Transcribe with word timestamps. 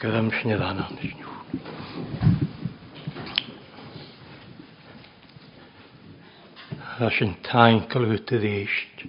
Gyrym 0.00 0.30
sy'n 0.32 0.54
edrych 0.54 0.56
ddan 0.56 0.78
ond 0.80 1.00
sy'n 7.16 7.34
taen 7.44 7.82
yn 7.92 8.32
y 8.32 8.38
ddysg. 8.40 9.04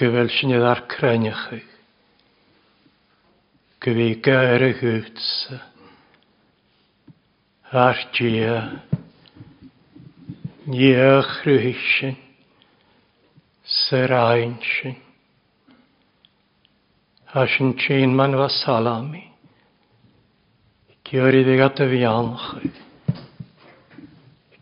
Gyfel 0.00 0.32
sy'n 0.32 0.54
edrych 0.56 0.64
ddar 0.64 0.82
crennych 0.88 1.44
chi. 1.50 1.60
Gyfi 3.84 4.10
gair 4.24 4.64
y 4.70 4.72
gwts. 4.80 5.30
Ar 7.84 8.04
dia. 8.16 8.58
Niech 10.72 11.34
rhywysyn. 11.44 12.16
Sy'r 13.84 14.16
ein 14.24 14.56
sy'n. 14.64 15.02
Ashin 17.36 17.76
Chinman 17.76 18.32
fa 18.32 18.48
Salami. 18.48 19.30
Gyori 21.04 21.44
dig 21.44 21.60
at 21.60 21.78
y 21.80 21.84
fianch. 21.84 22.44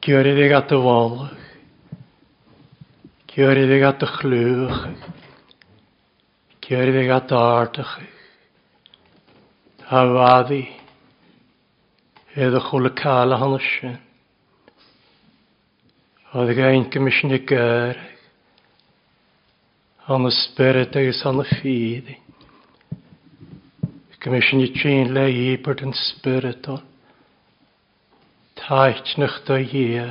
Gyori 0.02 0.34
dig 0.34 0.50
at 0.50 0.72
y 0.72 0.78
walach. 0.82 1.36
Gyori 3.30 3.68
dig 3.70 3.82
at 3.86 4.02
y 4.02 4.08
chlwch. 4.16 4.80
Gyori 6.66 6.92
dig 6.96 7.10
at 7.14 7.30
y 7.30 7.36
ardach. 7.38 7.94
Ta 9.86 10.02
waddi. 10.10 10.66
Edda 12.34 12.58
chwle 12.58 12.90
a 12.90 13.38
hon 13.38 13.56
ysyn. 13.60 13.96
Oedd 16.34 16.56
gain 16.58 16.90
gymysyn 16.90 17.38
i 17.38 17.38
gyrg. 17.38 18.02
Hon 20.10 20.26
y 20.26 20.34
spirit 20.42 20.96
agos 20.96 21.22
hon 21.22 21.46
y 21.46 21.48
ffydd. 21.54 22.23
Commission 24.24 24.58
you 24.60 25.04
le 25.12 25.26
i 25.28 25.56
bod 25.60 25.82
yn 25.84 25.92
spiritual. 25.92 26.78
Tait 28.56 29.10
nach 29.20 29.34
da 29.44 29.58
ye. 29.60 30.06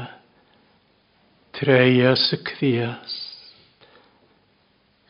Treias 1.57 2.27
y 2.29 2.37
kvias. 2.45 3.15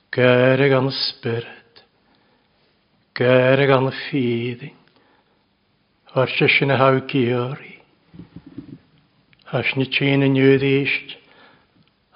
Gærig 0.10 0.72
an 0.72 0.88
spirit. 0.96 1.84
Gærig 3.14 3.76
an 3.76 3.92
feeding. 4.06 4.78
Harsha 6.16 6.48
sinna 6.48 6.78
hau 6.78 7.02
gyori. 7.02 7.82
Hashni 9.52 9.92
chain 9.92 10.24
in 10.24 10.40
yudisht. 10.40 11.18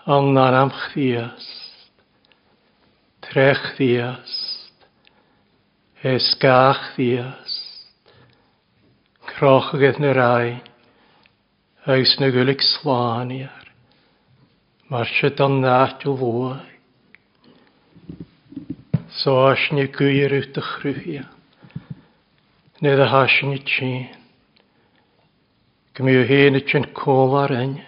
na'n 0.08 0.62
am 0.64 0.72
chvias. 0.72 1.52
Trech 3.20 3.76
chvias. 3.76 4.47
Es 6.04 6.36
gach 6.40 6.94
fias. 6.96 7.54
Croch 9.26 9.74
agaeth 9.74 9.98
na 9.98 10.12
rai. 10.14 10.62
Eis 11.90 12.20
na 12.20 12.30
gylig 12.30 12.62
slaniar. 12.62 13.66
Mar 14.94 15.10
se 15.10 15.32
dan 15.34 15.58
naat 15.62 16.06
o 16.06 16.14
fwy. 16.14 16.62
So 19.10 19.48
as 19.48 19.66
ni 19.74 19.88
gyr 19.90 20.38
yw 20.38 20.54
dy 20.54 20.62
chrwia. 20.62 21.26
nid 22.78 22.94
dda 22.94 23.10
has 23.10 23.42
ni 23.42 23.58
tîn. 23.58 24.06
Gymru 25.98 26.28
hyn 26.30 26.62
y 26.62 26.62
tîn 26.62 26.94
col 26.94 27.34
ar 27.42 27.50
hyn. 27.50 27.80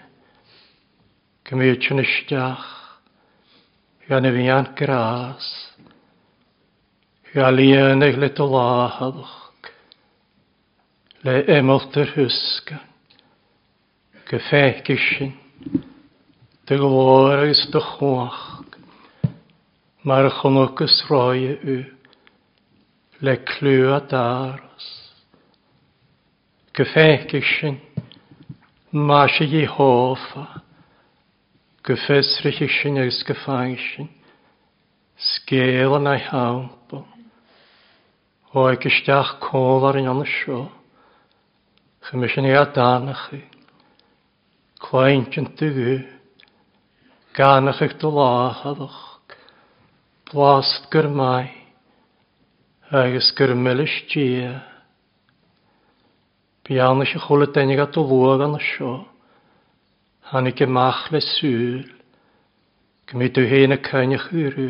Gymru 1.45 1.77
tîn 1.77 2.01
ysdiach. 2.01 2.65
Gan 4.09 4.25
y 4.25 4.33
fian 4.33 4.73
gras. 4.73 5.68
Galíonag 7.33 8.17
le 8.17 8.29
do 8.29 8.45
láhadach, 8.49 9.53
le 11.21 11.43
éachtar 11.45 12.07
thusca, 12.15 12.79
go 14.25 14.39
féici 14.49 14.97
sin, 14.97 15.35
de 16.65 16.77
go 16.77 16.89
bhór 16.89 17.43
agus 17.43 17.67
do 17.69 17.79
chuach, 17.79 18.65
mar 20.03 20.25
a 20.25 20.31
chunachas 20.39 21.05
ráide 21.05 21.53
u, 21.69 21.77
le 23.21 23.37
clw 23.45 23.93
a 23.93 24.01
daros. 24.09 24.87
Go 26.73 26.83
féici 26.83 27.43
sin, 27.45 27.77
má 28.91 29.27
sé 29.29 29.45
dhé 29.45 29.67
háfa, 29.69 30.63
go 31.85 31.93
fésrichi 31.93 32.65
sin 32.81 32.97
agus 32.97 33.21
go 33.21 33.37
fáin 33.45 33.77
sin, 33.77 34.09
scéal 35.13 35.93
an 35.93 36.07
ai 36.07 36.17
hámpam. 36.25 37.18
O 38.49 38.65
ag 38.65 38.81
isteach 38.81 39.35
cóil 39.45 39.83
ar 39.85 39.97
an 39.99 40.07
anna 40.09 40.25
seo, 40.25 40.63
chumis 42.07 42.33
yn 42.41 42.47
ea 42.49 42.63
dánach 42.73 43.27
chi, 43.29 43.43
cláint 44.81 45.37
yn 45.37 45.51
tygu, 45.59 45.99
gánach 47.37 47.83
eich 47.85 47.93
do 48.01 48.09
lách 48.09 48.63
adoch, 48.71 48.97
blast 50.31 50.89
gyrmai, 50.89 51.45
agus 52.89 53.29
gyrmelis 53.37 53.93
dia. 54.09 54.63
Bianna 56.65 57.05
si 57.05 57.21
chwle 57.21 57.51
denig 57.53 57.83
at 57.85 58.01
o 58.01 58.07
lwag 58.09 58.47
an 58.47 58.57
sio, 58.65 58.95
hannig 60.33 60.57
gymach 60.57 61.11
le 61.13 61.21
sŵl, 61.21 61.85
gymryd 63.05 63.37
o 63.37 63.45
hyn 63.53 63.77
y 63.77 63.79
cynnych 63.85 64.27
i 64.33 64.49
rŵ, 64.57 64.67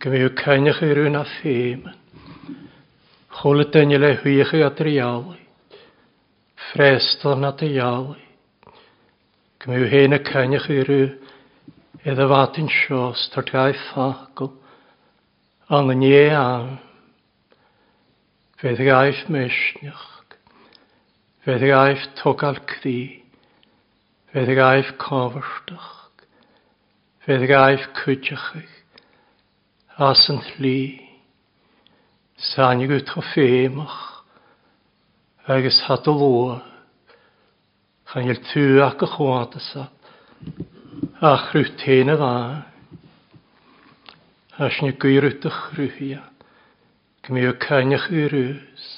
gymryd 0.00 0.28
yw 0.30 0.36
cynnych 0.40 0.84
i 0.88 0.92
rŵ 0.96 1.08
na 1.12 1.24
ffeimyn. 1.36 1.97
Chola 3.38 3.62
dyna 3.70 4.00
le 4.02 4.16
hwyachu 4.18 4.64
adr 4.66 4.88
iawn. 4.90 5.36
Frestol 6.72 7.36
na 7.38 7.52
dy 7.54 7.68
iawn. 7.76 8.16
Gymru 9.62 9.86
hen 9.92 10.16
y 10.16 10.18
cynnych 10.26 10.66
i 10.74 10.80
rhyw 10.82 11.04
iddo 12.02 12.26
fatyn 12.32 12.66
sios 12.80 13.28
tord 13.30 13.54
gai 13.54 13.76
ffagl. 13.84 14.50
Ond 15.70 15.94
yn 15.94 16.02
ie 16.10 16.26
am. 16.34 16.74
Fydd 18.58 18.82
gaif 18.90 19.22
mysniach. 19.30 20.06
Fydd 21.46 21.70
gaif 21.70 22.10
togal 22.18 22.58
cdi. 22.74 23.22
Fydd 24.34 24.56
gaif 24.58 24.96
cofyrstach. 24.98 25.92
Fydd 27.22 27.46
gaif 27.54 27.86
cwtiochach. 28.02 28.80
As 30.10 30.26
yn 30.26 30.42
lli. 30.56 31.07
Sa'n 32.38 32.78
Sánig 32.78 32.90
utcha 32.94 33.20
ffeimach. 33.20 34.18
agus 35.48 35.80
hat 35.88 36.06
o 36.06 36.12
lwa. 36.12 36.60
Chan 38.08 38.28
iel 38.28 38.40
tu 38.52 38.64
ac 38.84 39.00
y 39.00 39.08
chwata 39.08 39.60
sa. 39.64 39.86
A 41.24 41.30
chrw 41.48 41.72
tein 41.80 42.12
y 42.12 42.16
dda. 42.20 42.34
As 44.60 44.76
ni 44.84 44.92
gwyr 44.92 45.24
ut 45.30 45.48
y 45.48 45.52
chrwyhia. 45.54 46.22
Gmi 47.24 47.46
o 47.48 47.54
cynnych 47.64 48.10
i 48.12 48.26
rwys. 48.28 48.88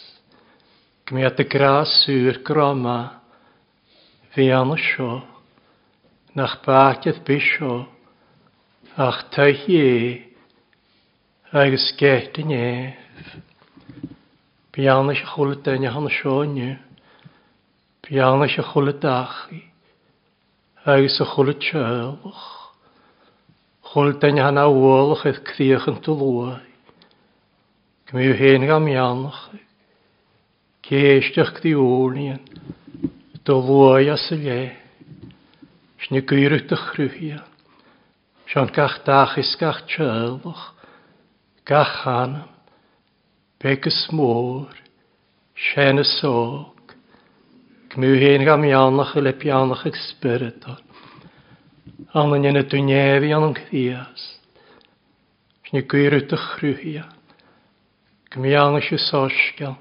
Gmi 1.06 1.26
at 1.26 1.38
y 1.38 1.46
gras 1.46 1.94
yw'r 2.10 2.42
groma. 2.42 2.98
Fi 4.34 4.50
anna 4.50 4.78
sio. 4.78 5.22
Nach 6.34 6.58
bach 6.66 7.06
ydw 7.06 7.22
bisio. 7.26 7.76
Ach 8.98 9.22
ta 9.30 9.46
hi 9.46 9.78
e 9.78 10.29
agus 11.52 11.92
geit 11.98 12.30
skeiti 12.30 12.44
né. 12.44 12.96
Piana 14.72 15.14
se 15.14 15.24
chola 15.24 15.56
daine 15.56 15.88
hanna 15.90 16.08
seoine, 16.08 16.78
Piana 18.02 18.46
se 18.46 18.62
chwle 18.62 18.92
dachi. 18.92 19.64
agus 20.86 21.20
a 21.20 21.24
chola 21.24 21.52
teach. 21.54 22.34
Chola 23.82 24.12
daine 24.12 24.38
hanna 24.38 24.68
bhlach 24.68 25.26
ith 25.26 25.42
críochan 25.42 26.00
tú 26.00 26.14
luai. 26.14 26.62
Gmú 28.06 28.32
héana 28.38 28.76
am 28.76 28.84
meannach, 28.84 29.50
Céisteach 30.86 31.60
dí 31.62 31.74
úlíon, 31.74 32.38
do 33.44 33.58
luai 33.58 34.08
a 34.08 34.16
sa 34.16 34.36
le, 34.36 34.70
Sna 35.98 36.22
gyrwyd 36.22 36.70
a 36.70 36.76
chhrúhian, 36.76 37.42
Sian 38.46 38.70
gach 38.70 39.02
dach 39.04 39.36
is 39.38 39.56
gach 39.58 39.82
teach, 39.86 40.79
gachan, 41.68 42.40
begus 43.60 43.98
môr, 44.16 44.72
sien 45.54 46.00
y 46.00 46.06
sôg, 46.16 46.94
gmw 47.92 48.16
hen 48.22 48.46
gam 48.48 48.64
iawnach 48.64 49.16
y 49.18 49.24
lep 49.24 49.44
iawnach 49.44 49.86
ag 49.88 49.98
spyrdor. 49.98 50.80
Anna 52.16 52.40
ni'n 52.40 52.60
y 52.60 52.64
dwnefi 52.66 53.32
yn 53.36 53.54
cdias, 53.58 54.26
sy'n 55.68 55.82
y 55.82 55.86
gwir 55.90 56.16
ydych 56.20 56.46
rhwyhia, 56.60 57.06
gmianach 58.32 58.90
y 58.94 58.98
sosgal, 59.04 59.76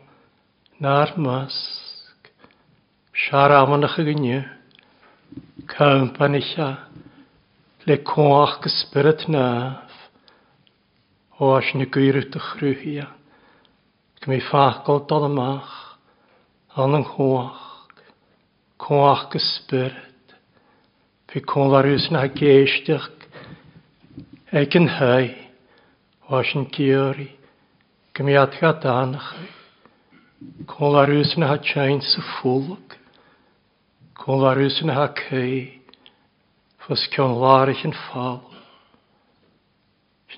na'r 0.84 1.16
masg, 1.22 2.32
siar 3.26 3.56
amanach 3.58 3.98
y 4.02 4.08
gynnu, 4.12 4.40
cympan 5.74 6.38
eich 6.40 6.56
le 7.88 7.98
coach 8.06 8.60
gysbryd 8.64 9.30
na'r, 9.34 9.89
o 11.40 11.54
as 11.56 11.70
na 11.72 11.86
gwyrwyd 11.88 12.36
y 12.36 12.42
chrwyhia. 12.44 13.08
i 14.36 14.42
ffacol 14.44 15.06
dod 15.08 15.30
ymach, 15.30 15.72
an 16.76 16.98
yng 16.98 17.06
nghoach, 17.08 17.94
coach 18.76 19.24
gysbyrd, 19.32 20.36
fi 21.32 21.42
colarwys 21.48 22.10
na 22.12 22.26
geisdych, 22.28 23.08
ag 24.52 24.76
yn 24.76 24.90
hei, 24.98 25.32
oes 26.28 26.52
yn 26.60 26.68
gym 28.18 28.34
i 28.34 28.36
adga 28.44 28.74
danach, 28.84 29.32
colarwys 30.68 31.38
na 31.40 31.56
chain 31.64 32.04
sy 32.04 32.26
ffwlwg, 32.34 33.00
colarwys 34.20 34.84
na 34.84 35.00
hacei, 35.00 35.80
fys 36.84 37.08
cion 37.16 37.40
larich 37.40 37.88
yn 37.88 37.96
ffal, 37.96 38.49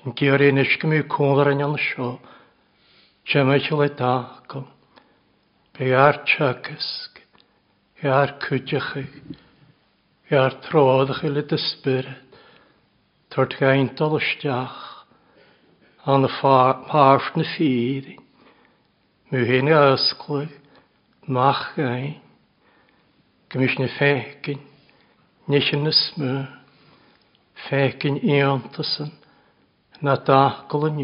Sy'n 0.02 0.16
gyr 0.18 0.42
un 0.42 0.58
ysgym 0.58 0.90
yw 0.96 1.04
cwngor 1.06 1.52
yn 1.52 1.60
yn 1.62 1.76
sio, 1.78 2.06
jyma 3.30 3.54
chyl 3.62 3.84
e 3.84 3.86
dagom, 3.94 4.64
be 5.78 5.92
ar 5.94 6.18
chagysg, 6.26 7.20
e 8.02 8.10
ar 8.10 8.32
cwdiochig, 8.42 9.12
e 10.26 10.34
ar 10.40 10.56
troddach 10.64 11.22
yl 11.22 11.38
le 11.38 11.44
dysbyrd, 11.46 12.34
tord 13.30 13.54
gaint 13.60 14.02
o 14.02 14.10
lystiach, 14.16 14.82
an 16.10 16.26
y 16.26 16.32
ffarf 16.40 17.30
na 17.38 17.46
ffyrin, 17.52 18.26
mw 19.30 19.46
hyn 19.52 19.70
y 19.70 19.80
ysglw, 19.92 20.48
mach 21.30 21.64
gain, 21.78 22.18
gymys 23.54 23.78
na 23.78 23.86
ffegin, 24.00 24.66
nes 25.46 25.74
yn 25.78 25.94
ysmw, 25.94 26.38
ffegin 27.68 28.18
i 28.18 28.42
ontasyn, 28.50 29.20
na 30.02 30.16
dachgol 30.26 30.88
yn 30.90 30.98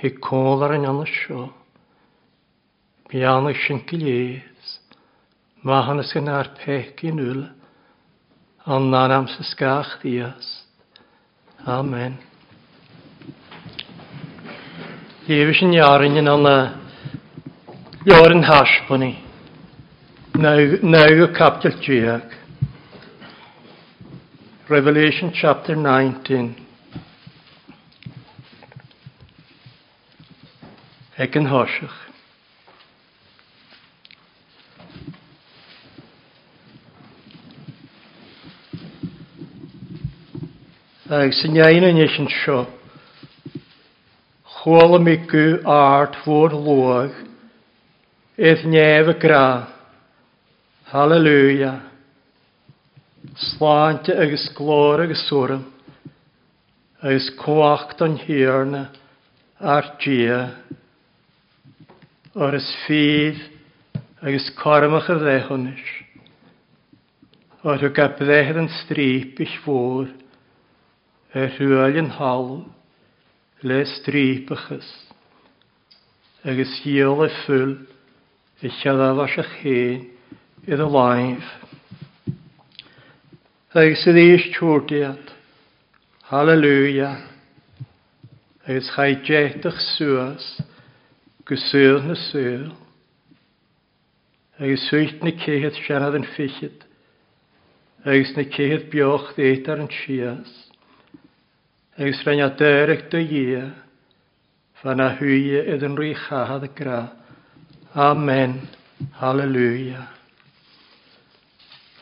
hi 0.00 0.10
côl 0.24 0.64
ar 0.64 0.74
yn 0.76 0.86
anna 0.88 1.04
sio, 1.08 1.48
bian 3.10 3.48
y 3.50 3.54
sincil 3.64 4.06
eiths, 4.10 4.78
mahan 5.62 6.02
ys 6.02 6.14
yn 6.18 6.30
ar 6.32 6.50
pec 6.58 7.04
i 7.04 7.12
nŵl, 7.14 7.44
an 8.66 8.88
naram 8.90 9.28
sy 9.28 9.44
sgach 9.50 9.98
ddiast. 10.00 10.64
Amen. 11.68 12.16
Lefis 15.28 15.62
yn 15.64 15.76
iarin 15.76 16.20
yn 16.20 16.28
anna 16.28 16.56
Ior 18.04 18.34
yn 18.34 18.42
hasbwni. 18.44 19.14
Nawg 20.36 21.22
o 21.24 21.30
capdol 21.32 21.78
diag. 21.80 22.34
Revelation 24.68 25.32
chapter 25.32 25.74
19. 25.76 26.63
ag 31.14 31.36
yn 31.38 31.46
hoisiach. 31.46 31.98
Ag 41.14 41.30
sy'n 41.38 41.54
iawn 41.60 41.86
yn 41.86 42.00
eich 42.02 42.18
yn 42.18 42.26
sio. 42.32 42.64
Chwol 44.56 44.96
am 44.98 45.06
igw 45.12 45.60
art 45.70 46.18
fwr 46.24 46.56
lwag. 46.58 47.14
Edd 48.34 48.66
nef 48.66 49.12
y 49.12 49.18
gra. 49.22 49.46
Halleluja. 50.90 51.76
Sláinte 53.38 54.18
agus 54.18 54.50
glór 54.58 55.04
agus 55.06 55.22
sŵrm. 55.28 55.62
Agus 57.04 57.30
coacht 57.38 58.02
o'n 58.02 58.18
hirna 58.26 58.88
ar 59.62 59.94
dia 60.02 60.40
agus 62.34 62.66
fydd 62.82 63.38
agus 64.18 64.48
cormach 64.58 65.06
a 65.06 65.14
ddechonys. 65.20 65.90
O'r 67.62 67.78
hw 67.78 67.90
gabddehed 67.94 68.58
yn 68.58 68.66
strip 68.80 69.38
i'ch 69.44 69.54
fôr, 69.62 70.08
y 71.30 71.44
rhwyl 71.52 72.00
yn 72.02 72.10
halw, 72.16 72.56
le 73.62 73.78
strip 73.92 74.50
achos, 74.50 74.90
agus 76.42 76.74
hiol 76.82 77.22
y 77.28 77.30
ffwl, 77.44 77.78
y 78.66 78.66
i 78.66 78.74
as 78.82 79.38
a 79.38 79.46
chyn, 79.54 80.04
idd 80.66 80.82
y 80.82 80.90
laif. 80.90 81.54
Agus 83.78 84.06
ydi 84.10 84.28
eich 84.34 84.50
tŵrdiad, 84.58 85.34
Halleluja, 86.34 87.14
agus 88.66 88.90
chai 88.98 89.12
jetach 89.22 89.78
suas, 89.94 90.56
gysur 91.48 92.02
na 92.06 92.16
sur, 92.28 92.72
agus 94.58 94.88
swylt 94.88 95.22
na 95.22 95.32
cehydd 95.44 95.78
sianad 95.82 96.16
yn 96.20 96.28
ffichyd. 96.34 96.84
agus 98.04 98.34
na 98.36 98.44
cehydd 98.52 98.90
bioch 98.92 99.30
ddeit 99.32 99.68
ar 99.72 99.80
yn 99.80 99.88
sias, 99.88 100.50
agus 101.96 102.20
rhain 102.26 102.42
a 102.44 102.50
derech 102.52 103.06
dy 103.12 103.22
ie, 103.40 103.62
fan 104.82 105.00
a 105.00 105.14
hwyie 105.16 105.62
edd 105.72 105.86
yn 105.88 105.96
rhi 105.96 106.10
chahad 106.26 106.66
y 106.68 106.70
gra. 106.76 106.98
Amen. 107.94 108.58
Halleluja. 109.20 110.02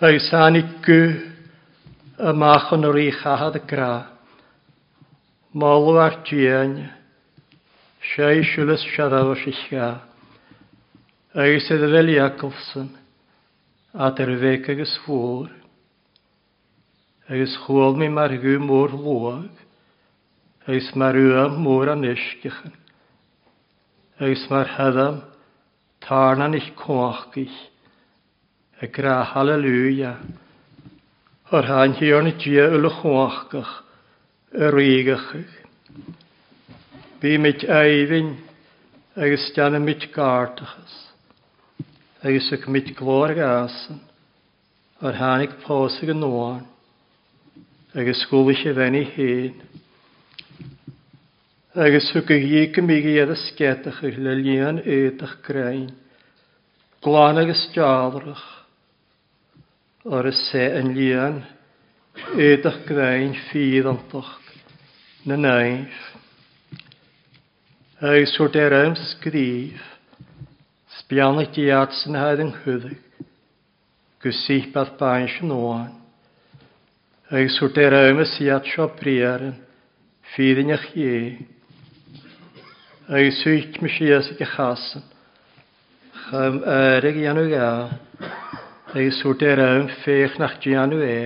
Agus 0.02 0.26
han 0.34 0.58
i 0.58 0.64
gw 0.82 0.98
y 2.18 2.32
mach 2.34 2.72
yn 2.74 2.88
rhi 2.88 3.12
chahad 3.20 3.60
y 3.60 3.62
gra. 3.70 3.92
Molw 5.54 6.00
ar 6.02 6.18
dianio, 6.26 6.90
Sjei 8.02 8.42
sjules 8.42 8.82
sjarar 8.82 9.36
sjikja. 9.38 10.00
Øyse 11.38 11.78
det 11.78 11.88
vel 11.92 12.08
Jakobsen, 12.12 12.90
at 13.94 14.18
er 14.20 14.34
vekeges 14.40 14.98
vor. 15.06 15.48
Øys 17.30 17.54
hol 17.64 17.96
mi 17.96 18.08
margu 18.08 18.58
mor 18.58 18.88
log. 18.88 19.48
Øys 20.68 20.94
marua 20.94 21.48
mor 21.48 21.88
anishkichen. 21.88 22.74
Øys 24.20 24.50
mar 24.50 24.66
hadam, 24.66 25.22
tarna 26.00 26.48
nich 26.48 26.74
koachkich. 26.76 27.54
E 28.82 28.86
gra 28.86 29.22
halleluja. 29.22 30.16
Hor 31.44 31.62
han 31.62 31.94
hjørnet 31.94 32.46
je 32.46 32.66
ulle 32.66 32.90
koachkach, 32.90 33.82
e 34.52 34.70
rigachich. 34.70 35.61
Bi 37.22 37.36
bíimiid 37.38 37.62
éhín 37.70 38.32
agus 39.14 39.52
teanna 39.54 39.78
mit 39.78 40.08
gartachas, 40.12 40.94
agus 42.20 42.48
ag 42.52 42.66
mit 42.66 42.96
glor 42.98 43.30
gasan, 43.30 44.00
ar 45.00 45.14
hánig 45.14 45.52
posig 45.62 46.08
go 46.10 46.16
nóáin, 46.18 46.66
agus 47.94 48.24
scúla 48.26 48.56
sé 48.58 48.74
bhenaí 48.74 49.04
hyn, 49.14 49.54
Agus 51.76 52.10
thu 52.10 52.22
go 52.26 52.34
dhé 52.34 52.66
go 52.74 52.82
mí 52.82 52.98
iad 52.98 53.30
a 53.30 53.36
sceach 53.38 54.02
le 54.18 54.34
líon 54.42 54.82
éach 54.82 55.36
grein, 55.46 55.94
gláán 57.00 57.38
agus 57.38 57.68
teálrach 57.70 58.66
ar 60.10 60.26
is 60.26 60.42
se 60.50 60.64
an 60.74 60.90
lian 60.98 61.38
éach 62.34 62.82
grein 62.90 63.38
fíad 63.46 63.86
antocht 63.86 64.42
na 65.24 65.36
naif 65.36 66.12
agus 68.02 68.32
siwr 68.34 68.50
der 68.50 68.72
am 68.74 68.96
sgrif, 68.96 69.78
sbianach 70.98 71.52
di 71.54 71.68
at 71.70 71.92
sy'n 71.94 72.16
haid 72.18 72.40
yn 72.42 72.48
chwyddig, 72.50 72.98
gwsich 74.18 74.64
bath 74.74 74.96
bain 74.98 75.28
sy'n 75.30 75.52
oan, 75.54 75.92
agus 77.30 77.54
siwr 77.60 77.70
der 77.76 77.94
am 77.94 78.18
y 78.18 78.24
siat 78.26 78.66
sio 78.66 78.88
ffydd 80.32 80.62
yn 80.64 80.72
eich 80.74 80.88
ie, 80.98 81.20
agus 83.06 83.38
swyc 83.44 83.78
mi 83.78 83.90
sias 83.94 84.32
ag 84.32 84.42
eich 84.42 84.56
hasan, 84.56 85.04
chym 86.24 86.58
erig 86.74 87.20
i 87.20 87.28
anw 87.30 87.44
gael, 87.52 87.92
agus 88.96 89.20
siwr 89.20 89.38
der 89.44 89.62
am 89.62 89.86
ffeich 90.00 90.40
nach 90.42 90.56
di 90.64 90.74
anw 90.74 90.98
e, 91.06 91.20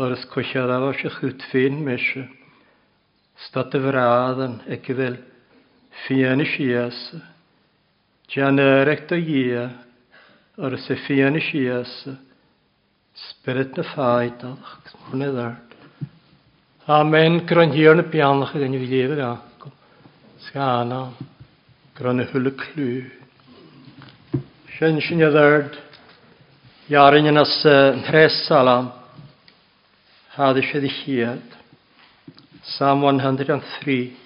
o'r 0.00 0.16
ysgwysiad 0.16 0.72
afos 0.78 1.04
eich 1.10 1.20
hwtfyn 1.20 1.84
mysio, 1.84 2.24
Stad 3.50 3.76
y 3.76 3.82
fradd 3.82 4.40
yn 4.46 4.56
egwyl 4.78 5.20
fienish 6.06 6.58
Jesu. 6.60 7.20
Gjanerekt 8.32 9.12
og 9.12 9.28
je, 9.28 9.68
ar 10.58 10.76
se 10.80 10.96
fienish 11.06 11.54
Jesu. 11.54 12.16
Spirit 13.12 13.76
na 13.76 13.84
feit, 13.84 14.40
adach, 14.40 14.94
ddart. 15.12 15.76
Amen, 16.88 17.42
gron 17.46 17.72
hier 17.72 17.94
na 17.94 18.02
pianach, 18.02 18.54
gan 18.56 18.74
i 18.74 18.80
fyddefa 18.80 19.16
gael. 19.20 19.72
Sgana, 20.48 21.02
gron 21.94 22.24
y 22.24 22.26
hwyl 22.32 22.48
y 22.48 22.54
clw. 22.62 22.90
Sien 24.78 25.00
sy'n 25.04 25.22
ddart, 25.28 25.76
Jarin 26.90 27.30
yn 27.30 27.38
as 27.38 27.52
nhres 28.02 28.34
salam, 28.48 28.90
hadis 30.34 30.72
ydi 30.74 30.90
hiad, 30.90 31.54
Psalm 32.66 33.04
103. 33.06 34.16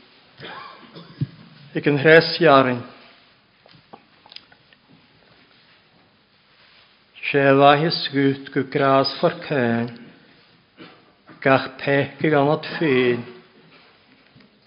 ik 1.76 1.84
yn 1.90 1.98
hres 2.00 2.38
jaren. 2.40 2.78
Sef 7.26 7.60
a 7.68 7.72
hysgwt 7.76 8.48
gw 8.54 8.64
gras 8.72 9.12
ffar 9.18 9.36
cain, 9.44 9.90
gach 11.44 11.66
pech 11.82 12.24
ag 12.24 12.36
anod 12.40 12.64
ffyn, 12.78 13.26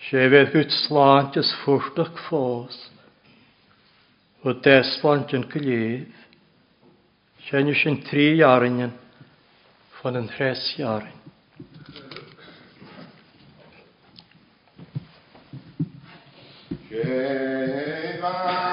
sef 0.05 0.37
eith 0.37 0.53
gwt 0.53 0.75
slant 0.83 1.39
ys 1.41 1.49
ffwrt 1.63 1.97
o'ch 2.05 2.23
ffos, 2.27 2.77
o 4.45 4.53
deslant 4.53 5.33
yn 5.33 5.49
glyf, 5.49 6.15
Sennys 7.49 7.81
yn 7.89 8.03
tri 8.05 8.35
iarinyn, 8.37 8.91
van 10.03 10.19
een 10.19 10.29
hres 10.35 10.67
iarin. 10.77 11.18
Shema 17.01 18.68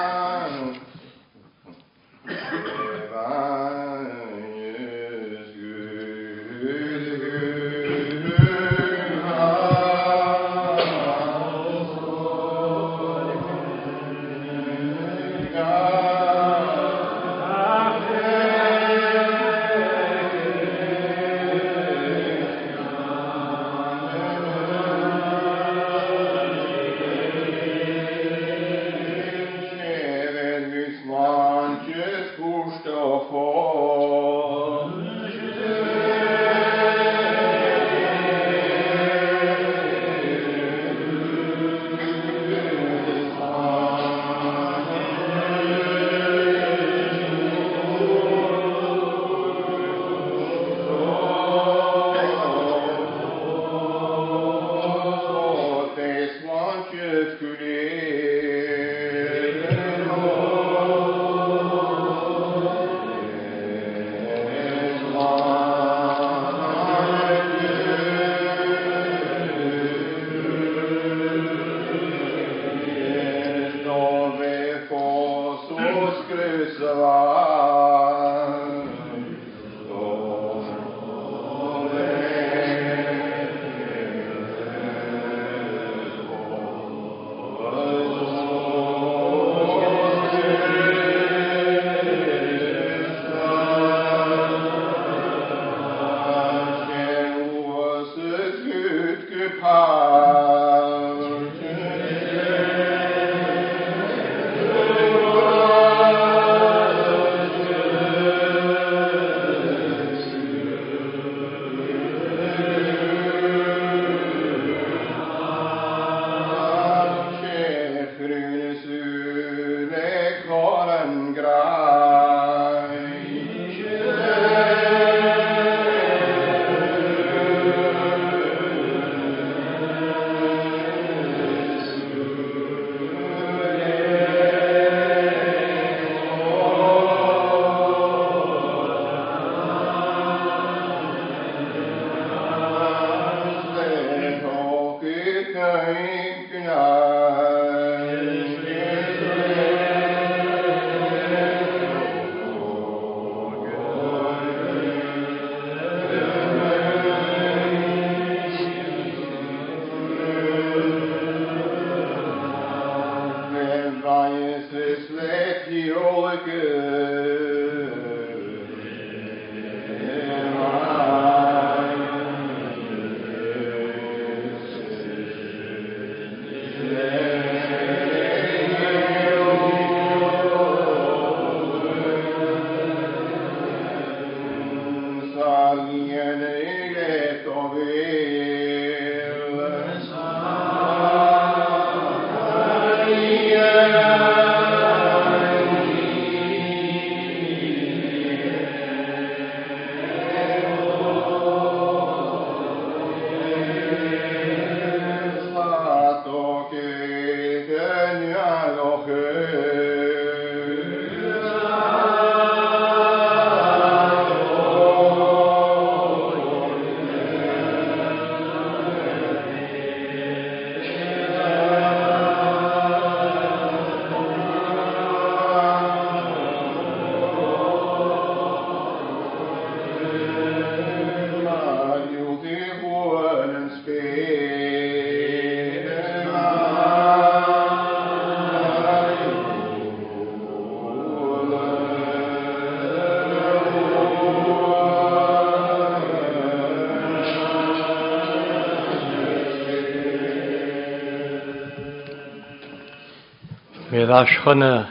ag 254.07 254.13
asgona 254.13 254.87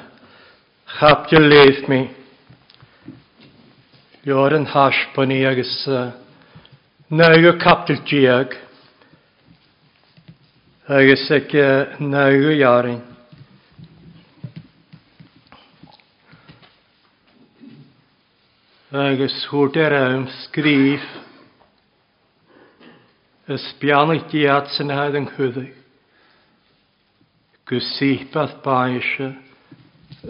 chapdio 0.99 1.38
leith 1.40 1.88
mi. 1.88 2.02
Lior 4.26 4.52
yn 4.52 4.66
hasboni 4.68 5.38
agos 5.49 5.73
nawr 7.08 7.46
o 7.49 7.52
capdil 7.56 8.02
diag 8.11 8.52
agos 10.99 11.25
ag 11.32 11.54
nawr 12.02 12.44
o 12.50 12.52
iarin. 12.58 13.00
Agos 18.92 19.38
hwrt 19.49 19.80
er 19.87 19.96
am 20.02 20.28
sgrif 20.42 21.08
ysbiannu 23.49 24.20
diad 24.28 24.68
sy'n 24.76 24.92
haid 24.92 25.16
yng 25.23 25.32
Nghyddig 25.32 25.86
gysihbath 27.66 28.61
baise 28.62 29.32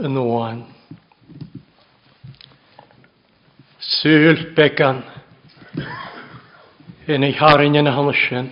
yn 0.00 0.16
oan. 0.16 0.62
Sŵl 3.76 4.40
began 4.56 5.02
yn 7.12 7.26
ei 7.28 7.36
harin 7.36 7.76
yn 7.76 7.90
y 7.90 7.92
hylysyn. 7.92 8.48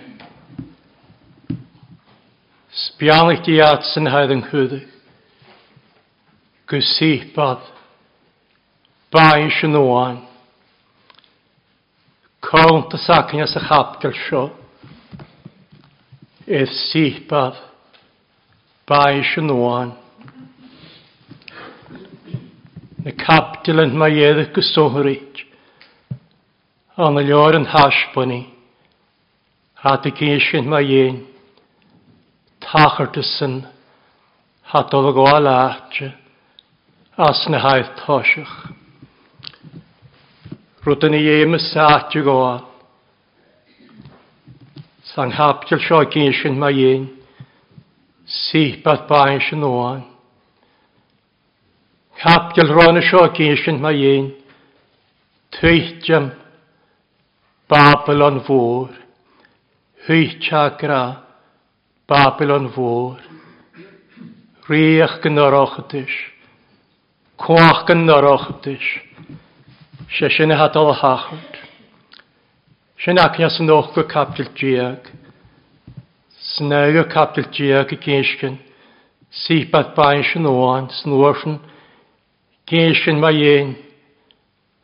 Sbianach 2.85 3.41
di 3.47 3.57
at 3.63 3.89
sy'n 3.89 4.11
haid 4.13 4.37
yn 4.37 4.45
chwyddi. 4.51 4.83
Gysihbath 6.69 7.65
baise 9.09 9.65
yn 9.65 9.81
oan. 9.81 10.21
Cont 12.45 12.93
y 12.93 13.01
sacyn 13.01 13.47
as 13.47 13.57
y 13.57 13.65
chapgel 13.65 14.13
sio. 14.27 14.49
Ef 16.45 16.69
sihbath 16.91 17.71
Baes 18.85 19.25
sy'n 19.33 19.49
oan. 19.49 19.95
Na 23.01 23.13
capdil 23.17 23.81
yn 23.81 23.95
mae 23.97 24.19
edrych 24.27 24.51
gysohryt. 24.53 25.41
Ond 27.01 27.17
y 27.17 27.23
lior 27.25 27.57
yn 27.57 27.65
hasbwni. 27.71 28.43
Hat 29.81 30.05
y 30.05 30.13
cysyn 30.19 30.69
mae 30.69 30.99
un. 30.99 31.17
Tachartysyn. 32.61 33.57
Hat 34.69 34.93
o 34.93 35.01
fy 35.07 35.15
gwael 35.17 35.49
atio. 35.49 36.13
As 37.17 37.41
na 37.49 37.65
haith 37.65 37.89
tosach. 38.03 38.55
Rwydyn 40.85 41.17
ni 41.17 41.25
eim 41.39 41.57
y 41.57 41.63
satio 41.71 42.21
gwael. 42.29 42.63
Sa'n 45.09 45.33
hapdil 45.41 45.81
sio 45.81 46.05
gysyn 46.13 46.61
mae 46.61 46.89
un. 46.93 47.13
Sipat 48.25 49.05
bain 49.07 49.39
sy'n 49.39 49.63
oan. 49.63 50.01
Capdiol 52.17 52.71
rhan 52.73 52.97
y 52.97 53.03
sio 53.05 53.21
gysyn 53.37 53.81
mae 53.83 54.01
un. 54.15 54.31
Tweitjam. 55.53 56.31
Babylon 57.69 58.41
fôr. 58.47 58.89
Hwychagra. 60.07 61.03
Babylon 62.09 62.71
fôr. 62.73 63.21
Riach 64.69 65.19
gynnoroch 65.21 65.77
ydych. 65.83 66.15
Cwach 67.37 67.83
gynnoroch 67.85 68.47
ydych. 68.55 68.89
Sesyn 70.17 70.55
y 70.55 70.57
hadol 70.57 70.95
hachod. 70.97 71.61
Sy'n 73.05 73.21
acnias 73.21 73.59
yn 73.61 73.69
ochgw 73.69 74.07
capdil 74.09 74.49
diag. 74.57 75.13
Snau 76.55 76.95
o 77.01 77.03
capdil 77.11 77.49
diag 77.51 77.89
y 77.91 77.97
geisgyn, 77.99 78.53
sibad 79.43 79.89
bain 79.97 80.21
sy'n 80.23 80.45
oan, 80.47 80.85
snwrsyn, 81.01 81.57
geisgyn 82.71 83.19
mae 83.19 83.41
ein, 83.49 83.73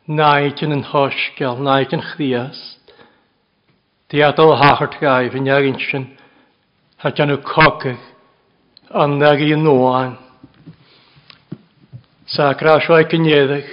naidyn 0.04 0.76
yn 0.76 0.84
hosgel, 0.90 1.62
naidyn 1.64 2.04
chdias. 2.10 2.60
Diadol 4.12 4.52
er 4.52 4.60
hachart 4.60 4.98
gai 5.00 5.30
fy 5.32 5.40
niagyn 5.40 5.80
sy'n, 5.80 6.06
a 7.00 7.08
gan 7.16 7.32
nhw 7.32 7.40
cogych, 7.40 8.04
anag 8.92 9.40
i 9.40 9.54
yn 9.56 9.64
oan. 9.72 10.18
Sa 12.28 12.52
grasio 12.52 13.00
ei 13.00 13.08
gyniedych, 13.08 13.72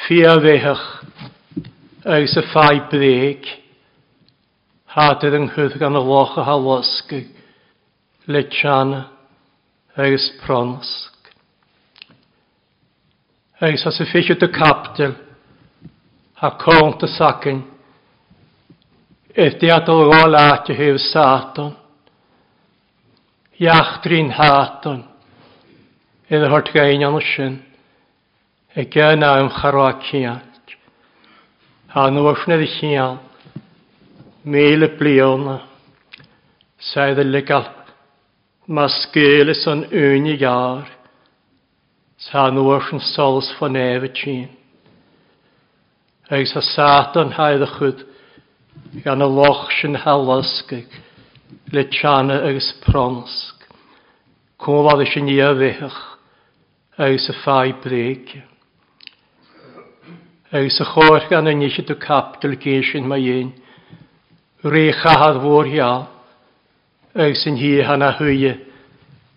ffia 0.00 0.38
fechach, 0.40 0.86
ag 2.08 2.32
ffai 2.32 2.86
breg, 2.88 3.58
Hadydd 4.92 5.38
yng 5.38 5.46
nghydd 5.48 5.78
gan 5.80 5.96
y 5.96 6.00
loch 6.04 6.34
a 6.36 6.42
halosgu, 6.44 7.22
Lechana, 8.28 9.06
agus 9.96 10.26
pronosg. 10.42 11.30
Agus 13.56 13.86
as 13.88 14.02
y 14.04 14.06
ffeisio 14.10 14.36
dy 14.36 14.50
capdil, 14.52 15.14
a 16.44 16.50
cont 16.60 17.00
y 17.00 17.08
sacyn, 17.08 17.62
Efdi 19.32 19.72
at 19.72 19.88
o 19.88 19.96
rôl 20.10 20.36
at 20.36 20.68
y 20.68 20.76
hyw 20.76 21.00
satan, 21.00 21.72
iachtrin 23.56 24.28
hatan, 24.36 25.06
iddo 26.28 26.52
hort 26.52 26.68
gain 26.76 27.08
an 27.08 27.20
sin, 27.32 27.62
e 28.76 28.84
gen 28.92 29.24
am 29.24 29.48
charwa 29.56 29.94
ciant, 30.04 30.76
a 31.96 32.10
nhw 32.12 32.28
wrth 32.28 32.44
nid 32.52 32.68
i 32.68 32.72
chiant, 32.76 33.31
Mele 34.44 34.88
bliona. 34.98 35.60
Sæði 36.82 37.24
legal. 37.24 37.68
Maskele 38.66 39.54
son 39.54 39.84
øni 39.92 40.34
jar. 40.40 40.88
Sæði 42.18 42.56
norsen 42.56 43.00
sols 43.12 43.52
for 43.58 43.70
nevetjen. 43.70 44.50
Eg 46.32 46.50
a 46.56 46.62
satan 46.62 47.34
hæði 47.38 47.70
chud. 47.76 48.04
Gan 49.04 49.22
a 49.22 49.28
lochsin 49.30 49.94
halaskig. 49.94 50.90
Le 51.72 51.84
tjana 51.84 52.42
agus 52.48 52.72
pronsk. 52.82 53.62
Kom 54.58 54.84
var 54.84 54.98
det 54.98 55.12
sin 55.12 55.28
jövihach. 55.28 56.18
Agus 56.98 57.28
a 57.28 57.32
fai 57.44 57.72
breke. 57.72 58.42
Agus 60.52 60.80
a 60.80 60.84
chór 60.84 61.28
gan 61.30 61.46
a 61.46 61.54
nishet 61.54 61.90
o 61.90 61.94
kaptel 61.94 62.56
géshin 62.56 63.06
ma 63.06 63.16
jen. 63.16 63.52
Rechahad 64.62 65.40
fwr 65.42 65.66
hial. 65.66 66.04
Ag 67.18 67.34
sy'n 67.34 67.56
hi 67.58 67.80
hana 67.82 68.12
hwy. 68.14 68.52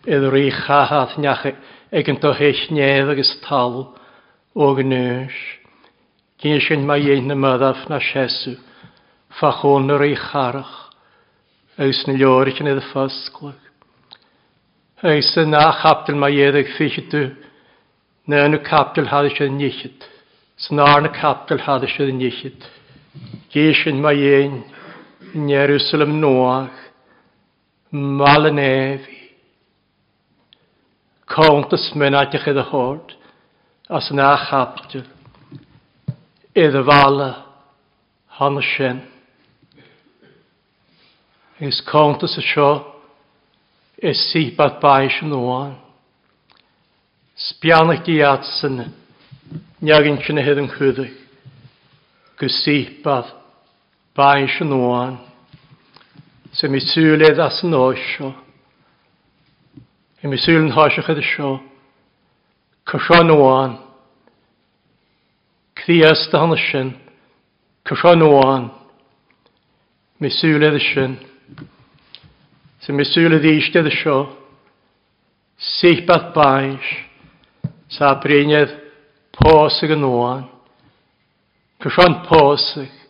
Edd 0.05 0.25
rechahad 0.29 1.15
niach 1.17 1.47
e- 1.49 1.55
ag 1.97 2.11
yn 2.13 2.19
dohech 2.21 2.67
nedd 2.69 3.09
agos 3.09 3.31
tal 3.41 3.95
o 4.53 4.67
gnwys. 4.77 5.39
Gyn 6.37 6.61
sy'n 6.61 6.85
mae 6.85 7.09
ein 7.15 7.33
y 7.33 7.37
myddaf 7.41 7.87
na 7.89 7.97
siesw. 7.97 8.53
Fachon 9.39 9.89
yr 9.95 10.03
recharach. 10.03 10.75
Ag 11.81 11.95
sy'n 11.97 12.21
liorych 12.21 12.61
yn 12.61 12.69
edrych 12.75 12.93
ffasglwg. 12.93 13.57
Ag 15.01 15.25
sy'n 15.25 15.49
na 15.49 15.71
chapdol 15.81 16.21
mae 16.21 16.37
edrych 16.37 16.69
ffeithydw. 16.77 17.31
Na 18.29 18.45
yn 18.45 18.59
y 18.59 18.61
capdol 18.61 19.09
hadd 19.09 19.33
sy'n 19.33 19.57
nichyd. 19.57 20.05
Sy'n 20.61 20.85
ar 20.85 21.01
yn 21.01 21.09
y 21.09 21.13
capdol 21.17 21.65
hadd 21.65 21.89
sy'n 21.97 22.13
nichyd. 22.21 22.61
Gysyn 23.49 24.05
mae 24.05 24.21
ein 24.37 24.61
yn 25.35 25.49
Jerusalem 25.51 26.15
noach, 26.21 26.75
mal 27.91 28.47
yn 28.47 28.61
efi. 28.63 29.17
Cont 31.27 31.73
ysmen 31.75 32.15
atych 32.15 32.47
iddo 32.47 32.63
hord, 32.69 33.11
as 33.91 34.07
yna 34.13 34.31
chapter, 34.47 35.03
iddo 36.55 36.85
fala, 36.87 37.29
han 38.39 38.61
sien. 38.63 39.03
Ys 41.59 41.81
cont 41.89 42.23
y 42.23 42.31
sio, 42.31 42.69
is 43.99 44.19
sipat 44.31 44.79
baes 44.79 45.19
yn 45.23 45.35
oan. 45.35 45.75
Sbianach 47.35 48.05
di 48.07 48.21
atsyn, 48.23 48.85
niagin 49.83 50.21
sy'n 50.23 50.39
hyd 50.39 50.61
yn 50.63 50.71
chwyddych, 50.71 51.17
gysipad, 52.39 53.33
bain 54.15 54.47
yn 54.47 54.71
oan, 54.71 55.17
Se 56.55 56.69
mi 56.71 56.79
sŵledd 56.79 57.39
as 57.43 57.57
yn 57.67 57.73
oesio, 57.75 58.29
E 60.23 60.27
mi 60.31 60.37
sŵl 60.39 60.63
yn 60.63 60.71
hoesio 60.71 61.03
chyd 61.03 61.19
ysio, 61.19 61.49
cysio 62.87 63.35
oan, 63.35 63.75
cthias 65.75 66.23
dy 66.31 66.39
hon 66.39 66.55
ysyn, 66.55 66.93
cysio 67.83 68.15
oan, 68.29 68.71
mi 70.23 70.31
sŵledd 70.31 70.79
ysyn, 70.79 71.19
Se 72.79 72.95
mi 72.95 73.03
sŵledd 73.03 73.51
eistedd 73.51 73.91
ysio, 73.91 74.21
sych 75.59 76.05
bat 76.07 76.31
baes, 76.31 76.87
sa 77.91 78.15
breinedd 78.23 78.79
posig 79.35 79.91
yn 79.91 80.07
oan, 80.07 80.47
cysio 81.83 82.13
posig, 82.31 83.04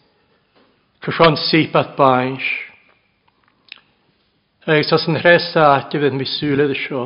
Cysio'n 1.06 1.36
sipat 1.38 1.92
at 1.92 1.98
baes. 2.00 2.46
Eis 4.66 4.90
as 4.90 5.04
yn 5.06 5.20
hres 5.22 5.52
ati 5.54 6.00
fydd 6.02 6.16
mi 6.18 6.26
sŵledd 6.26 6.74
y 6.74 6.78
sio. 6.82 7.04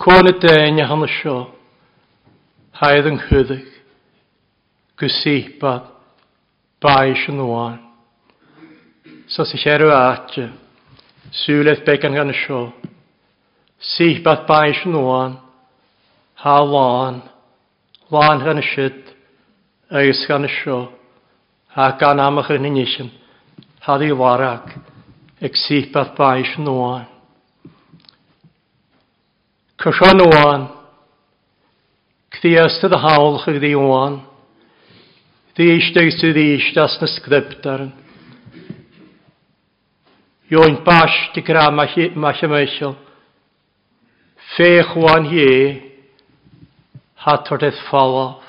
Cwn 0.00 0.30
y 0.30 0.32
dyn 0.40 0.80
a 0.80 0.86
hann 0.88 1.04
y 1.04 1.10
sio. 1.18 1.34
Haidd 2.80 3.10
yn 3.10 3.20
chyddig. 3.26 3.68
Gwsyp 4.96 5.68
at 5.68 5.92
yn 7.28 7.44
oan. 7.44 7.76
Sas 9.28 9.52
i 9.52 9.60
cherw 9.60 9.92
ati. 9.92 10.48
Sŵledd 11.44 11.84
began 11.84 12.16
gan 12.16 12.32
y 12.32 12.40
sio. 12.40 12.72
Sipat 13.76 14.48
yn 14.88 14.96
oan. 14.96 15.36
Ha 16.40 16.58
lan. 16.64 17.20
Lan 18.08 18.44
gan 18.48 18.64
y 18.64 18.68
syd. 18.72 19.02
Eis 19.92 20.24
gan 20.24 20.48
y 20.48 20.54
sio 20.62 20.95
a 21.76 21.92
gan 22.00 22.20
am 22.20 22.40
ych 22.40 22.54
yn 22.54 22.70
unisyn, 22.70 23.10
had 23.84 24.00
i 24.00 24.08
warag, 24.16 24.70
ag 25.44 25.56
sy'n 25.60 25.92
at 26.00 26.14
baes 26.16 26.54
nôan. 26.56 27.04
Cysio 29.76 30.08
nôan, 30.16 30.70
cdiast 32.32 32.86
y 32.88 33.00
hawl 33.02 33.36
chyd 33.42 33.66
i 33.68 33.74
oan, 33.76 34.22
ddiisht 35.52 35.98
ag 36.00 36.08
sydd 36.14 36.32
ddiisht 36.38 36.80
as 36.80 36.96
na 37.02 37.08
sgryptar. 37.12 37.84
Io'n 40.48 40.78
bas 40.86 41.12
di 41.34 41.44
gra 41.44 41.66
mach 41.74 41.98
y 41.98 42.08
meisiol, 42.16 42.96
fech 44.56 44.96
wan 44.96 45.28
hie, 45.28 45.92
hatord 47.20 47.68
eith 47.68 47.84
falaf, 47.90 48.40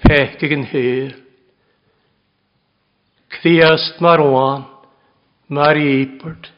pech 0.00 0.40
gygyn 0.40 0.64
hyr. 0.72 1.23
Kriast 3.34 4.00
mar 4.00 4.20
oan, 4.20 4.64
mar 5.48 5.76
eipert. 5.76 6.50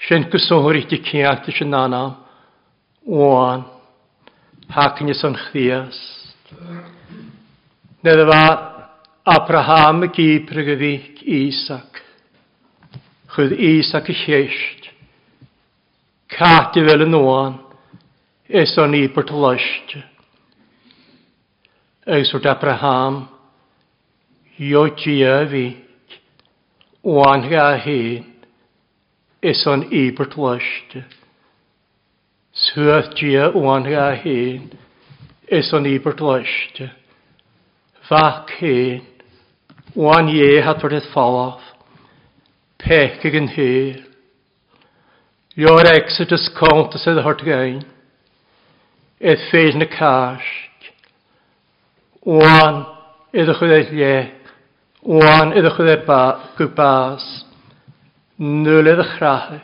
sy'n 0.00 0.24
gysohwyr 0.32 0.78
i 0.80 0.84
di 0.88 0.96
ciant 1.04 1.48
i 1.48 1.52
sy'n 1.52 1.74
anam, 1.76 2.14
oan, 3.04 3.66
hacnis 4.72 5.20
o'n 5.28 5.36
chdiast. 5.36 6.52
Nid 8.00 8.22
yma 8.24 8.44
Abraham 9.28 10.06
y 10.06 10.10
gybr 10.16 10.62
y 10.62 10.66
gyfig 10.70 11.20
Isaac. 11.36 12.00
Chwydd 13.34 13.58
Isaac 13.60 14.08
y 14.08 14.16
lleisht. 14.22 14.88
Cat 16.32 16.78
fel 16.78 17.04
yn 17.04 17.18
oan, 17.18 17.58
es 18.48 18.72
o'n 18.80 18.96
eipert 18.96 19.34
lysht. 19.34 19.98
Eis 22.08 22.32
wrth 22.32 22.48
Abraham, 22.48 23.20
Abraham, 23.20 23.20
Iotsi 24.60 25.48
fi. 25.50 25.76
oan 27.02 27.48
ga 27.48 27.78
hyn, 27.80 28.26
is 29.40 29.64
o'n 29.66 29.86
ibert 29.88 30.34
lwysd. 30.36 30.98
Swyth 32.52 33.14
gia 33.16 33.46
oan 33.56 33.86
ga 33.88 34.10
hyn, 34.20 34.66
is 35.48 35.72
o'n 35.72 35.86
ibert 35.88 36.20
lwysd. 36.20 36.90
Fach 38.04 38.52
hyn, 38.58 39.00
oan 39.96 40.28
ie 40.28 40.60
hatwyr 40.60 40.98
eith 40.98 41.08
falaf, 41.14 41.62
pech 42.84 43.24
ag 43.24 43.38
yn 43.40 43.48
hyr. 43.54 44.02
Io'r 45.56 45.88
exodus 45.94 46.50
cont 46.58 46.98
sydd 47.00 47.22
hort 47.24 47.40
gain, 47.48 47.80
eith 49.24 49.48
ffeil 49.48 49.80
na 49.80 49.88
casg, 49.88 50.92
oan 52.28 52.84
edrych 53.32 53.64
oedd 53.64 53.78
eich 53.78 53.96
Oan 55.00 55.54
iddo 55.56 55.70
chwyr 55.72 56.02
ba 56.04 56.52
gwbas, 56.58 57.24
nŵl 58.36 58.90
iddo 58.92 59.04
chrach. 59.14 59.62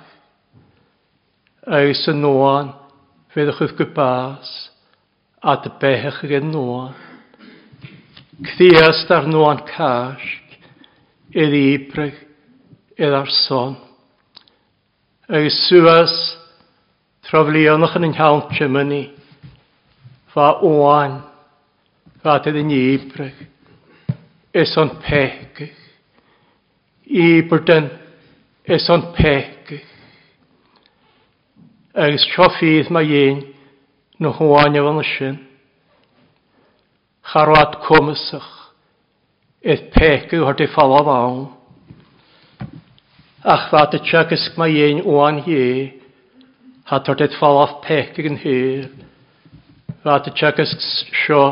Eis 1.77 2.07
yn 2.09 2.25
oan, 2.25 2.71
fydd 3.35 3.51
chwyr 3.59 3.75
gwbas, 3.77 4.49
a 5.45 5.59
dy 5.61 5.73
bechach 5.83 6.23
ag 6.25 6.33
yn 6.39 6.55
oan. 6.57 6.95
Cthiast 8.49 9.13
ar 9.13 9.29
noan 9.29 9.61
casg, 9.69 10.55
idd 11.37 11.57
ibrig, 11.59 12.17
idd 12.97 13.17
ar 13.19 13.29
son. 13.29 13.75
Eis 15.29 15.59
sŵas, 15.67 16.15
troflionach 17.29 17.99
yn 18.01 18.09
ynghawn 18.09 18.47
chymyni, 18.55 19.03
fa 20.33 20.55
oan, 20.65 21.21
fa 22.25 22.39
tyd 22.41 22.57
yn 22.63 22.73
ibrig, 22.73 23.45
es 24.57 24.77
on 24.77 24.91
peke. 25.05 25.69
Iberden 27.07 27.91
es 28.65 28.89
on 28.91 29.13
peke. 29.13 29.83
Agus 31.95 32.25
troffydd 32.33 32.89
mae 32.93 33.21
un 33.27 33.43
na 34.21 34.33
hwain 34.39 34.79
efo'n 34.81 35.03
sin. 35.11 35.37
Charwad 37.33 37.77
cwmysach 37.85 38.49
eith 39.67 39.91
peke 39.93 40.41
o'r 40.41 40.57
di 40.57 40.71
ffala 40.73 41.03
fawn. 41.05 41.45
Ach 43.45 43.69
fad 43.71 43.95
y 43.99 44.03
tiagysg 44.09 44.57
mae 44.61 44.89
un 44.89 45.05
oan 45.05 45.43
hi 45.45 45.61
hat 46.89 47.13
o'r 47.13 47.21
di 47.21 47.29
ffala 47.37 47.69
peke 47.85 48.25
yn 48.25 48.41
hyr. 48.41 48.89
Fad 50.01 50.33
y 50.33 50.37
tiagysg 50.39 50.81
sio 51.27 51.45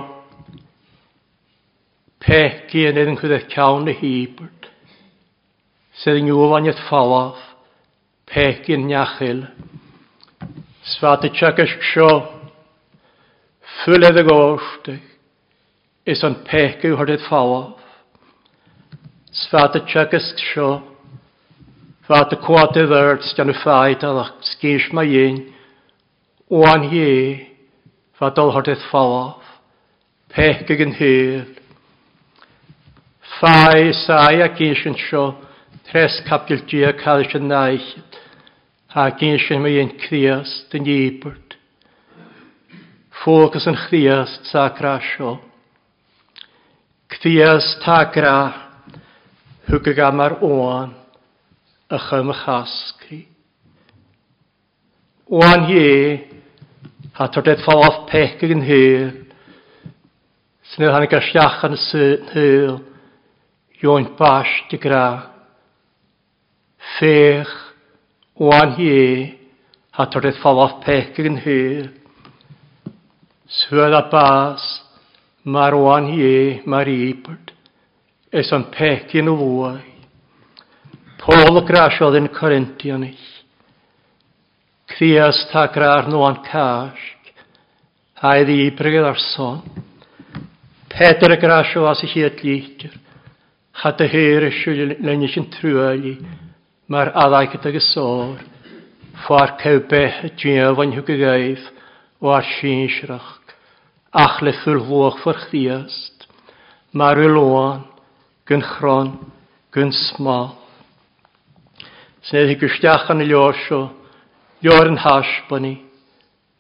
peki 2.24 2.87
yn 2.88 3.00
edrych 3.00 3.24
yn 3.26 3.34
eich 3.37 3.48
cawn 3.52 3.90
y 3.90 3.94
hibert. 3.98 4.68
Sedd 6.00 6.22
yn 6.22 6.30
yw 6.32 6.48
fan 6.50 6.68
ydych 6.70 6.87
falaf, 6.88 7.40
peki 8.30 8.78
yn 8.78 8.88
iachil. 8.92 9.44
Sfad 10.94 11.26
y 11.28 11.30
tiag 11.37 11.60
ysgsio, 11.64 12.08
ffyledd 13.82 14.20
y 14.20 14.24
gorstig, 14.28 15.02
is 16.08 16.24
o'n 16.24 16.40
peki 16.48 16.92
yw 16.92 16.98
hyrdydd 17.00 17.24
falaf. 17.28 17.80
Sfad 19.44 19.76
y 19.80 19.84
tiag 19.90 20.14
ysgsio, 20.16 20.68
fad 22.08 22.32
y 22.32 22.38
cwad 22.44 22.76
y 22.80 22.87
ddyrd 22.88 23.24
sgan 23.30 23.52
y 23.52 23.56
ffaid 23.60 24.04
a 24.04 24.12
ddach 24.16 24.32
sgis 24.54 24.88
mae 24.96 25.12
un, 25.26 25.42
o'n 26.52 26.88
hi, 26.92 27.10
fad 28.16 28.40
o'n 28.40 28.52
hyrdydd 28.56 28.88
falaf, 28.90 29.52
peki 30.32 30.80
yn 30.87 30.96
hyl. 31.00 31.44
Fai 33.44 33.92
sai 33.92 34.40
a 34.40 34.46
gysyn 34.57 34.94
sio, 34.96 35.35
tres 35.85 36.14
capil 36.24 36.62
dia 36.64 36.94
cael 36.96 37.26
sy'n 37.28 37.44
naich, 37.44 37.90
a 38.96 39.02
gysyn 39.20 39.61
mi 39.61 39.74
yn 39.83 39.90
criast 40.00 40.72
yn 40.78 40.88
ibert. 40.88 41.59
Ffocus 43.20 43.66
yn 43.68 43.76
criast 43.83 44.48
sa 44.48 44.70
grasio. 44.78 45.35
Criast 47.12 47.83
ta 47.83 47.98
gra, 48.14 48.38
hwg 49.68 49.92
ag 49.92 50.00
amar 50.07 50.38
oan, 50.40 50.96
ych 51.98 52.09
ym 52.22 52.33
chasgri. 52.40 53.20
Oan 55.28 55.68
hi, 55.68 55.85
a 57.12 57.28
torded 57.28 57.61
ffalodd 57.68 58.07
pech 58.09 58.48
yn 58.48 58.64
hyl, 58.72 59.07
sy'n 60.72 60.88
hannig 60.96 61.20
a 61.20 61.24
siach 61.28 61.61
yn 61.68 61.76
y 61.76 61.85
sy'n 61.90 62.28
hyl, 62.33 62.83
Joint 63.85 64.14
bas 64.16 64.49
de 64.70 64.79
gra. 64.81 65.07
Fech 66.97 67.51
oan 68.40 68.73
hi 68.79 68.94
hat 69.99 70.16
yr 70.16 70.31
ffalaf 70.38 70.79
pechig 70.87 71.29
yn 71.29 71.37
hyr. 71.44 71.90
Swyl 73.44 73.92
a 73.92 74.07
bas 74.09 74.64
mar 75.44 75.77
oan 75.77 76.09
hi 76.14 76.62
mar 76.64 76.88
ibert 76.88 77.53
es 78.35 78.51
o'n 78.57 78.66
pech 78.73 79.12
yn 79.20 79.29
lwy. 79.31 79.77
Paul 81.20 81.61
y 81.61 81.62
grasiodd 81.68 82.16
yn 82.18 82.33
Corinthianis. 82.35 83.23
Cthias 84.90 85.44
ta 85.53 85.68
grar 85.77 86.09
nhw 86.09 86.25
an 86.27 86.40
casg. 86.49 87.33
Haedd 88.25 88.51
i 88.51 88.73
bryd 88.75 89.07
ar 89.07 89.20
son. 89.31 89.62
Peter 90.88 91.37
y 91.37 91.38
grasio 91.44 91.87
as 91.90 92.03
i 92.03 92.11
chi 92.11 92.25
at 92.25 92.40
Chad 93.74 94.00
y 94.04 94.06
hyr 94.06 94.44
ysio 94.46 94.74
lenni 95.02 95.26
sy'n 95.32 95.48
trwyli, 95.50 96.12
mae'r 96.87 97.10
addaig 97.18 97.56
gyda 97.56 97.72
gysor. 97.74 98.37
sôr, 98.38 98.52
ffa'r 99.24 99.54
cewbeth 99.58 100.20
y 100.28 100.30
ddiaf 100.38 100.82
yn 100.84 100.94
hwg 100.94 101.10
y 101.10 101.16
gaif, 101.18 101.64
o 102.22 102.30
ar 102.30 102.46
sy'n 102.46 102.87
syrach, 102.94 103.32
ach 104.14 104.38
le 104.46 104.54
ffwyl 104.60 104.78
fwch 104.87 105.18
ffwr 105.24 105.40
chdiast, 105.48 106.28
mae'r 106.94 107.24
ylwan, 107.26 107.82
gyn 108.46 108.62
chron, 108.62 109.12
gyn 109.74 109.90
smal. 110.04 110.54
Sy'n 112.30 112.46
hi 112.52 112.56
gwystiach 112.62 113.10
yn 113.10 113.26
y 113.26 113.28
liosio, 113.32 113.82
lior 114.62 114.94
yn 114.94 115.02
hasbani, 115.02 115.76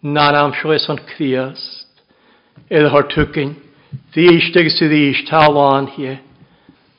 nan 0.02 0.42
am 0.42 0.58
sio 0.58 0.74
eson 0.74 0.98
cdiast, 1.14 2.04
edrych 2.66 2.98
o'r 2.98 3.10
tygyn, 3.14 3.54
ddiistig 4.10 4.74
sydd 4.74 4.98
eist 4.98 5.30
talwan 5.30 5.92
hie, 5.94 6.18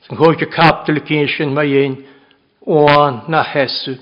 Sy'n 0.06 0.20
chwytio 0.20 0.46
capdol 0.54 1.00
cyn 1.02 1.26
sy'n 1.26 1.50
mae 1.50 1.72
un 1.82 1.94
o'n 2.70 3.24
na 3.26 3.40
hesw. 3.42 3.96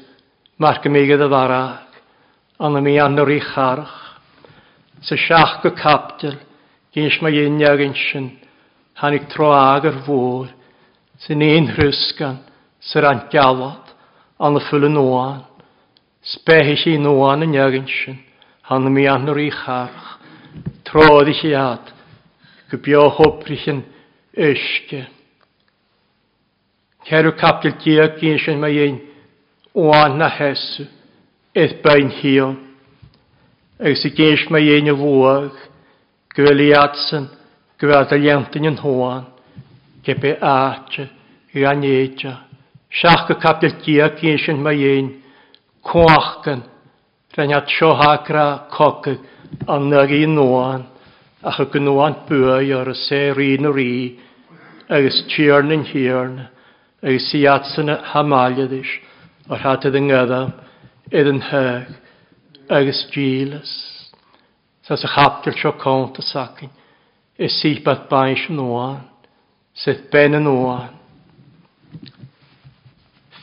Mae'r 0.61 0.83
gymigedd 0.85 1.23
y 1.25 1.29
farach. 1.33 1.95
Anna 2.61 2.83
mi 2.85 2.99
anor 3.01 3.33
i 3.33 3.39
charach. 3.41 3.95
Sy'n 5.01 5.23
siach 5.23 5.55
go 5.63 5.73
capdol 5.73 6.37
cyn 6.93 7.09
sy'n 7.09 7.25
mae 7.25 7.47
un 7.47 7.57
ag 7.71 7.81
yn 7.87 7.97
sy'n. 7.97 8.29
Hanig 9.01 9.31
tro 9.33 9.49
ag 9.57 9.89
ar 9.89 9.97
fôr. 10.05 10.53
Sy'n 11.25 11.47
un 11.47 11.71
rhysgan. 11.73 12.37
Sy'n 12.85 13.07
rhan 13.07 13.25
galad. 13.33 13.97
y 14.37 14.61
ffyl 14.69 14.91
yn 14.91 15.01
oan. 15.01 15.41
Sbehys 16.21 16.85
i 16.85 16.99
noan 17.01 17.49
yn 17.49 17.57
ag 17.57 17.81
yn 17.81 17.89
sy'n. 17.89 18.21
Hanna 18.69 18.93
mi 18.93 19.09
anor 19.09 19.41
i 19.41 19.49
charach. 19.49 20.19
Trodd 20.85 21.33
i 21.33 21.41
chi 21.41 21.57
ad. 21.57 21.97
Gybio 22.69 23.09
hwbrich 23.17 23.71
yn 23.73 23.87
ysgau. 24.37 25.14
Cerw 27.05 27.35
capdil 27.37 27.77
dia 27.83 28.09
gyn 28.19 28.39
sy'n 28.41 28.61
mae 28.61 28.79
ein 28.87 29.01
oan 29.75 30.19
na 30.19 30.31
hesu, 30.33 30.87
eith 31.55 31.81
bain 31.85 32.11
hion. 32.21 32.57
Ac 33.81 33.99
sy'n 34.01 34.17
gyn 34.17 34.53
mae 34.55 34.71
ein 34.77 34.89
y 34.89 34.97
fwag, 34.99 35.59
gwyliadsyn, 36.37 37.29
gwyadal 37.81 38.23
liantyn 38.25 38.71
yn 38.71 38.81
hoan, 38.81 39.27
gebe 40.05 40.37
aatio, 40.41 41.09
gwaneidja. 41.53 42.39
Siach 42.95 43.29
y 43.35 43.41
capdil 43.43 43.77
dia 43.85 44.09
gyn 44.17 44.41
sy'n 44.41 44.63
mae 44.63 44.81
ein 44.95 45.11
cwachgan 45.85 46.65
rhaid 47.37 47.69
siohagra 47.69 48.69
cocag, 48.71 49.19
an 49.69 49.89
nag 49.91 50.11
i 50.11 50.27
noan, 50.27 50.85
ach 51.43 51.61
y 51.61 51.67
gynnoan 51.73 52.17
bwy 52.29 52.73
ar 52.75 52.91
y 52.91 52.95
ser 52.95 53.39
un 53.43 53.69
o'r 53.71 53.81
i, 53.83 53.95
agos 54.89 55.21
tîrn 55.33 55.75
yn 55.75 55.85
hîrn 55.91 56.37
agus 57.05 57.29
siatsanna 57.31 57.99
hamáliadis 58.13 58.91
o'r 59.51 59.61
hatad 59.61 59.97
yng 60.01 60.09
gydam 60.13 60.55
idd 61.13 61.31
yn 61.35 61.43
hyg 61.51 61.91
agus 62.73 63.05
gílas. 63.13 63.73
Sas 64.85 65.05
y 65.05 65.11
chapgil 65.13 65.57
sio 65.61 65.75
cont 65.81 66.21
y 66.21 66.25
sacyn 66.25 66.73
y 67.37 67.49
sibad 67.51 68.07
baes 68.09 68.49
yn 68.49 68.63
oan 68.65 69.03
sydd 69.75 70.07
ben 70.13 70.39
yn 70.39 70.47
oan. 70.47 70.93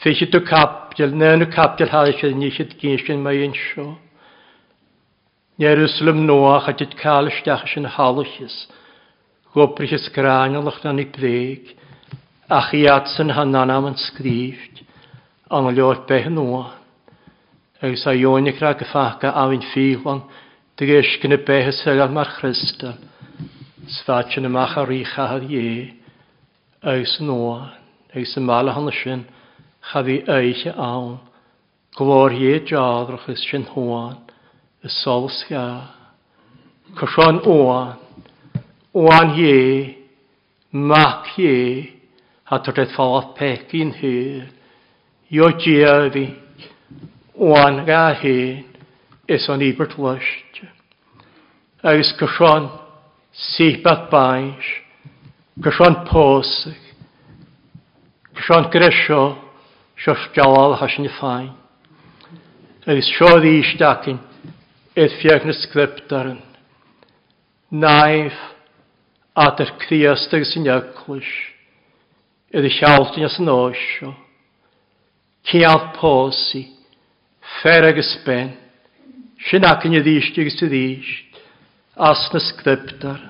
Fysi 0.02 0.30
dw 0.32 0.42
capgil, 0.48 1.12
nyn 1.14 1.46
y 1.46 1.50
capgil 1.52 1.92
haes 1.92 2.24
idd 2.24 2.40
nisid 2.40 2.78
gynsyn 2.82 3.22
mae 3.22 3.44
yn 3.46 3.54
sio. 3.58 3.92
Jerusalem 5.62 6.24
noach 6.26 6.72
a 6.72 6.74
dit 6.74 6.94
kalistach 6.98 7.76
yn 7.78 7.86
halwchus. 7.98 8.56
Gobrich 9.54 9.94
ysgraniolach 9.94 10.80
na 10.86 10.96
ni 10.96 11.06
breg 11.06 11.76
ach 12.52 12.72
chi 12.72 12.84
atsyn 12.92 13.32
hannan 13.32 13.72
am 13.72 13.86
yn 13.88 13.96
sgrift, 13.96 14.82
an 15.48 15.70
ljót 15.72 16.04
beth 16.08 16.28
noa. 16.28 16.74
Agus 17.80 18.04
a 18.06 18.12
jónig 18.12 18.60
rá 18.60 18.74
gefaga 18.76 19.32
a 19.32 19.46
vinn 19.48 19.64
fíhlan, 19.72 20.26
dy 20.76 20.90
gysgyn 20.90 21.38
y 21.38 21.40
beth 21.48 21.72
selal 21.80 22.12
mar 22.12 22.28
Christa, 22.36 22.98
sfatyn 23.88 24.50
y 24.50 24.52
mach 24.52 24.76
a 24.76 24.84
rícha 24.84 25.30
had 25.32 25.48
ie, 25.48 25.94
agus 26.84 27.16
noa, 27.24 27.72
agus 28.12 28.36
y 28.36 28.44
mala 28.44 28.76
hann 28.76 28.92
sy'n 29.00 29.24
chad 29.88 30.12
i 30.12 30.20
eiche 30.36 30.76
awn, 30.76 31.22
glor 31.96 32.36
ie 32.36 32.60
jadroch 32.68 33.32
is 33.32 33.48
sy'n 33.48 33.64
hoan, 33.72 34.20
y 34.84 34.92
sol 35.00 35.32
sga, 35.40 35.64
cysron 37.00 37.40
oan, 37.48 37.96
oan 38.92 39.34
ie, 39.40 39.96
mac 40.76 41.32
ie, 41.40 42.01
a 42.52 42.60
trydydd 42.60 42.92
ffordd 42.96 43.32
pecyn 43.38 43.94
hyr. 43.96 44.50
Jo 45.32 45.48
djervi, 45.56 46.26
oan 47.40 47.86
ga 47.88 48.12
hyn, 48.20 48.66
is 49.32 49.48
o'n 49.50 49.64
ibert 49.64 49.96
lyst. 49.96 50.60
Agus 51.84 52.12
gysion 52.20 52.68
sibad 53.32 54.10
baes, 54.12 54.68
gysion 55.64 55.96
posig, 56.10 56.82
gysion 58.36 58.68
gresio, 58.74 59.22
sios 59.96 60.28
jalal 60.36 60.76
hasin 60.82 61.08
y 61.08 61.14
ffain. 61.16 61.54
Agus 62.84 63.08
sio 63.14 63.38
ddysdacyn, 63.40 64.20
eith 65.00 65.16
fiag 65.22 65.48
na 65.48 65.56
sgriptarn. 65.56 66.42
Naif, 67.72 68.36
adar 69.40 69.72
criastag 69.80 70.44
sy'n 70.50 70.68
eglwys 70.68 71.32
ydy 72.52 72.72
sialtyn 72.76 73.26
as 73.28 73.38
yn 73.40 73.50
osio, 73.52 74.14
ceal 75.48 75.92
posi, 75.96 76.66
fer 77.62 77.88
ag 77.88 78.00
ysben, 78.02 78.54
sy'n 79.48 79.68
acyn 79.68 79.98
y 79.98 80.02
ddysg 80.04 80.40
ag 80.42 80.52
y 80.52 80.72
ddysg, 80.74 81.40
as 81.96 82.28
na 82.34 82.42
sgryptar, 82.44 83.22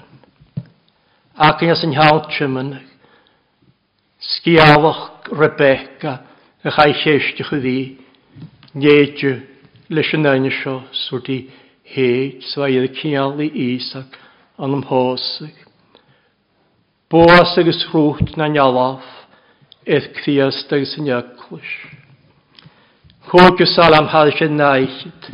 acyn 1.50 1.74
as 1.74 1.86
yn 1.86 1.96
hial 1.98 2.24
chymynach, 2.34 2.88
sgialach 4.22 5.32
Rebecca, 5.32 6.20
ych 6.66 6.78
a'i 6.82 6.94
lleisdych 7.04 7.54
y 7.58 7.62
ddi, 7.62 7.80
neidw, 8.78 9.34
leis 9.90 10.12
yn 10.18 10.28
ein 10.30 10.50
ysio, 10.50 10.82
swrdi 11.08 11.44
heid, 11.94 12.42
swa 12.52 12.70
i 12.70 12.80
ddecinial 12.80 13.42
i 13.42 13.50
Isaac, 13.74 14.18
an 14.62 14.78
ymhosig. 14.78 15.58
Bós 17.12 17.58
agus 17.58 17.84
rút 17.92 18.38
na 18.38 18.48
nealah 18.48 19.04
ith 19.84 20.14
crías 20.16 20.64
agus 20.72 20.94
yn 20.96 21.10
iaclwys. 21.10 21.72
Chwgus 23.28 23.74
al 23.84 23.98
am 23.98 24.08
hal 24.14 24.32
sy'n 24.32 24.56
naillid, 24.56 25.28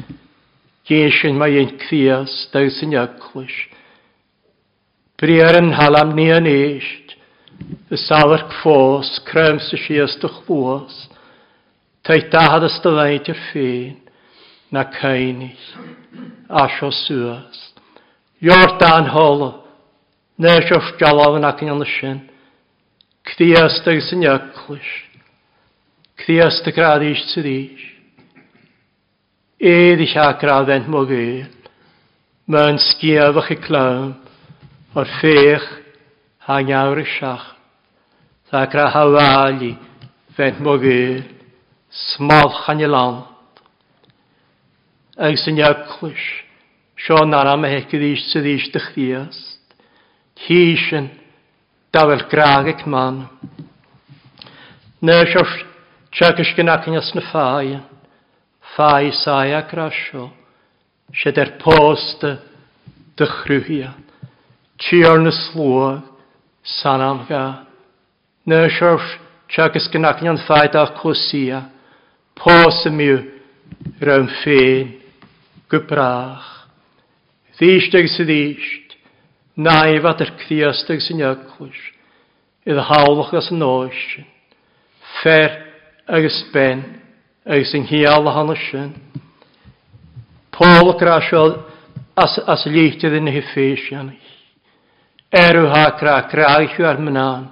gyn 0.89 1.37
mae 1.37 1.59
ein 1.59 1.75
crías 1.83 2.33
agus 2.49 2.79
yn 2.81 2.95
iaclwys. 2.95 3.53
Briar 5.21 5.59
yn 5.59 5.69
hal 5.77 5.99
am 6.01 6.15
ni 6.17 6.25
yn 6.33 6.49
eisht, 6.49 7.13
y 7.93 8.01
salwr 8.07 8.47
cfos, 8.55 9.13
crem 9.29 9.61
sy'n 9.61 9.83
sias 9.85 10.17
dy 10.17 10.33
chlwos, 10.33 10.97
ta'i 12.01 12.25
dahad 12.33 12.65
ystaddaint 12.71 13.29
i'r 13.29 13.43
ffyn, 13.51 14.01
na 14.73 14.87
cainig, 14.97 15.61
asio 16.49 16.89
sŵas. 17.05 17.63
Jordan 18.41 19.13
holau, 19.13 19.66
Nes 20.37 20.69
o'r 20.69 20.91
galaf 20.99 21.33
yn 21.39 21.45
ac 21.49 21.63
yn 21.65 21.79
sin. 21.89 22.19
Cdiast 23.25 23.87
ag 23.89 24.03
sy'n 24.05 24.21
iaclwys. 24.21 24.89
Cdiast 26.21 26.69
y 26.69 26.73
grad 26.75 27.01
eich 27.01 27.23
sydd 27.31 27.49
eich. 27.49 27.85
Edd 29.57 30.03
eich 30.05 30.13
ac 30.13 30.37
agrad 30.37 30.69
ent 30.75 30.91
mo 30.93 31.01
gael. 31.09 31.49
Mae'n 32.45 32.77
sgiafach 32.77 33.49
i 33.55 33.57
clam. 33.65 34.13
O'r 34.93 35.09
ffeich 35.17 35.65
hang 36.45 36.69
awr 36.69 37.01
y 37.01 37.09
siach. 37.17 37.49
Tha 38.53 38.63
gra 38.69 38.91
hawali 38.93 39.73
fent 40.37 40.61
mo 40.61 40.77
gael. 40.77 41.25
Smalch 41.89 42.69
an 42.69 42.85
i 42.85 42.93
land. 42.93 43.25
Ag 45.17 45.41
sy'n 45.41 45.65
iaclwys. 45.65 46.31
Sio 47.01 47.25
nara 47.25 47.57
mae 47.57 47.79
hegydd 47.79 48.11
eich 48.13 48.27
sydd 48.29 48.53
eich 48.53 48.69
dychdiast. 48.77 49.56
Hísin 50.45 51.09
dafel 51.91 52.27
graag 52.29 52.65
gragig 52.65 52.85
man. 52.85 53.27
Nes 55.01 55.35
os 55.35 55.51
tsegus 56.11 56.53
gynnacnias 56.55 57.13
na 57.15 57.21
ffai. 57.21 57.79
Ffai 58.73 59.11
sai 59.11 59.53
ac 59.53 59.73
rasio, 59.73 60.31
Sed 61.13 61.37
er 61.37 61.57
post 61.57 62.25
dychrwyhia. 63.17 63.93
Tior 64.77 65.19
na 65.19 65.31
slwag 65.31 66.03
san 66.63 67.01
am 67.01 67.25
ga. 67.29 67.65
Nes 68.45 68.81
os 68.81 69.05
tsegus 69.49 69.89
yn 69.93 70.37
ffai 70.45 70.67
da 70.73 70.85
cwsia. 70.99 71.61
Pos 72.35 72.85
y 72.85 72.91
miw 72.91 73.17
rhawn 74.01 74.29
ffein 74.41 74.93
gybrach. 75.69 76.67
Ddysg 77.57 78.05
sydd 78.13 78.29
eich 78.29 78.86
naifad 79.57 80.21
yr 80.21 80.33
cthiastag 80.43 81.01
sy'n 81.01 81.23
ygwys, 81.25 81.79
idd 82.69 82.81
hawlwch 82.89 83.33
as 83.39 83.49
yn 83.53 83.65
oesyn, 83.65 84.27
fer 85.21 85.49
agos 86.07 86.37
ben, 86.53 86.83
agos 87.47 87.73
yng 87.77 87.87
hial 87.89 88.27
a 88.29 88.35
hanna 88.35 88.57
sy'n. 88.67 88.93
Pôl 90.53 90.93
grasio 90.99 91.43
as, 92.17 92.37
as 92.45 92.65
leitydd 92.69 93.17
yn 93.19 93.31
hyffeisian 93.33 94.11
i. 94.13 94.19
Erw 95.37 95.67
ha 95.73 95.85
gra 95.99 96.21
graich 96.31 96.77
ar 96.79 97.01
mynan, 97.03 97.49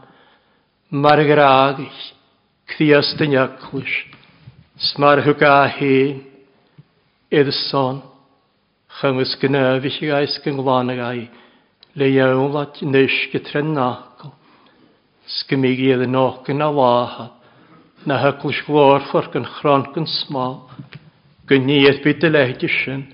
mar 0.90 1.22
graagich, 1.28 2.02
cthiast 2.72 3.20
yn 3.26 3.36
ygwys, 3.36 3.96
smar 4.94 5.22
hwga 5.26 5.58
hyn, 5.76 6.22
idd 7.34 7.52
son, 7.66 8.04
chyngwys 9.02 9.36
gynnafich 9.42 10.00
i 10.06 10.12
gais 10.14 10.38
gynglan 10.46 10.94
y 10.94 10.98
gael, 11.02 11.26
le 11.96 12.10
jaunlat 12.12 12.82
nysg 12.84 13.36
y 13.38 13.40
trenacl, 13.48 14.34
sgymig 15.26 15.80
i 15.80 15.94
ydyn 15.96 16.12
nog 16.12 16.50
yn 16.52 16.64
awaha, 16.66 17.30
na 18.06 18.18
hyglwys 18.20 18.60
glor 18.68 19.00
glorfwr 19.00 19.30
gan 19.34 19.48
chron 19.56 19.86
gan 19.96 20.08
smal, 20.12 20.58
gynnyd 21.48 22.02
byd 22.04 22.26
y 22.28 22.32
lehdysyn, 22.34 23.06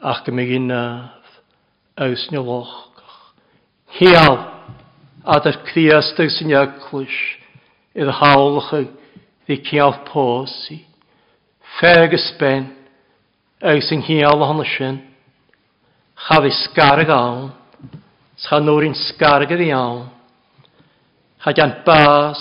ac 0.00 0.24
gymig 0.24 0.54
i 0.56 0.60
naf, 0.64 1.36
aws 2.00 2.24
ni 2.32 2.40
lochgach. 2.40 3.18
Hial, 3.98 4.38
a 5.20 5.36
dyr 5.44 5.60
criastau 5.68 6.32
sy'n 6.32 6.54
yglwys, 6.56 7.18
i'r 8.00 8.14
hawlwch 8.22 8.72
ddi 9.44 9.60
cial 9.68 9.92
posi, 10.08 10.80
feg 11.76 12.16
ysben, 12.16 12.72
aws 13.60 13.92
yn 13.92 14.08
hial 14.08 14.40
hon 14.40 14.64
y 14.64 14.68
sy'n, 14.72 14.98
i 16.32 16.52
sgar 16.64 17.04
y 17.04 17.08
gawn, 17.12 17.52
Sanwr 18.36 18.84
i'n 18.84 18.96
sgargydd 19.08 19.62
iawn. 19.70 20.10
Hadian 21.40 21.72
bas 21.86 22.40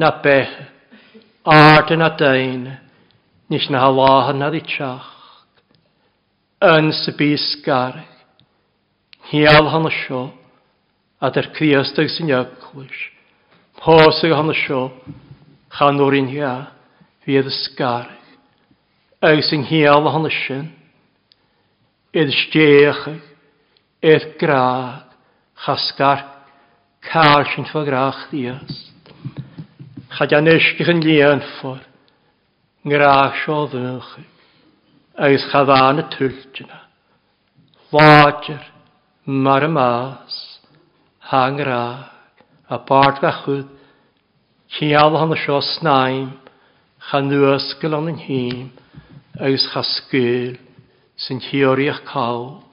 na 0.00 0.08
bech, 0.24 0.52
ard 1.44 1.90
na 1.98 2.08
dain, 2.16 2.64
nis 3.52 3.68
na 3.68 3.82
halahan 3.84 4.38
na 4.40 4.48
dditrach. 4.52 5.10
Yn 6.62 6.92
sy'n 6.96 7.36
sgarg, 7.42 8.06
hial 9.28 9.68
hana 9.68 9.90
sio, 9.92 10.30
a 11.20 11.28
dyr 11.34 11.50
criastag 11.56 12.08
sy'n 12.08 12.30
ygwys. 12.32 13.00
Posig 13.82 14.32
hana 14.32 14.54
sio, 14.56 14.86
chanwr 15.76 16.16
un 16.20 16.30
hia, 16.30 16.54
fydd 17.26 17.50
y 17.50 17.56
sgarg. 17.58 18.16
Ag 19.20 19.42
sy'n 19.44 19.66
hial 19.68 20.08
hana 20.08 20.30
sy'n, 20.30 20.70
idd 22.16 22.32
er 24.02 24.34
gra 24.38 25.06
chasgar 25.64 26.24
car 27.06 27.46
sy'n 27.52 27.68
ffa 27.70 27.84
grach 27.86 28.22
ddiast. 28.30 29.10
Chad 30.16 30.34
an 30.34 30.50
eisgych 30.50 30.90
yn 30.90 31.02
lian 31.06 31.42
ffwr, 31.54 31.84
ngrach 32.82 33.44
o 33.54 33.58
ddynch, 33.70 34.10
agos 35.14 35.46
chafan 35.52 36.02
y 36.02 36.06
twyllt 36.14 36.62
yna. 36.64 36.80
Lodger, 37.94 38.64
mar 39.24 39.62
y 39.62 39.70
mas, 39.70 40.40
hang 41.30 41.62
ra, 41.62 41.84
a 42.66 42.78
bart 42.88 43.22
gachwyd, 43.22 43.70
cial 44.74 45.14
hon 45.14 45.36
y 45.36 45.40
sio 45.44 45.60
snaim, 45.76 46.34
chan 47.06 47.30
nŵasgyl 47.30 47.96
o'n 48.00 48.10
yn 48.16 48.20
hym, 48.26 48.68
agos 49.38 49.70
chasgyl, 49.70 50.58
sy'n 51.22 51.42
hioriach 51.46 52.02
cawb. 52.10 52.71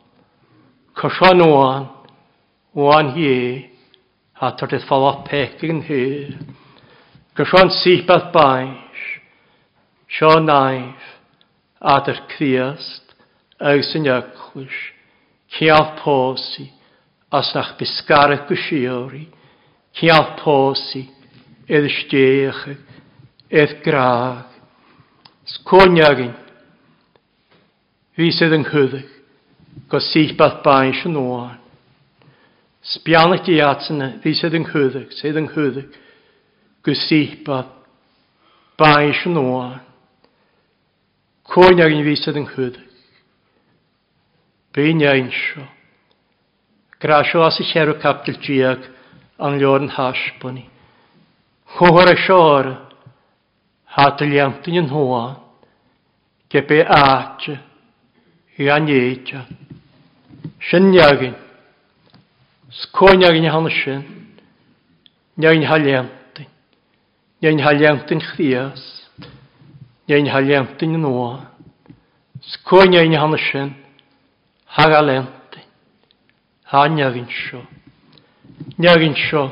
Coshan 1.00 1.40
oan, 1.40 1.86
oan 2.76 3.14
hi, 3.16 3.70
a 4.36 4.52
tartydd 4.52 4.84
pec 5.30 5.62
yn 5.64 5.78
hyr. 5.88 6.34
Gyshan 7.40 7.70
sipath 7.72 8.34
baes, 8.34 9.00
sio 10.12 10.34
naif, 10.44 11.06
a 11.80 12.02
dyr 12.04 12.20
criast, 12.34 13.16
aws 13.64 13.94
yn 13.96 14.10
ychlwys, 14.12 14.80
cial 15.56 15.86
posi, 16.02 16.66
as 17.32 17.54
nach 17.56 17.78
bisgarach 17.80 18.44
gysiori, 18.50 19.24
cial 19.96 20.36
posi, 20.42 21.06
edd 21.70 21.88
ysdeach, 21.88 22.66
edd 23.48 23.78
graag. 23.88 24.52
Sgoniagin, 25.48 26.36
fi 28.20 28.30
sydd 28.36 28.60
yn 28.60 28.68
hyddych, 28.68 29.16
go 29.88 30.00
síich 30.02 30.36
bat 30.38 30.64
bain 30.64 30.94
sy'n 30.94 31.16
oan. 31.16 31.58
Sbianach 32.82 33.44
di 33.46 33.60
aatsanna, 33.62 34.20
hí 34.24 34.34
sydd 34.34 34.56
yn 34.58 34.68
chuúdaach, 34.68 35.12
sydd 35.18 35.38
yn 35.40 35.50
chuúdaach, 35.52 36.00
go 36.84 36.96
síich 37.08 37.44
bat 37.48 37.76
bain 38.80 39.14
se 39.14 39.30
nóáin. 39.30 39.80
Cóine 41.44 41.84
agin 41.84 42.06
hí 42.06 42.16
séad 42.16 42.38
an 42.38 42.48
chuúdaach. 42.48 42.88
Bíine 44.74 45.08
ein 45.12 45.32
seo. 45.32 45.66
Gra 47.00 47.24
seo 47.24 47.44
as 47.44 47.60
i 47.60 47.64
chearú 47.64 47.98
diag 48.00 48.88
an 49.40 49.58
lior 49.60 49.82
yn 49.82 49.90
an 49.90 49.96
háispaní. 49.96 50.66
Chóhar 51.76 52.08
a 52.08 52.16
seára, 52.16 52.90
hátal 53.86 54.30
leantain 54.30 54.80
an 54.80 54.90
hóáin, 54.90 55.36
ge 56.50 56.62
be 56.62 56.84
áte, 56.84 57.60
hí 58.56 58.70
an 58.70 58.88
éiteach. 58.88 59.69
Sinneagin, 60.70 61.36
sconeagin 62.82 63.46
hanna 63.54 63.72
sin, 63.84 64.04
neagin 65.38 65.66
haliantin, 65.72 66.48
neagin 67.42 67.62
haliantin 67.68 68.20
chdias, 68.28 68.82
neagin 70.08 70.30
haliantin 70.36 70.94
noa, 71.04 71.32
sconeagin 72.52 73.18
hanna 73.22 73.40
sin, 73.52 73.70
hagalentin, 74.78 75.68
haneagin 76.72 77.28
sio. 77.40 77.62
Neagin 78.78 79.16
sio, 79.16 79.44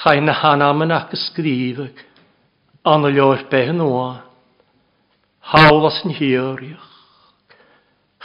chai 0.00 0.20
na 0.20 0.32
hanamen 0.42 0.90
ac 0.98 1.12
ysgrifig, 1.16 1.96
anna 2.84 3.08
leo'r 3.16 3.42
behen 3.50 3.80
yn 6.06 6.16
hioriach. 6.18 6.91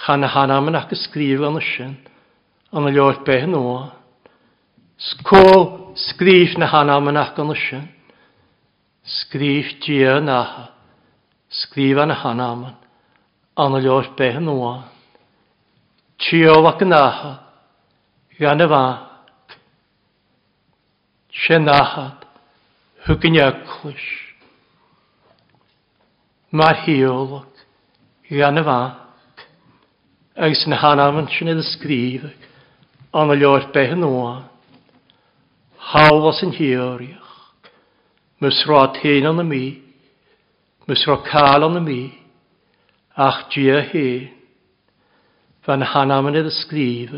Chan 0.03 0.23
a 0.23 0.27
han 0.27 0.51
am 0.53 0.69
yn 0.69 0.77
ac 0.77 0.91
ysgrif 0.93 1.41
yn 1.41 1.57
ysyn, 1.57 1.95
yn 2.77 2.89
y 2.89 2.91
lloll 2.93 3.23
be 3.25 3.37
yn 3.47 3.55
o. 3.57 3.63
Sgol 5.01 5.95
sgrif 5.97 6.53
na 6.57 6.69
han 6.69 6.91
am 6.93 7.09
yn 7.09 7.17
ac 7.17 7.39
yn 7.41 7.53
ysyn. 7.53 7.87
Sgrif 9.07 9.71
dia 9.85 10.19
na 10.21 10.37
ha. 10.43 10.65
Sgrif 11.49 11.97
an 12.03 12.13
a 12.13 12.19
han 12.21 12.43
am 12.43 12.63
yn, 12.69 12.77
yn 13.63 13.79
y 13.79 13.81
lloll 13.87 14.11
be 14.19 14.29
yn 14.37 14.51
o. 14.53 14.75
Tio 16.21 16.59
ac 16.69 16.85
yn 16.85 16.93
aha, 16.97 17.33
gan 18.37 18.61
y 18.61 18.69
fa. 18.69 18.83
Sien 21.37 21.69
ahad, 21.69 22.25
hwgyn 23.05 23.37
iaglwys. 23.37 24.05
Mae'r 26.57 26.85
hiolwg, 26.85 27.65
gan 28.29 28.61
y 28.61 28.65
fan 28.65 29.06
agus 30.37 30.67
yn 30.69 30.75
hanaman 30.77 31.25
sy'n 31.33 31.49
edrych 31.49 31.71
sgrif 31.73 32.27
an 33.17 33.33
y 33.33 33.39
llor 33.39 33.71
behen 33.73 34.05
oa. 34.05 34.45
Halwas 35.89 36.43
yn 36.45 36.53
hioriach. 36.53 37.33
Mys 38.43 38.59
ro 38.69 38.83
tein 38.93 39.25
an 39.25 39.41
y 39.41 39.45
mi. 39.47 39.65
Mys 40.85 41.07
ro 41.09 41.17
cael 41.25 41.65
an 41.65 41.79
y 41.79 41.83
mi. 41.87 42.01
Ach 43.17 43.47
dia 43.49 43.81
hen. 43.89 44.29
Fan 45.65 45.81
hanaman 45.81 46.37
edrych 46.37 46.61
sgrif 46.61 47.17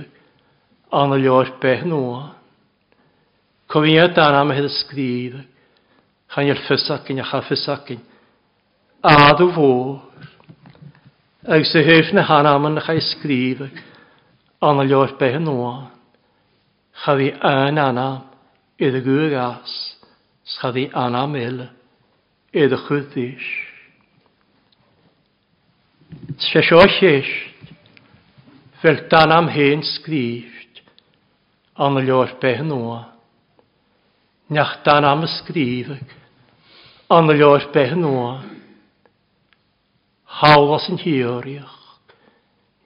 an 0.96 1.18
y 1.18 1.20
llor 1.26 1.52
behen 1.60 1.92
oa. 1.92 2.30
Cofio 3.68 4.08
dan 4.16 4.40
am 4.40 4.56
edrych 4.56 4.80
sgrif. 4.86 5.36
Chan 6.32 6.48
i'r 6.48 6.64
ffysacyn 6.70 7.20
a 7.20 7.28
chaffysacyn. 7.34 8.00
Adw 9.04 9.52
fôr 9.58 9.98
ag 11.50 11.66
sy'n 11.66 11.86
hef 11.88 12.12
na 12.14 12.22
hanaman 12.30 12.76
na 12.78 12.82
chai 12.86 13.02
sgrifag, 13.02 13.74
anna 14.62 14.84
lio'r 14.86 15.16
beth 15.18 15.40
yn 15.40 15.50
oan. 15.50 15.88
Chaddi 17.02 17.32
yn 17.34 17.80
anam, 17.82 18.28
idd 18.78 19.00
y 19.00 19.02
gwyd 19.02 19.34
as, 19.40 19.74
chaddi 20.60 20.86
anam 20.94 21.34
il, 21.40 21.64
idd 22.54 22.76
y 22.76 22.80
chwyddish. 22.84 23.50
Se 26.38 26.62
sio 26.68 26.84
lleisht, 26.86 27.74
fel 28.84 29.02
dan 29.10 29.34
am 29.34 29.50
hen 29.50 29.82
sgrift, 29.96 30.84
anna 31.82 32.06
lio'r 32.06 32.38
beth 32.44 32.62
yn 32.62 32.76
oan. 32.78 33.10
Niach 34.54 34.78
dan 34.86 35.06
am 35.06 35.26
ysgrifag, 35.26 36.14
anna 37.10 37.34
lio'r 37.34 37.72
beth 37.74 37.98
yn 37.98 38.06
oan. 38.14 38.59
Hawlas 40.30 40.86
yn 40.92 41.00
hioriach. 41.02 41.78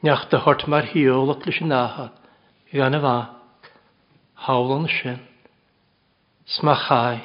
Neach 0.03 0.29
dy 0.31 0.39
hort 0.45 0.63
mae'r 0.71 0.87
hiolach 0.93 1.43
lys 1.43 1.59
yn 1.63 1.75
ahad. 1.75 2.15
I 2.71 2.79
gan 2.79 2.95
y 2.95 3.01
fa. 3.03 3.17
Hawl 4.47 4.71
yn 4.77 4.87
sy'n. 4.91 5.19
Smachau. 6.55 7.19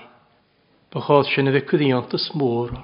Bychod 0.94 1.30
sy'n 1.30 1.50
y 1.50 1.54
ddicwyddiant 1.54 2.18
y 2.18 2.20
smôr. 2.26 2.74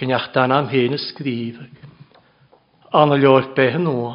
Gynneach 0.00 0.28
dan 0.34 0.54
am 0.54 0.70
hen 0.72 0.98
ysgrifeg. 0.98 1.72
Anna 2.92 3.16
llor 3.16 3.52
beth 3.56 3.78
yn 3.78 3.88
oa. 3.88 4.14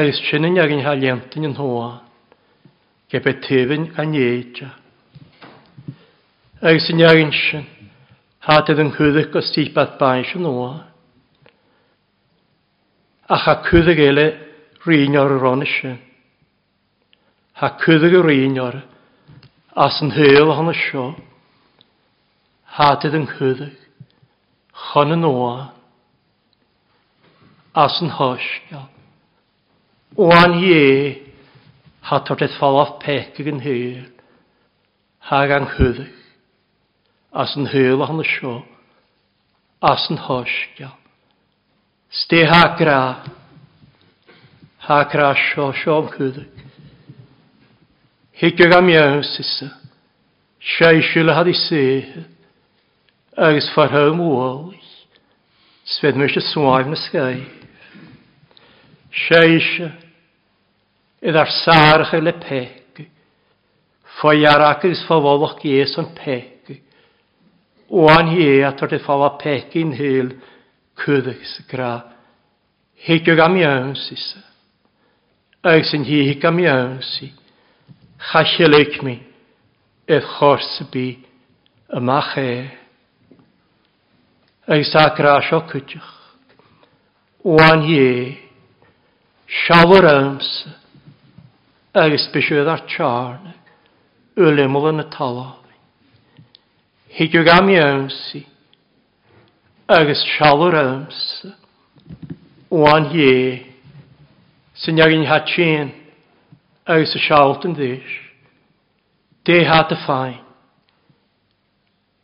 Eis 0.00 0.20
sy'n 0.28 0.48
yn 0.48 0.60
ag 0.64 0.72
yn 0.74 0.84
haliantyn 0.84 1.48
yn 1.52 1.58
hoa. 1.60 1.98
Gebet 3.12 3.44
tefyn 3.46 3.90
a 3.96 4.04
eidja. 4.08 4.74
Eis 6.64 6.88
yn 6.92 7.04
iawn 7.04 7.36
sy'n. 7.36 7.68
Hatedd 8.46 8.82
yn 8.84 8.92
chwyddych 8.94 9.34
o 9.34 9.42
stipath 9.42 9.96
bain 9.98 10.26
sy'n 10.28 10.46
oa. 10.46 10.70
A 13.28 13.36
cha 13.42 13.58
cwyddig 13.66 13.98
ele 14.00 14.28
rhin 14.84 15.18
o'r 15.18 15.34
ron 15.34 15.42
ronisio. 15.42 15.96
Ha 17.58 17.74
cwyddig 17.82 18.14
o 18.16 18.22
rhin 18.22 18.60
o'r 18.62 18.78
as 19.78 19.98
yn 20.02 20.10
hyl 20.16 20.52
hon 20.54 20.72
y 20.72 20.76
sio. 20.78 21.06
Hatedd 22.78 23.16
yn 23.18 23.26
chwyddych. 23.30 23.78
Chon 24.88 25.14
yn 25.14 25.26
oa. 25.26 25.70
As 27.78 27.98
yn 28.02 28.10
hosgol. 28.14 28.88
Oan 30.18 30.58
ie. 30.58 31.24
Hatord 32.08 32.42
eithfalaf 32.46 32.96
pecig 33.02 33.50
yn 33.50 33.62
hyl. 33.62 34.06
Hag 35.30 35.54
ang 35.54 35.68
chwyddig 35.74 36.17
as 37.32 37.54
yn 37.58 37.68
hylach 37.68 38.12
yn 38.14 38.22
y 38.22 38.26
sio, 38.28 38.54
as 39.84 40.06
yn 40.12 40.20
hosgia. 40.24 40.92
Ste 42.08 42.44
ha 42.48 42.62
gra, 42.78 43.00
ha 44.86 45.02
gra 45.12 45.34
sio, 45.36 45.70
sio 45.76 45.98
am 46.00 46.08
cwyddig. 46.14 46.64
Higio 48.38 48.68
gam 48.70 48.88
iawn 48.88 49.24
sysa, 49.26 49.72
siaisiwl 50.62 51.34
had 51.34 51.50
i 51.50 51.56
seh, 51.58 52.08
agos 53.36 53.68
farhaw 53.74 54.12
mwy, 54.16 54.78
sved 55.98 56.16
mwy 56.16 56.30
y 56.30 56.44
swaif 56.48 56.88
na 56.88 56.98
sgaif. 57.02 57.56
Siaisiwl, 59.26 59.90
idd 61.28 61.36
ar 61.36 61.50
sarach 61.60 62.14
y 62.14 62.22
le 62.22 62.36
peg, 62.40 63.02
ffoiarach 64.16 64.78
agos 64.78 65.02
fawolwch 65.10 65.58
gies 65.60 65.98
o'n 66.00 66.14
peg. 66.16 66.54
Oan 67.90 68.28
hi 68.28 68.44
e 68.58 68.64
atar 68.64 68.88
te 68.88 68.98
pegin 69.40 69.94
hyl 69.96 70.34
hil 70.98 71.44
sy'n 71.44 71.66
gra. 71.70 71.92
Hikyo 73.06 73.36
gam 73.36 73.56
jönsis. 73.56 74.36
Ögsin 75.64 76.04
hi 76.04 76.18
iawn 76.60 77.00
sy'n. 77.02 77.32
Chachelik 78.18 79.02
mi. 79.02 79.22
eith 80.08 80.24
chors 80.38 80.80
y 80.80 80.84
bi 80.92 81.06
chorsebi 81.12 81.26
ymach 81.96 82.36
e. 82.40 82.70
sa 84.84 85.14
gra 85.16 85.40
sio 85.44 85.60
kutjach. 85.68 86.12
Oan 87.44 87.84
hi 87.84 87.98
e. 87.98 88.38
Siawr 89.48 90.08
ymsa. 90.12 90.74
Ögis 91.94 92.28
bysio 92.32 92.64
ar 92.68 92.84
charnig. 92.88 93.60
Ulimol 94.36 94.92
yn 94.92 95.04
y 95.04 95.08
talog 95.12 95.57
hidiwg 97.18 97.48
am 97.50 97.68
iawnsi, 97.72 98.44
agus 99.90 100.22
sialwr 100.36 100.76
ymsa. 100.78 101.50
Wan 102.70 103.08
hie, 103.10 103.64
sy'n 104.78 105.00
iag 105.00 105.16
un 105.16 105.26
hatsin, 105.26 105.90
agus 106.86 107.16
y 107.18 107.24
sialt 107.24 107.66
yn 107.66 107.74
ddys. 107.74 108.14
De 109.48 109.58
hat 109.66 109.90
y 109.90 109.98
ffain, 110.04 110.38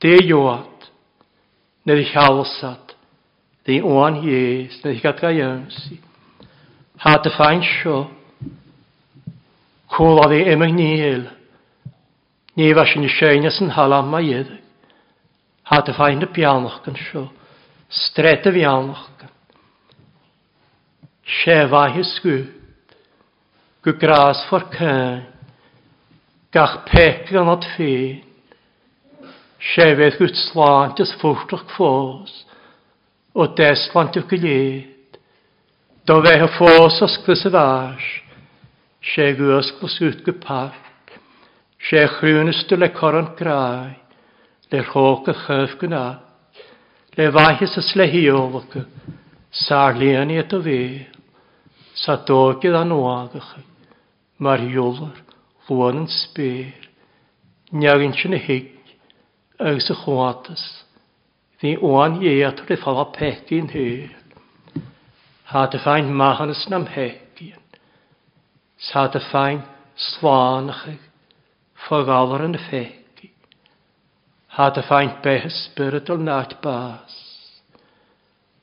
de 0.04 0.14
ywad, 0.28 0.88
nid 1.88 2.04
i 2.04 2.08
chalsat, 2.12 2.94
ddi 3.64 3.80
oan 3.82 4.20
hies, 4.22 4.76
nid 4.84 5.00
i 5.00 5.02
gadga 5.02 5.32
ymsi. 5.34 5.98
Hat 7.02 7.26
y 7.26 7.32
ffain 7.34 7.64
sio, 7.66 8.04
cwla 9.96 10.28
ddi 10.30 10.44
emig 10.54 10.76
nihil, 10.76 11.24
ni 12.54 12.76
fas 12.76 12.94
yn 12.94 13.08
y 13.08 13.16
seinas 13.18 13.58
yn 13.64 13.74
halam 13.74 14.12
ma 14.12 14.22
ieddig. 14.22 14.63
Ha 15.64 15.80
dy 15.80 15.94
ffain 15.96 16.24
y 16.24 16.28
bianach 16.28 16.82
gan 16.84 16.98
sio. 16.98 17.28
Stred 17.88 18.50
y 18.50 18.52
bianach 18.58 19.06
gan. 19.20 19.32
Sefa 21.40 21.86
hi 21.94 22.04
sgwyd. 22.04 22.50
Gw 23.84 23.96
gras 24.00 24.44
for 24.48 24.68
cain. 24.72 25.24
Gach 26.52 26.84
pec 26.88 27.30
gan 27.32 27.48
od 27.48 27.64
Se 27.64 28.20
Sefydd 29.64 30.18
gwyd 30.20 30.36
slant 30.36 31.00
ys 31.00 31.14
ffwrtach 31.20 31.64
ffos. 31.72 32.44
O 33.32 33.48
deslant 33.56 34.16
yw 34.20 34.28
gylid. 34.28 35.18
Do 36.04 36.20
fe 36.20 36.36
hy 36.36 36.48
ffos 36.58 37.00
os 37.08 37.16
glys 37.24 37.46
y 37.48 37.52
fas. 37.56 38.06
Se 39.00 39.32
gwys 39.36 39.56
os 39.62 39.72
glys 39.80 40.00
yw't 40.04 40.24
gwyd 40.28 40.40
parc. 40.44 41.16
Se 41.88 42.04
chrwyn 42.18 42.52
ystwyl 42.52 42.84
e 42.84 42.92
coron 42.92 43.32
grai 43.40 44.03
le 44.74 44.82
rhóg 44.82 45.28
a 45.28 45.34
chöf 45.34 45.76
gynna, 45.78 46.18
le 47.14 47.30
faithis 47.30 47.76
ys 47.78 47.90
le 47.94 48.06
hiolwg, 48.10 48.72
sa'r 49.54 49.94
liani 50.00 50.40
at 50.42 50.54
o 50.56 50.58
fe, 50.64 50.78
sa 51.94 52.16
dogydd 52.26 52.74
an 52.80 52.94
oagach, 52.96 53.52
mae'r 54.42 54.64
hiolwr 54.66 55.20
lwan 55.68 56.00
yn 56.02 56.08
sbyr, 56.10 56.88
niagin 57.70 58.16
sy'n 58.18 58.34
y 58.34 58.40
hig, 58.48 58.72
agos 59.62 59.92
y 59.94 59.96
chwatas, 60.00 60.64
ddi 61.60 61.76
oan 61.78 62.18
ie 62.24 62.34
at 62.48 62.64
o'r 62.64 62.74
effal 62.74 62.98
a 63.04 63.06
pegin 63.14 63.70
hyl, 63.76 64.10
ha 65.52 65.68
dy 65.70 65.78
fain 65.86 66.10
mahan 66.18 66.50
ys 66.50 66.66
nam 66.72 66.88
hegin, 66.96 67.62
sa 68.90 69.06
dy 69.06 69.22
fain 69.30 69.62
slanach, 70.10 70.82
ffogalwr 71.86 72.48
yn 72.48 72.58
y 72.58 72.66
feg, 72.66 73.03
How 74.56 74.70
to 74.70 74.86
find 74.88 75.20
beth 75.20 75.42
his 75.42 75.68
spiritual 75.72 76.18
night 76.18 76.62
bars. 76.62 77.10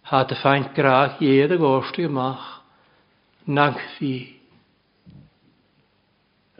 How 0.03 0.23
to 0.23 0.35
find 0.41 0.73
grag 0.73 1.21
ye 1.21 1.45
the 1.45 1.57
gorstig 1.57 2.07
ymach. 2.07 2.61
Nang 3.45 3.75
fi. 3.99 4.39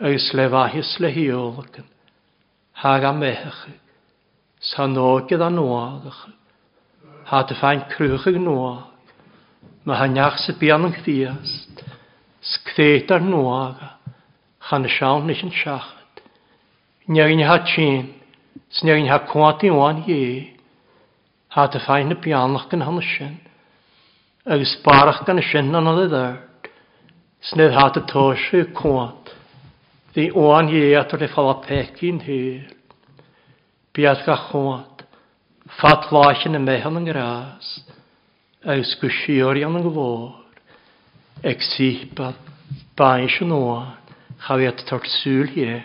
Ys 0.02 0.32
le 0.34 0.50
bhaithis 0.50 1.00
le 1.00 1.10
hiolachan. 1.14 1.86
Hag 2.74 3.04
am 3.04 3.22
mechach. 3.22 3.72
Sa 4.60 4.86
nógid 4.86 5.40
a 5.40 5.50
nóagach. 5.50 6.34
Há 7.28 7.40
a 7.40 7.90
crwch 7.96 8.28
ag 8.28 8.36
nóag. 8.36 8.84
Ma 9.86 9.96
ha 9.96 10.08
neach 10.08 10.60
bian 10.60 10.84
yn 10.84 11.04
díast. 11.06 11.86
Sgféit 12.44 13.10
ar 13.10 13.22
nóaga. 13.22 13.94
Chan 14.68 14.84
a 14.84 14.90
seán 14.90 15.26
leis 15.26 15.42
an 15.42 15.52
seachat. 15.52 16.20
Neag 17.08 17.32
in 17.32 17.48
ha 17.48 17.60
tín. 17.60 18.21
Snegin 18.72 19.10
ha 19.12 19.20
cwati 19.28 19.70
o'n 19.70 20.04
ie. 20.08 20.52
Ha 21.52 21.68
dy 21.68 21.80
ffain 21.84 22.08
na 22.10 22.16
bianach 22.16 22.70
gan 22.72 22.86
hon 22.88 23.02
sin. 23.04 23.40
Agus 24.46 24.78
barach 24.86 25.26
gan 25.28 25.42
y 25.42 25.44
sin 25.44 25.76
an 25.76 25.90
oedd 25.92 26.10
ddyrd. 26.14 26.70
Snedd 27.52 27.76
ha 27.76 27.90
dy 27.92 28.04
tosio 28.08 28.68
cwat. 28.78 29.34
Ddi 30.14 30.30
o'n 30.38 30.72
ie 30.72 30.96
at 30.96 31.14
o'r 31.16 31.26
effal 31.28 31.52
a 31.52 31.58
pecin 31.66 32.22
hyr. 32.24 32.70
Biad 33.96 34.24
ga 34.26 34.38
cwat. 34.50 35.04
Fat 35.80 36.12
lachin 36.16 36.56
y 36.56 36.62
mehan 36.64 37.00
yn 37.02 37.10
gras. 37.12 37.74
Agus 38.64 38.96
gwsiori 39.02 39.66
an 39.68 39.80
yn 39.80 39.88
gwfod. 39.88 40.62
Eg 41.44 41.64
sipad. 41.66 42.40
Bain 42.96 43.28
sy'n 43.32 43.52
oan. 43.56 43.98
Chawiad 44.48 44.86
tortsŵl 44.88 45.52
hir 45.54 45.82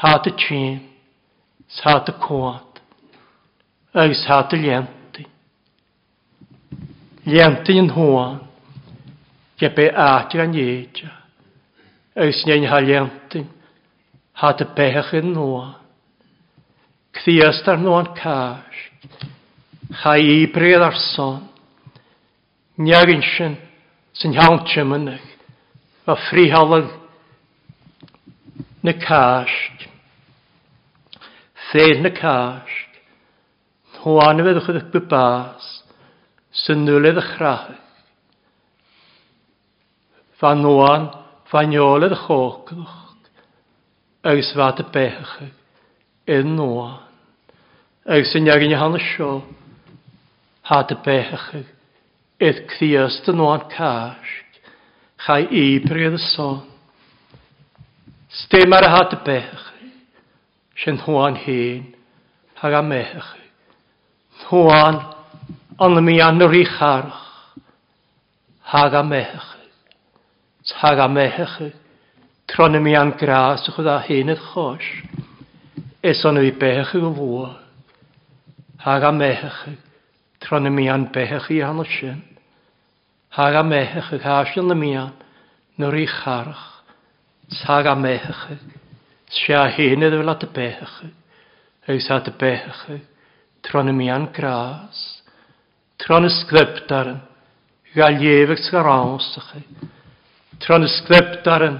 hát 0.00 0.26
y 0.26 0.32
tîn, 0.32 0.80
hát 1.84 2.08
y 2.08 2.12
cwad, 2.24 2.80
agus 3.92 4.24
hát 4.26 4.52
y 4.52 4.56
lianti. 4.56 5.26
Lianti 7.28 7.76
yn 7.76 7.90
hwan, 7.92 8.38
ge 9.60 9.68
be 9.76 9.90
áti 9.92 10.40
an 10.40 10.56
éja, 10.56 11.10
agus 12.16 12.40
nein 12.46 12.64
ha 12.64 12.80
lianti, 12.80 13.44
hat 14.40 14.64
y 14.64 14.68
bech 14.76 15.12
yn 15.20 15.34
hwan. 15.36 15.76
Cthiast 17.20 17.68
ar 17.68 17.76
nhw'n 17.82 18.14
casg, 18.16 19.20
cha 20.00 20.16
i 20.16 20.46
bryd 20.48 20.80
ar 20.80 20.96
son, 20.96 21.44
Njagin 22.80 23.20
sin 23.36 23.58
sy'n 24.16 24.32
iawn 24.32 24.62
tymynig, 24.64 25.26
a 26.08 26.16
frihalag 26.30 26.88
na 28.80 28.94
casg, 28.96 29.79
Séad 31.70 32.02
na 32.02 32.10
cáist, 32.10 32.90
Thó 34.00 34.16
anfydd 34.24 34.56
a 34.56 34.62
chydych 34.64 34.88
bu 34.94 35.00
bas, 35.10 35.64
sy'n 36.56 36.86
nwylydd 36.86 37.18
a 37.20 37.24
chrachach. 37.34 37.86
Fan 40.40 40.62
nôan, 40.64 41.10
fan 41.52 41.74
ioledd 41.74 42.14
a 42.16 42.20
choclwch, 42.22 42.94
agos 44.24 44.52
fad 44.56 44.80
y 44.80 44.86
bechach, 44.94 45.34
yn 46.32 46.54
nôan. 46.56 46.96
Agos 48.08 48.32
yn 48.38 48.48
iagyn 48.48 48.72
i 48.72 48.80
hanna 48.80 49.02
sio, 49.10 49.42
had 50.70 50.94
y 50.94 50.98
bechach, 51.04 51.50
idd 52.40 52.64
cthiast 52.72 53.28
yn 53.28 53.40
nôan 53.42 53.66
casg, 53.74 54.60
chai 55.26 55.42
i 55.44 55.66
bryd 55.84 56.16
y 56.16 56.22
son. 56.30 56.62
Stem 58.46 58.72
ar 58.72 58.88
y 58.88 58.94
had 58.96 59.18
y 59.18 59.20
bechach, 59.28 59.69
sy'n 60.80 61.00
hwan 61.04 61.36
hyn 61.36 61.90
hag 62.60 62.72
a 62.72 62.82
mech. 62.82 63.26
Hwan 64.48 65.00
ond 65.78 66.00
mi 66.04 66.20
anwyr 66.24 66.56
i 66.56 66.64
charch 66.76 67.20
hag 68.70 68.94
a 68.94 69.02
mech. 69.02 69.46
Hag 70.80 70.98
a 70.98 71.08
mech. 71.08 71.72
Tron 72.46 72.82
mi 72.82 72.94
an 72.94 73.12
gras 73.18 73.66
ychyd 73.68 73.88
a 73.90 73.98
hyn 74.06 74.32
ydd 74.32 74.42
chos. 74.52 74.86
Es 76.02 76.24
ond 76.24 76.40
i 76.40 76.52
bech 76.52 76.94
yw 76.96 77.12
fwa. 77.16 77.48
Hag 78.84 79.04
a 79.08 79.12
mech. 79.12 79.54
Tron 80.40 80.70
mi 80.74 80.88
an 80.88 81.08
bech 81.12 81.50
i 81.50 81.60
anwyr 81.66 81.90
sy'n. 81.98 82.20
Hag 83.36 83.58
a 83.58 83.64
mech 83.66 84.12
y 84.14 84.20
chas 84.22 84.56
yn 84.58 84.72
y 84.76 84.94
nyr 85.80 85.96
i 85.98 86.06
charch. 86.06 86.66
Hag 87.66 87.86
a 87.86 87.96
mech. 87.96 88.46
Sia 89.30 89.68
hyn 89.70 90.02
iddo 90.02 90.18
fel 90.18 90.32
at 90.32 90.42
y 90.42 90.48
bech. 90.50 90.94
Eus 91.86 92.10
at 92.10 92.28
y 92.28 92.32
bech. 92.34 92.80
Tron 93.62 93.88
y 93.88 93.92
mian 93.94 94.26
gras. 94.34 95.22
Tron 95.98 96.26
y 96.26 96.30
sglepdaren. 96.34 97.20
Gael 97.94 98.18
iefeg 98.22 98.58
sgaraws 98.66 99.28
ych. 99.38 99.52
Tron 100.58 100.82
y 100.82 100.90
sglepdaren. 100.90 101.78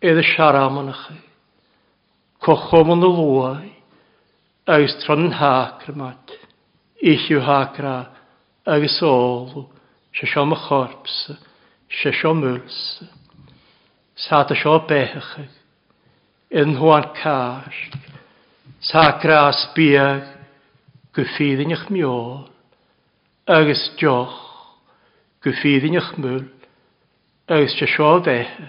Iddo 0.00 0.24
siaramon 0.24 0.88
ych. 0.94 1.04
Cochom 2.40 2.94
yn 2.96 3.04
y 3.04 3.12
lwai. 3.12 3.68
Eus 4.72 4.96
tron 5.04 5.28
yn 5.28 5.36
hacrmat. 5.36 6.32
Ich 6.96 7.28
yw 7.28 7.44
hacra. 7.44 8.08
Agus 8.64 9.02
ôl. 9.04 9.66
Sisiom 10.16 10.56
y 10.56 10.62
chorps. 10.64 11.22
Sisiom 12.00 12.40
yls. 12.54 12.82
Sata 14.16 14.56
sio 14.56 14.80
bechach 14.88 15.59
yn 16.50 16.74
hwan 16.80 17.06
cast, 17.14 17.96
sa 18.82 19.20
gras 19.22 19.60
biag, 19.76 20.24
gyffyddyn 21.14 21.74
eich 21.74 21.86
miol, 21.94 22.48
agos 23.46 23.82
dioch, 23.98 24.34
gyffyddyn 25.46 25.98
eich 26.00 26.12
mwl. 26.18 26.42
Agus 27.50 27.74
dy 27.78 27.86
siol 27.90 28.22
behe, 28.26 28.68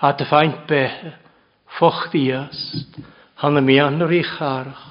a 0.00 0.12
dy 0.16 0.28
ffaint 0.28 0.64
behe, 0.68 1.14
Foch 1.78 2.06
ddiast, 2.08 2.96
han 3.42 3.60
y 3.60 3.62
mian 3.62 4.00
o'r 4.00 4.14
eich 4.16 4.36
arach, 4.40 4.84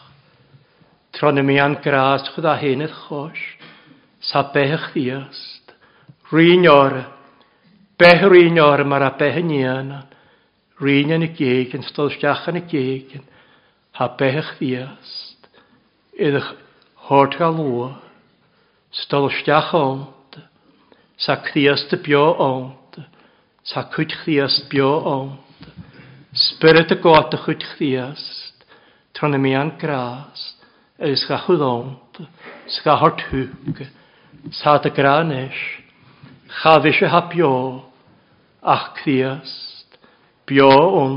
tron 1.18 1.42
y 1.42 1.44
mian 1.46 1.80
gras 1.82 2.28
chwyd 2.36 2.46
a 2.46 2.54
hyn 2.62 2.86
eich 2.86 3.00
chos, 3.08 3.40
sa 4.22 4.44
behech 4.54 4.92
ddiast, 4.94 5.74
rhin 6.30 6.70
o'r, 6.70 7.00
beh 7.98 8.28
rhin 8.30 8.62
o'r 8.62 8.86
mar 8.86 9.08
a 9.08 9.10
beh 9.18 9.42
yn 9.42 9.56
iawn, 9.58 9.92
Ríine 10.80 11.18
na 11.18 11.28
géan 11.28 11.84
stolsteachcha 11.84 12.52
na 12.54 12.62
géan 12.62 13.24
ha 13.98 14.08
bethech 14.18 14.60
díast, 14.60 15.50
idech 16.14 16.54
hátcha 17.10 17.50
lua, 17.50 17.98
stolsteach 18.92 19.74
ánta, 19.74 20.42
sa 21.18 21.42
chríasta 21.42 21.98
beo 21.98 22.38
ánta, 22.38 23.08
sa 23.64 23.90
chuid 23.90 24.14
chríast 24.22 24.70
beo 24.70 25.02
ánta, 25.02 25.72
spirit 26.34 26.92
a 26.92 26.96
gáta 26.96 27.42
chuid 27.42 27.66
chríast, 27.74 28.66
trona 29.14 29.42
mé 29.42 29.56
an 29.58 29.72
grás, 29.82 30.54
er 31.00 31.10
is 31.10 31.26
ga 31.26 31.42
chud 31.42 31.62
ánta, 31.62 32.30
sa 32.68 32.96
hart 33.02 33.26
sa 34.52 34.78
a 34.78 34.90
gránis, 34.90 35.58
cha 36.62 36.78
bhí 36.78 36.94
se 36.94 37.08
ha 37.08 37.22
beo, 37.34 37.82
ach 38.62 38.94
chríast, 39.02 39.67
Bio 40.48 40.70
on, 40.96 41.16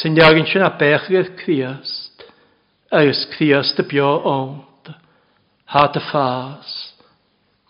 sy'n 0.00 0.16
diagyn 0.18 0.48
sy'n 0.50 0.64
abech 0.66 1.04
gyda'r 1.12 1.28
Criast, 1.38 2.24
agos 2.90 3.20
Criast 3.36 3.78
y 3.78 3.84
bio 3.86 4.08
ond, 4.26 4.88
ha 5.70 5.84
dy 5.94 6.02
ffas, 6.08 6.72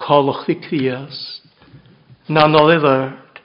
colwch 0.01 0.47
di 0.49 0.57
Criast, 0.65 1.45
na 2.33 2.47
nol 2.49 2.73
i 2.73 2.79
ddyrd, 2.81 3.43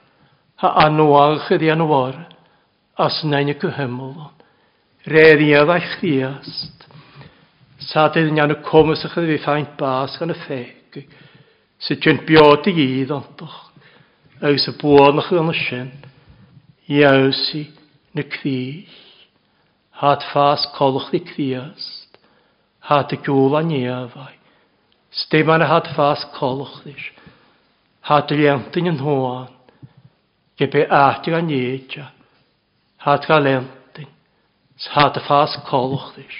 ha 0.62 0.72
anwag 0.86 1.50
ydi 1.58 1.68
anwar, 1.74 2.16
as 2.96 3.20
nain 3.28 3.52
y 3.52 3.58
Redd 5.06 5.44
i 5.44 5.52
a'i 5.52 5.84
Criast, 5.98 6.88
sa 7.92 8.08
dydd 8.08 8.32
nian 8.32 8.56
y 8.56 8.60
comys 8.64 9.04
ych 9.04 9.20
ydi 9.20 9.36
ffaint 9.44 9.76
bas 9.76 10.16
gan 10.16 10.32
y 10.32 10.40
ffeg, 10.46 11.04
sy'n 11.76 12.24
biod 12.24 12.72
i 12.72 12.78
gyd 12.80 13.12
ond, 13.20 13.44
agos 14.40 14.70
y 14.72 14.78
bwod 14.80 15.20
nach 15.20 15.28
yn 15.36 15.52
y 15.52 15.60
sy'n, 15.60 15.92
iawsi 16.88 17.66
na 18.14 18.22
cwich, 18.22 19.06
hat 19.90 20.22
ffas 20.30 20.66
colwch 20.76 21.10
di 21.10 21.20
cwiast, 21.20 22.18
hat 22.80 23.12
y 23.12 23.18
gŵl 23.26 23.56
a 23.58 23.62
niafau, 23.66 24.34
stem 25.10 25.50
ar 25.50 25.64
hat 25.66 25.88
ffas 25.94 26.26
colwch 26.36 26.82
dis, 26.84 27.08
hat 28.06 28.30
y 28.30 28.38
lentyn 28.42 28.90
yn 28.92 29.00
hwan, 29.02 29.48
gebe 30.60 30.86
ahtig 30.86 31.34
a 31.34 31.40
nieja, 31.42 32.10
hat 33.02 33.26
ga 33.26 33.40
lentyn, 33.42 34.12
hat 34.94 35.18
y 35.18 35.24
ffas 35.26 35.58
colwch 35.66 36.12
dis, 36.20 36.38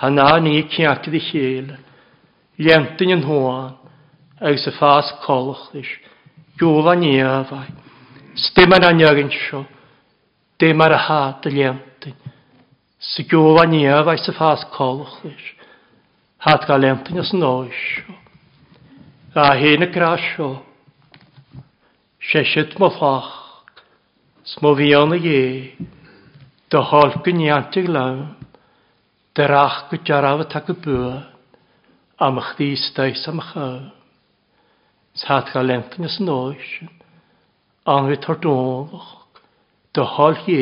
han 0.00 0.18
a 0.22 0.38
ni 0.40 0.62
ciac 0.72 1.10
di 1.10 1.20
chile, 1.20 1.76
lentyn 2.56 3.18
yn 3.18 3.26
hwan, 3.28 3.76
agos 4.40 4.66
y 4.70 4.74
ffas 4.78 5.12
colwch 5.26 5.68
dis, 5.76 5.92
gŵl 6.56 6.88
a 6.94 6.96
niafau, 6.96 7.68
stem 8.48 8.72
ar 8.72 8.88
a 8.88 8.96
niagyn 8.96 9.30
sio, 9.36 9.66
Dim 10.62 10.78
ar 10.78 10.92
y 10.94 10.98
had 11.02 11.46
y 11.48 11.50
lentyn. 11.56 12.14
Sy 13.02 13.24
gwa 13.26 13.64
ni 13.66 13.80
a 13.90 13.96
fai 14.06 14.20
sy 14.22 14.30
ffas 14.30 14.60
colwch 14.70 15.16
ys. 15.26 15.46
Had 16.38 16.68
gael 16.68 16.84
lentyn 16.84 17.18
ys 17.18 17.32
noes. 17.34 17.80
A 19.34 19.56
hyn 19.58 19.82
y 19.82 19.88
grasio. 19.90 20.46
Sesit 22.28 22.76
mo 22.78 22.92
ffach. 22.94 23.32
Smo 24.52 24.70
fi 24.78 24.92
o'n 24.94 25.16
y 25.16 25.18
ie. 25.32 25.48
Dy 26.70 26.82
holg 26.92 27.26
yn 27.32 27.42
iant 27.48 27.78
i 27.80 27.82
glaw. 27.88 28.20
Dy 29.34 29.48
rach 29.50 29.80
gydaraf 29.90 30.44
y 30.44 30.46
tag 30.52 30.70
y 30.70 30.76
bwa. 30.84 31.16
Am 32.22 32.38
ych 32.38 32.52
di 32.60 32.68
stais 32.78 33.24
am 33.32 33.42
ych 33.42 33.50
aw. 33.64 33.80
Sa 35.24 35.40
gael 35.50 35.72
lentyn 35.72 36.06
ys 36.06 36.20
noes. 36.22 36.70
Anwyd 37.96 38.30
hordolwch 38.30 39.21
dy 39.92 40.04
hol 40.16 40.36
hi 40.44 40.60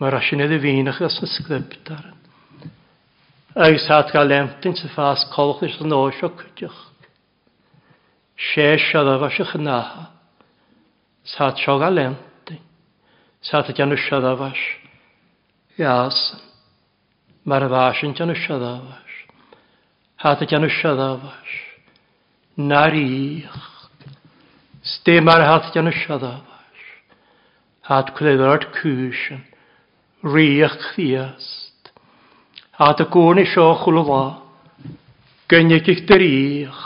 mae'r 0.00 0.16
asyn 0.18 0.44
edrych 0.44 0.62
fi'n 0.64 0.90
achos 0.92 1.18
yn 1.24 1.28
sgript 1.28 1.90
ar 1.92 2.06
yn. 2.10 2.20
Agus 3.60 3.88
hat 3.90 4.12
gael 4.14 4.30
lemtyn 4.30 4.76
sy'n 4.78 4.92
ffas 4.94 5.26
colch 5.34 5.60
ddys 5.60 5.80
yn 5.84 5.92
oes 5.96 6.20
o 6.24 6.30
cydioch. 6.38 6.80
Sé 8.50 8.76
siad 8.80 9.08
o 9.10 9.16
fas 9.20 9.40
ych 9.44 9.56
yna. 9.58 9.80
Sat 11.32 11.60
sio 11.60 11.76
gael 11.82 11.98
lemtyn. 11.98 12.60
Sat 13.44 13.68
y 13.72 13.76
gan 13.76 13.92
ysiad 13.96 14.24
o 14.24 14.36
fas. 14.40 14.62
Iasyn. 15.80 16.44
Mae'r 17.48 17.68
fas 17.72 18.04
yn 18.06 18.14
gan 18.16 18.32
ysiad 18.36 18.64
o 18.64 18.74
fas. 18.86 19.18
Hat 20.24 20.44
y 20.44 20.48
gan 20.48 20.68
ysiad 20.68 21.00
o 21.00 21.10
fas. 21.24 21.58
Nar 22.56 22.96
i'ch. 22.96 23.60
Stem 24.96 25.28
ar 25.28 25.44
hat 25.48 25.72
gan 25.74 25.92
ysiad 25.92 26.24
o. 26.24 26.49
Ad 27.90 28.12
clywed 28.14 28.68
cwysyn. 28.76 29.42
Riach 30.22 30.76
thiast. 30.94 31.90
Ad 32.78 33.00
y 33.02 33.06
gwn 33.10 33.40
i 33.42 33.46
sio 33.50 33.72
chwlwa. 33.82 34.22
Gynnig 35.50 35.90
i'ch 35.90 36.04
dyriach. 36.06 36.84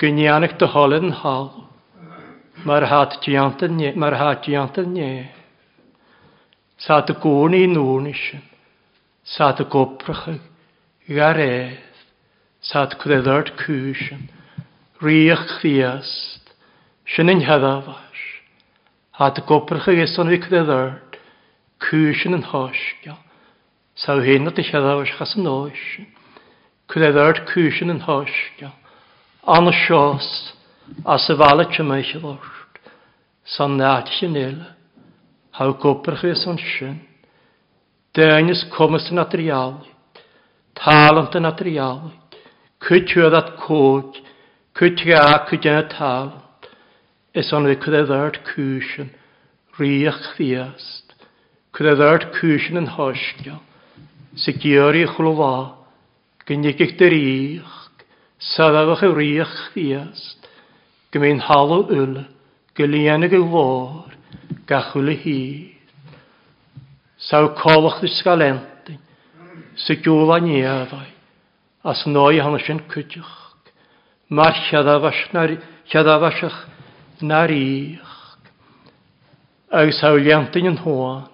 Gynnianach 0.00 0.54
dy 0.56 0.68
hol 0.72 0.96
yn 0.96 1.12
hal. 1.20 1.50
Mae'r 2.64 2.88
hat 2.88 3.18
diant 3.26 3.66
yn 3.68 3.76
ne. 3.82 3.92
Mae'r 3.92 4.16
hat 4.16 4.48
diant 4.48 4.80
yn 4.80 4.96
ne. 4.96 5.10
Sa 6.80 7.02
dy 7.04 7.18
gwn 7.20 7.58
i 7.60 7.66
nŵn 7.68 8.08
isyn. 8.14 8.46
Sa 9.28 9.50
dy 9.60 9.68
gobrachig. 9.76 10.40
Gareth. 11.04 12.00
Sa 12.64 12.88
dy 12.88 12.96
clywed 13.04 13.52
cwysyn. 13.60 14.24
Riach 15.04 15.58
thiast. 15.60 16.56
Sy'n 17.12 17.36
yn 17.36 17.44
heddafau 17.44 18.05
a 19.18 19.30
dy 19.32 19.42
gopyrcha 19.48 19.94
eson 20.04 20.28
fi 20.28 20.38
credard, 20.44 21.16
cwysyn 21.80 22.36
yn 22.36 22.44
hosgia, 22.50 23.16
saw 23.96 24.20
hyn 24.20 24.48
o 24.48 24.52
dy 24.52 24.60
dychadawys 24.60 25.14
chas 25.16 25.32
yn 25.40 25.48
oes, 25.48 25.84
credard 26.92 27.40
cwysyn 27.48 27.94
yn 27.94 28.02
hosgia, 28.04 28.74
an 29.48 29.72
y 29.72 29.74
sios, 29.86 30.28
a 31.08 31.16
sefala 31.18 31.64
chymau 31.72 32.04
chyford, 32.04 32.80
sa'n 33.56 33.78
nad 33.80 34.12
sy'n 34.18 34.36
nil, 34.36 34.60
haw 35.56 35.72
gopyrcha 35.80 36.34
ieson 36.34 36.60
sy'n, 36.60 37.00
dynys 38.16 38.66
comus 38.76 39.08
yn 39.12 39.24
adrialu, 39.24 39.84
talent 40.76 41.36
yn 41.40 41.48
adrialu, 41.48 42.12
cwtiodd 42.84 43.36
at 43.40 43.54
cwt, 43.64 44.20
cwtiodd 44.76 45.46
cwtiodd 45.48 45.94
talent, 45.96 46.45
is 47.36 47.52
an 47.52 47.68
cryddart 47.76 48.38
cwysyn, 48.48 49.10
riach 49.76 50.22
ddiast, 50.38 51.12
cryddart 51.76 52.30
cwysyn 52.38 52.80
yn 52.80 52.86
hosgio, 52.94 53.58
sy'n 54.40 54.56
gyr 54.62 54.96
i'ch 55.02 55.18
lwa, 55.20 55.76
gynnig 56.48 56.80
i'ch 56.80 56.94
dyriach, 56.96 57.74
saddafach 58.40 59.04
y 59.04 59.10
riach 59.12 59.52
ddiast, 59.74 60.48
gymyn 61.12 61.42
halw 61.44 61.82
yl, 61.92 62.22
gylianig 62.72 63.36
y 63.36 63.40
lor, 63.42 64.14
gachwyl 64.64 65.12
y 65.12 65.16
hyd. 65.20 65.92
Saw 67.20 67.50
colwch 67.58 67.98
ddys 68.00 68.16
galentyn, 68.24 69.02
sy 69.76 69.98
gwyl 70.00 70.32
a 70.32 70.40
niaddau, 70.40 71.04
as 71.84 72.06
noi 72.08 72.40
hanes 72.40 72.64
sy'n 72.64 72.80
cwydioch, 72.88 73.36
mae'r 74.32 74.56
siadafach, 74.70 76.56
na'r 77.22 77.48
ríach, 77.52 78.12
agus 79.70 80.00
ha 80.02 80.12
leantain 80.16 80.72
yn 80.72 80.82
hwan. 80.84 81.26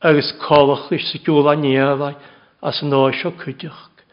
agus 0.00 0.32
cólach 0.38 0.90
leis 0.90 1.10
sa 1.10 1.18
dúla 1.24 1.56
néadai 1.56 2.14
as 2.62 2.82
an 2.82 2.92
áisio 2.92 3.32
cuideach, 3.32 4.04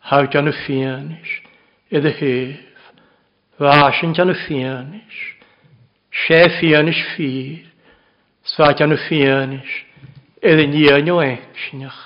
hag 0.00 0.36
an 0.36 0.50
y 0.50 0.54
fianis, 0.66 1.32
idd 1.90 2.06
y 2.06 2.12
hef, 2.20 2.92
fásin 3.58 4.14
an 4.20 4.34
y 4.34 4.36
fianis, 4.44 5.18
sé 6.26 6.42
fianis 6.60 7.00
fyr, 7.14 7.64
sfad 8.44 8.84
an 8.84 8.94
y 8.94 9.00
fianis, 9.08 9.74
idd 10.44 10.62
y 10.62 10.68
nian 10.70 11.10
o 11.10 11.18
eicsinach, 11.24 12.00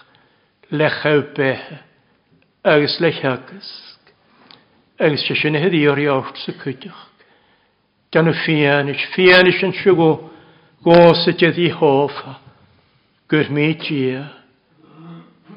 lechaw 0.70 1.26
behe, 1.36 1.82
agus 2.62 3.00
lechagysg, 3.02 4.14
agus 5.00 5.26
sy'n 5.28 5.58
hyddi 5.58 5.86
o'r 5.90 6.06
iawrt 6.06 6.40
sy'n 6.44 6.60
cuideach 6.62 7.09
gan 8.10 8.28
y 8.30 8.34
ffianis, 8.34 9.02
ffianis 9.14 9.62
yn 9.66 9.74
siwgo, 9.78 10.10
gos 10.82 11.26
y 11.30 11.34
dydd 11.38 11.60
i 11.62 11.68
hofa, 11.74 12.38
gyr 13.30 13.50
mi 13.54 13.68
dia, 13.78 14.24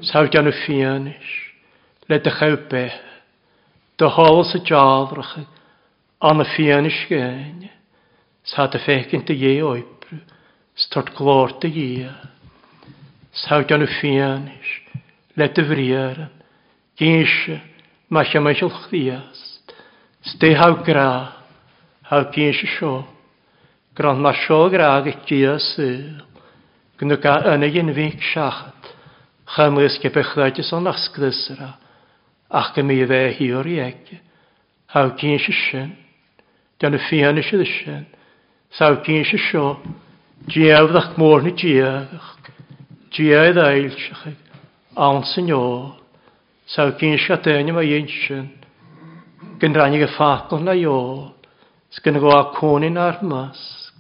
saw 0.06 0.30
gan 0.30 0.49
y 0.51 0.54
ffianis, 0.60 1.34
le 2.12 2.20
dychaw 2.22 2.60
be, 2.70 2.86
dy 3.97 4.12
hol 4.18 4.43
y 4.45 4.62
jadrach, 4.70 5.34
an 6.22 6.43
y 6.43 6.47
ffianis 6.54 7.01
gen, 7.10 7.68
sa 8.45 8.68
dy 8.68 8.82
fegyn 8.84 9.26
dy 9.26 9.39
ie 9.39 9.58
oibr, 9.66 10.22
stort 10.78 11.14
glor 11.18 11.58
dy 11.64 11.74
ie, 11.74 12.16
saw 13.45 13.66
gan 13.66 13.86
y 13.86 13.89
ffianis, 13.97 14.80
le 15.39 15.49
dy 15.49 15.66
friaren, 15.66 16.34
gysio, 17.01 17.58
mae 18.14 18.30
sy'n 18.30 18.43
meisiol 18.45 18.70
chdiast, 18.84 19.74
dy 20.38 20.54
haw 20.60 20.84
graach, 20.86 21.39
ha 22.10 22.24
pin 22.26 22.54
se 22.54 22.68
sio. 22.68 23.06
Gran 23.95 24.20
ma 24.22 24.34
sio 24.34 24.70
graag 24.70 25.08
et 25.08 25.26
gia 25.26 25.58
syl. 25.60 26.24
Gnu 26.99 27.18
ga 27.18 27.39
yna 27.54 27.68
yn 27.68 27.93
vink 27.93 28.22
siachat. 28.22 28.93
Chymrys 29.56 29.99
ge 30.01 30.10
bechlaid 30.10 30.60
o'n 30.72 30.88
asglysra. 30.88 31.74
Ach 32.49 32.74
gym 32.76 32.91
i 32.91 33.06
fe 33.06 33.22
hi 33.38 33.51
o'r 33.54 33.68
ieg. 33.68 34.14
Ha 34.93 35.10
pin 35.18 35.39
se 35.39 35.54
sin. 35.54 35.95
Dyna 36.80 36.99
fian 37.10 37.38
eisiau 37.38 37.62
ddysyn. 37.62 38.06
Saw 38.72 39.01
pin 39.04 39.26
sio. 39.26 39.39
seo. 39.49 39.78
Diafddach 40.47 41.18
môr 41.18 41.43
ni 41.43 41.51
diafach. 41.51 42.49
Diaedd 43.14 43.58
ailsach. 43.58 44.26
Ansin 44.95 45.51
o'r. 45.54 45.93
Saw 46.66 46.93
gyn 46.97 47.18
siadenia 47.20 47.74
mae 47.74 47.99
un 47.99 48.08
sy'n. 48.08 48.49
y 49.62 50.08
ffacol 50.16 50.64
na 50.64 50.74
io'r. 50.74 51.32
Sgyn 51.93 52.17
go 52.19 52.31
a 52.33 52.53
conin 52.57 52.97
ar 52.97 53.19
masg. 53.21 53.93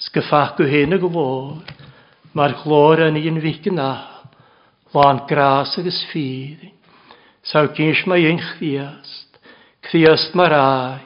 Sgyffach 0.00 0.54
go 0.56 0.64
hyn 0.64 0.96
y 0.96 0.98
gwfôr. 1.02 1.58
Mae'r 2.32 2.54
glor 2.62 3.02
yn 3.04 3.18
un 3.20 3.40
fi 3.44 3.52
gyna. 3.66 3.90
Lan 4.94 5.20
gras 5.28 5.74
agos 5.76 5.98
ffydd. 6.08 6.70
Saw 7.44 7.68
gynsh 7.76 8.06
mae 8.08 8.24
un 8.30 8.40
chfiast. 8.40 9.36
Chfiast 9.90 10.32
mae'r 10.38 10.56
ai. 10.56 11.02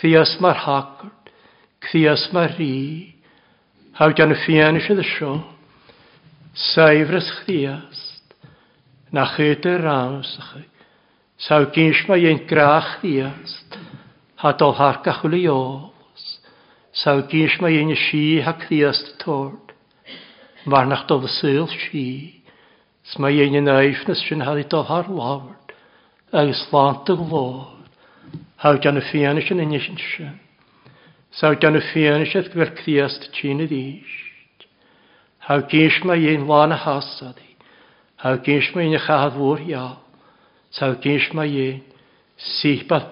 Chfiast 0.00 0.42
mae'r 0.42 0.62
hagwrd. 0.64 1.30
Chfiast 1.86 2.34
mae'r 2.34 2.56
rhi. 2.58 2.74
Haw 4.00 4.16
gan 4.18 4.34
y 4.34 4.40
ffian 4.42 4.80
eisiau 4.80 4.98
ddysio. 4.98 5.36
Saifras 6.72 7.30
chfiast. 7.44 8.34
Na 9.14 9.28
chyd 9.36 9.62
y 9.62 9.78
yr 9.78 9.86
amsach. 9.94 10.56
Saw 11.38 11.70
gynsh 11.70 12.02
mae 12.10 12.26
un 12.32 12.42
grach 12.50 12.96
chfiast. 12.98 13.62
Chfiast. 13.70 13.95
dal 14.52 14.74
har 14.78 15.00
gachwli 15.04 15.46
os, 15.48 16.24
saw 16.92 17.22
gys 17.30 17.58
mae 17.60 17.80
un 17.82 17.94
si 17.96 18.40
ha 18.40 18.52
criast 18.60 19.16
tord. 19.22 19.72
Marnach 20.66 21.06
dal 21.08 21.24
y 21.24 21.30
syl 21.30 21.66
si, 21.70 22.06
s 23.06 23.18
mae 23.22 23.38
un 23.44 23.58
yn 23.60 23.70
eifnys 23.70 24.22
sy'n 24.26 24.44
hali 24.46 24.64
dal 24.70 24.86
haar 24.88 25.10
lawrd, 25.10 25.74
agos 26.32 26.62
lant 26.72 27.10
y 27.12 27.16
glod, 27.20 27.90
haw 28.62 28.78
gan 28.82 28.98
y 28.98 29.04
ffianys 29.08 29.50
yn 29.54 29.62
unig 29.66 29.86
sy'n. 29.86 30.38
Saw 31.36 31.58
gan 31.60 31.78
y 31.78 31.82
ffianys 31.90 32.34
at 32.38 32.50
gyfer 32.52 32.72
criast 32.78 33.28
tîn 33.36 33.62
y 33.62 33.68
ddysg. 33.70 34.66
Haw 35.46 35.62
gys 35.70 36.00
mae 36.08 36.34
un 36.34 36.48
lan 36.48 36.74
y 36.74 36.80
hasadi, 36.82 37.52
haw 38.24 38.40
gys 38.42 38.72
mae 38.74 38.90
un 38.90 38.98
y 38.98 39.02
chahad 39.04 39.36
fwr 39.36 39.62
iawn, 39.68 40.02
saw 40.74 40.98
gys 41.02 41.30
mae 41.36 41.54
un, 41.68 41.80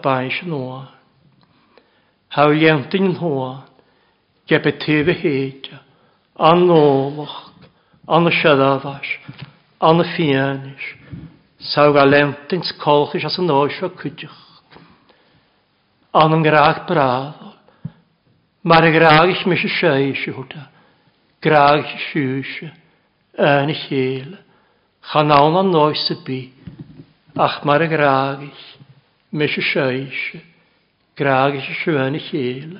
bain 0.02 0.34
sy'n. 0.40 0.93
hawliantyn 2.34 3.12
yn 3.12 3.18
hwan, 3.20 3.62
gebe 4.50 4.72
tyf 4.82 5.10
y 5.12 5.16
heidio, 5.20 5.78
an 6.34 6.66
ôlwch, 6.72 7.34
an 8.10 8.26
y 8.28 8.32
siadafas, 8.40 9.10
an 9.78 10.02
y 10.02 10.06
ffianis, 10.10 10.86
saw 11.70 11.92
gael 11.94 12.10
lentyn 12.10 12.64
scolchis 12.66 13.26
as 13.28 13.38
yn 13.40 13.52
oes 13.54 13.78
o 13.86 13.90
cydych. 14.00 14.40
An 16.14 16.34
yn 16.36 16.42
graag 16.46 16.84
brafol, 16.88 17.54
mar 18.66 18.86
y 18.86 18.90
graag 18.94 19.30
eich 19.30 19.44
mis 19.50 19.62
y 19.64 19.70
siai 19.70 20.08
seisio 20.12 20.34
hwta, 20.40 20.66
graag 21.42 21.84
eich 21.84 22.08
siwsio, 22.10 22.72
yn 23.38 23.70
y 23.70 23.78
chyle, 23.84 24.40
chanawn 25.12 25.60
an 25.62 25.78
oes 25.84 26.02
y 26.10 26.18
bi, 26.26 26.40
ach 27.38 27.62
mar 27.68 27.84
y 27.84 27.88
graag 27.94 28.42
eich 28.48 28.66
mis 29.30 29.54
y 29.54 29.64
siai 29.70 30.02
seisio, 30.10 30.42
Graag 31.16 31.56
is 31.56 31.64
sjöön 31.64 32.14
i 32.14 32.20
kjel. 32.20 32.78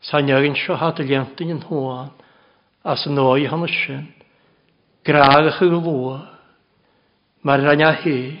Sanjögen 0.00 0.54
sjö 0.54 0.74
hade 0.74 1.04
jämtingen 1.04 1.62
håan. 1.62 2.10
As 2.82 3.06
nöj 3.06 3.46
han 3.46 3.62
och 3.62 3.70
sjön. 3.70 4.06
Graag 5.04 5.46
is 5.48 5.60
huvå. 5.60 6.20
Marranja 7.40 7.90
he. 7.90 8.36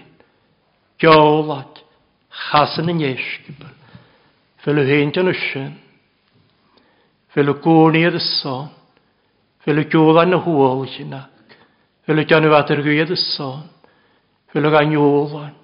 Jolat. 0.98 1.84
Chasen 2.30 2.88
en 2.88 3.00
jäskibel. 3.00 3.68
Fylu 4.56 4.84
hinten 4.84 5.28
och 5.28 5.36
sjön. 5.36 5.74
Fylu 7.28 7.52
gornir 7.52 8.14
y 8.14 8.20
son. 8.20 8.68
Fylu 9.64 9.84
giolan 9.84 10.32
y 10.32 10.36
hwol 10.36 10.86
chynac. 10.86 11.28
Fylu 12.06 12.24
ganw 12.24 12.54
adr 12.54 12.82
gwyd 12.82 13.10
y 13.10 13.16
son. 13.16 13.62
Fylu 14.52 14.70
gan 14.70 14.92
iolan. 14.92 15.54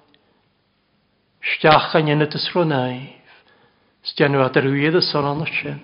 Stiachan 1.41 2.09
yn 2.13 2.25
y 2.25 2.27
dysronau. 2.29 3.22
Stianw 4.03 4.41
a 4.43 4.49
derwydd 4.51 4.97
y 4.99 5.01
son 5.01 5.23
anna 5.23 5.45
sin. 5.47 5.77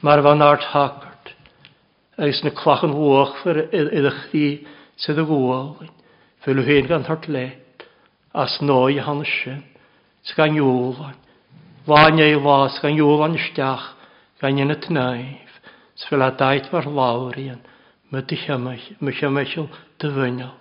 Mae'r 0.00 0.22
fan 0.24 0.44
art 0.44 0.64
hagart. 0.72 1.34
Agus 2.16 2.40
na 2.40 2.52
clach 2.56 2.86
yn 2.86 2.94
hwch 2.96 3.34
fyr 3.42 3.60
idych 3.76 4.22
chi 4.30 4.44
sydd 5.04 5.20
y 5.20 5.26
gwael. 5.28 5.90
Fyl 6.40 6.62
hyn 6.64 6.88
gan 6.88 7.04
hart 7.10 7.28
let. 7.28 7.84
As 8.32 8.56
noi 8.64 8.96
hanna 9.04 9.28
sin. 9.28 9.60
Sgan 10.24 10.56
iwlan. 10.56 11.20
Lan 11.84 12.24
ei 12.24 12.40
las 12.40 12.80
gan 12.80 12.96
iwlan 12.96 13.36
ystiach. 13.36 13.84
Gan 14.40 14.64
yn 14.64 14.72
y 14.72 14.80
tnaif. 14.88 15.60
Sfyl 16.00 16.24
a 16.24 16.32
dait 16.40 16.72
mar 16.72 16.88
lawr 16.88 17.36
i'n. 17.36 17.60
Mae 18.08 18.24
dy 18.24 18.40
chymell 18.46 19.68
dyfynol. 20.00 20.56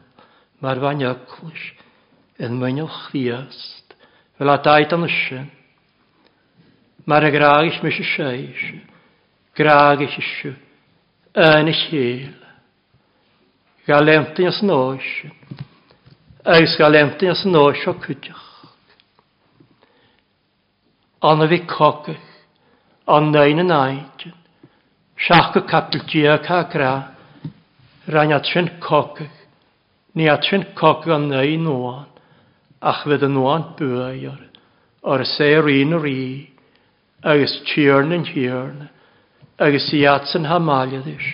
Mae'r 0.59 0.83
fan 0.83 1.07
yglis. 1.07 1.67
Yn 2.43 2.59
mynol 2.59 2.91
chdiast. 3.07 3.95
Fel 4.35 4.51
a 4.51 4.59
dait 4.59 4.91
anna 4.91 5.07
sin. 5.07 5.54
Mar 7.05 7.23
a 7.23 7.31
graagis 7.31 7.81
me 7.83 7.91
se 7.91 8.03
seis. 8.15 8.81
Graagis 9.55 10.17
isu. 10.17 10.53
Yn 11.35 11.69
y 11.69 11.75
hil. 11.85 12.35
Gael 13.85 14.07
lemtyn 14.09 14.49
as 14.49 14.61
noes. 14.65 15.09
Eis 16.45 16.77
gael 16.79 16.95
lemtyn 16.95 17.33
as 17.33 17.43
noes 17.45 17.83
o 17.87 17.93
cwydach. 17.93 18.45
Anna 21.21 21.47
fi 21.49 21.61
kokach. 21.69 22.31
Anna 23.07 23.41
nain 23.41 23.61
yn 23.65 23.75
aidjan. 23.75 24.39
Siach 25.15 25.55
o 25.55 25.65
capel 25.69 26.01
dia 26.09 26.39
ca 26.41 26.63
graag. 26.71 27.15
Rhaen 28.05 28.33
atryn 28.35 28.67
cocach, 28.79 29.33
ni 30.13 30.27
atryn 30.29 30.61
cocach 30.77 31.09
o'n 31.09 31.29
nain 31.31 31.63
nôan, 31.65 32.05
ach 32.77 33.01
fydd 33.09 33.25
y 33.25 33.29
nôan 33.33 33.63
bwyr, 33.79 34.43
o'r 35.01 35.23
seir 35.25 35.65
un 35.65 35.95
o'r 35.97 36.05
un 36.11 36.54
agus 37.25 37.55
tíorn 37.71 38.13
yn 38.13 38.25
tíorn, 38.27 38.85
agus 39.57 39.87
i 39.97 40.03
atsan 40.05 40.45
ha 40.45 40.59
maliadis, 40.61 41.31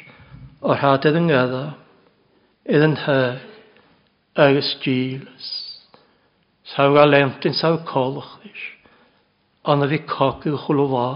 o'r 0.64 0.80
hadedd 0.80 1.18
yn 1.20 1.28
gada, 1.32 1.64
idd 2.64 2.86
yn 2.86 2.96
hyg, 3.04 3.42
agus 4.40 4.70
gílas. 4.84 5.50
Saw 6.72 6.94
gael 6.96 7.12
lentyn 7.12 7.58
saw 7.58 7.82
colwch 7.90 8.30
ddys, 8.40 8.64
anna 9.68 9.90
fi 9.92 10.00
cogi 10.08 10.54
chwlwa, 10.64 11.10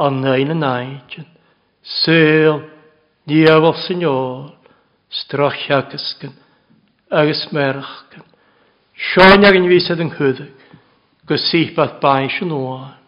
anna 0.00 0.32
nain 0.32 0.54
yn 0.56 0.64
aigyn, 0.64 1.28
syl, 2.00 2.62
diafol 3.28 3.76
syniol, 3.84 4.48
strach 5.12 5.68
agysgyn, 5.68 6.32
agus 7.12 7.44
merachgyn, 7.52 8.24
Sion 9.02 9.44
ag 9.44 9.56
yn 9.58 9.68
fysad 9.68 10.00
yng 10.00 10.12
Nghydig, 10.12 10.66
gysig 11.28 11.72
bath 11.76 11.98
baes 12.00 12.40
yn 12.44 12.52
oan. 12.54 13.01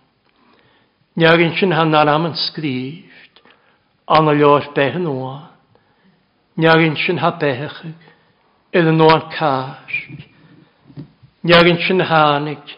Neagin 1.14 1.52
yn 1.52 1.58
sy'n 1.58 1.74
hannar 1.76 2.08
am 2.10 2.24
yn 2.26 2.34
sgrift, 2.34 3.42
an 4.10 4.32
y 4.32 4.34
leor 4.40 4.66
beth 4.74 4.96
yn 4.98 5.06
oan. 5.06 5.44
Nyag 6.58 6.82
yn 6.88 6.96
sy'n 6.98 7.20
ha 7.22 7.30
bechig, 7.38 8.08
idd 8.74 8.90
yn 8.90 9.02
oan 9.04 9.28
casg. 9.30 10.24
Neagin 11.46 11.78
sin 11.86 12.02
hanig, 12.02 12.74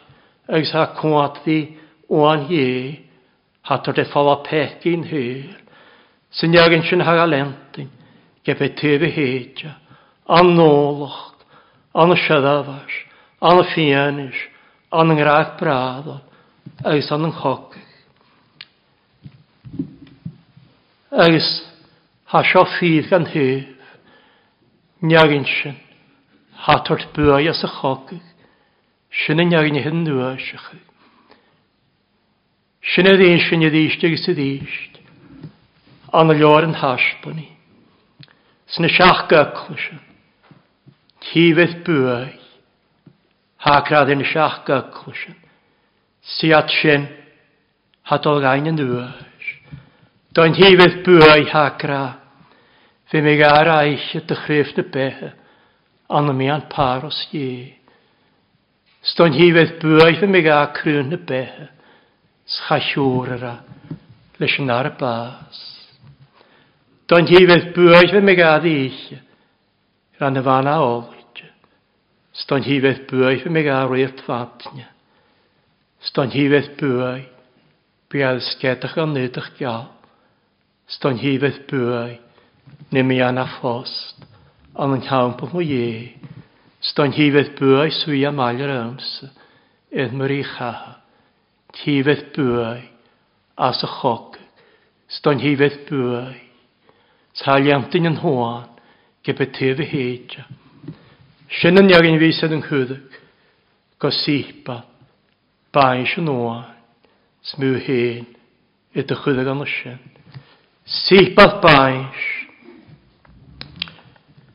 agos 0.50 0.72
ha 0.76 0.84
cwad 0.98 1.40
ddi 1.46 1.60
oan 2.12 2.44
ie, 2.52 2.98
ha 3.64 3.78
tor 3.80 3.96
de 3.96 4.04
fala 4.10 4.36
pechgin 4.44 5.06
hyr. 5.08 5.56
Sy'n 6.36 6.52
neagin 6.52 6.84
sin 6.84 7.06
ha 7.06 7.16
galentyn, 7.16 7.88
gebe 8.44 8.68
tyfu 8.76 9.08
heidja, 9.16 9.78
an 10.28 10.52
noloch, 10.58 11.38
an 11.94 12.12
y 12.12 12.20
siadafas, 12.26 13.00
an 13.40 13.64
y 13.64 13.66
fianis, 13.72 14.44
an 14.92 15.14
yng 15.14 15.22
ngrach 15.22 15.56
bradol, 15.56 16.20
agos 16.84 17.12
an 17.16 17.30
yng 17.30 17.36
chogig. 17.40 17.85
agus 21.10 21.46
ha 22.32 22.42
seo 22.42 22.64
ffydd 22.66 23.08
gan 23.10 23.26
hyf, 23.30 23.66
neagin 25.02 25.46
sin, 25.46 25.76
ha 26.66 26.80
tort 26.82 27.06
bwai 27.14 27.46
as 27.50 27.62
y 27.62 27.70
chogyg, 27.70 28.22
sy'n 29.22 29.44
yn 29.44 29.52
neagin 29.52 29.78
hyn 29.84 30.02
nwa 30.06 30.34
sych. 30.40 30.72
Sin 32.86 33.06
yr 33.10 33.22
un 33.22 33.42
sin 33.42 33.66
y 33.66 33.70
ddysg 33.70 34.06
agos 34.08 34.26
y 34.32 34.34
ddysg, 34.34 34.98
an 36.16 36.32
y 36.34 36.38
lior 36.40 36.66
yn 36.66 36.74
hasbwni, 36.80 37.46
sy'n 38.74 38.88
y 38.88 38.92
siach 38.96 39.26
gaclwys, 39.30 39.86
tifedd 41.28 41.78
bwai, 41.86 42.34
ha 43.62 43.78
grad 43.86 44.10
yn 44.10 44.26
y 44.26 44.28
siach 44.32 44.64
gaclwys, 44.66 45.22
siat 46.36 46.74
sy'n 46.80 47.06
ha 48.10 48.18
gain 48.18 48.70
yn 48.70 48.78
nwa. 48.82 49.06
Da'n 50.36 50.52
hifydd 50.52 50.98
bwa 51.00 51.30
i 51.40 51.46
hagra. 51.48 52.02
Fe 53.08 53.22
mi 53.24 53.38
gair 53.40 53.70
a 53.72 53.76
eich 53.86 54.10
y 54.18 54.20
dychryf 54.20 54.74
dy 54.76 54.82
behe. 54.92 55.30
y 56.12 56.34
mi 56.36 56.50
an 56.52 56.66
paros 56.68 57.22
ie. 57.32 57.72
Sto'n 59.00 59.32
hifydd 59.32 59.78
bwa 59.80 60.10
i 60.10 60.18
fe 60.20 60.28
mi 60.28 60.42
gair 60.44 60.74
crwn 60.76 61.08
dy 61.08 61.20
behe. 61.30 61.70
Schasiwr 62.44 63.32
yra. 63.38 63.54
Leis 64.36 64.58
yn 64.60 64.74
ar 64.76 64.90
y 64.90 64.92
bas. 65.00 65.62
Da'n 67.08 67.32
hifydd 67.32 67.72
bwa 67.72 68.04
i 68.04 68.12
fe 68.12 68.20
mi 68.20 68.36
gair 68.36 68.68
eich. 68.68 69.02
Rhan 70.20 70.36
y 70.36 70.44
fan 70.44 70.68
a 70.68 70.78
olwyd. 70.84 71.44
Sto'n 72.44 72.68
hifydd 72.68 73.06
bwa 73.08 73.32
i 73.32 73.40
fe 73.40 73.48
mi 73.48 73.64
gair 73.64 73.88
rwy'r 73.88 74.12
tfantnia. 74.20 74.92
Sto'n 76.12 76.36
hifydd 76.36 76.74
bwa 76.76 77.12
i. 77.24 77.28
Biael 78.12 78.44
sgedach 78.52 79.00
o'n 79.00 79.16
nidach 79.16 79.54
gael. 79.56 79.95
Sto'n 80.86 81.18
hifedd 81.18 81.64
bwy, 81.66 82.14
ni 82.94 83.02
mi 83.02 83.18
anna 83.24 83.42
ffost, 83.56 84.20
ond 84.78 84.94
yn 84.94 85.06
llawn 85.08 85.34
po 85.38 85.48
mwy 85.50 85.66
e. 85.74 85.88
Sto'n 86.92 87.14
hifedd 87.16 87.56
bwy 87.58 87.90
swy 87.90 88.20
am 88.28 88.38
alio'r 88.44 88.70
ams, 88.70 89.08
edd 89.90 90.14
myr 90.14 90.36
i 90.36 90.44
chaha. 90.46 91.00
Hifedd 91.76 92.28
bwy, 92.36 92.84
as 93.56 93.82
y 93.82 93.90
chog, 93.98 94.38
sto'n 95.18 95.42
hifedd 95.42 95.82
bwai. 95.90 96.38
Taliantyn 97.36 98.06
yn 98.12 98.20
hwan, 98.22 98.68
gebe 99.26 99.50
tefi 99.52 99.90
heidra. 99.90 100.46
Sy'n 101.50 101.82
yn 101.82 101.90
iagin 101.90 102.20
fi 102.22 102.30
sydd 102.34 102.54
yn 102.56 102.62
chwyddig, 102.64 103.18
go 104.02 104.10
sipa, 104.14 104.84
bain 105.74 106.06
sy'n 106.08 106.30
oan, 106.30 106.62
smw 107.50 107.74
hen, 107.86 108.30
ydych 108.94 109.26
chwyddig 109.26 109.50
anna 109.50 109.66
sy'n. 109.70 110.15
Sihbath 110.86 111.60
bais. 111.60 112.14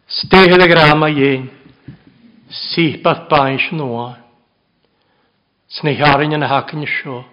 Stehel 0.07 0.63
grama 0.67 1.09
yin. 1.09 1.51
Sihbath 2.49 3.27
bais 3.27 3.67
noa. 3.71 4.15
Sni 5.67 5.97
harin 5.99 6.31
yn 6.31 6.47
hakin 6.47 6.85
sio. 6.87 7.25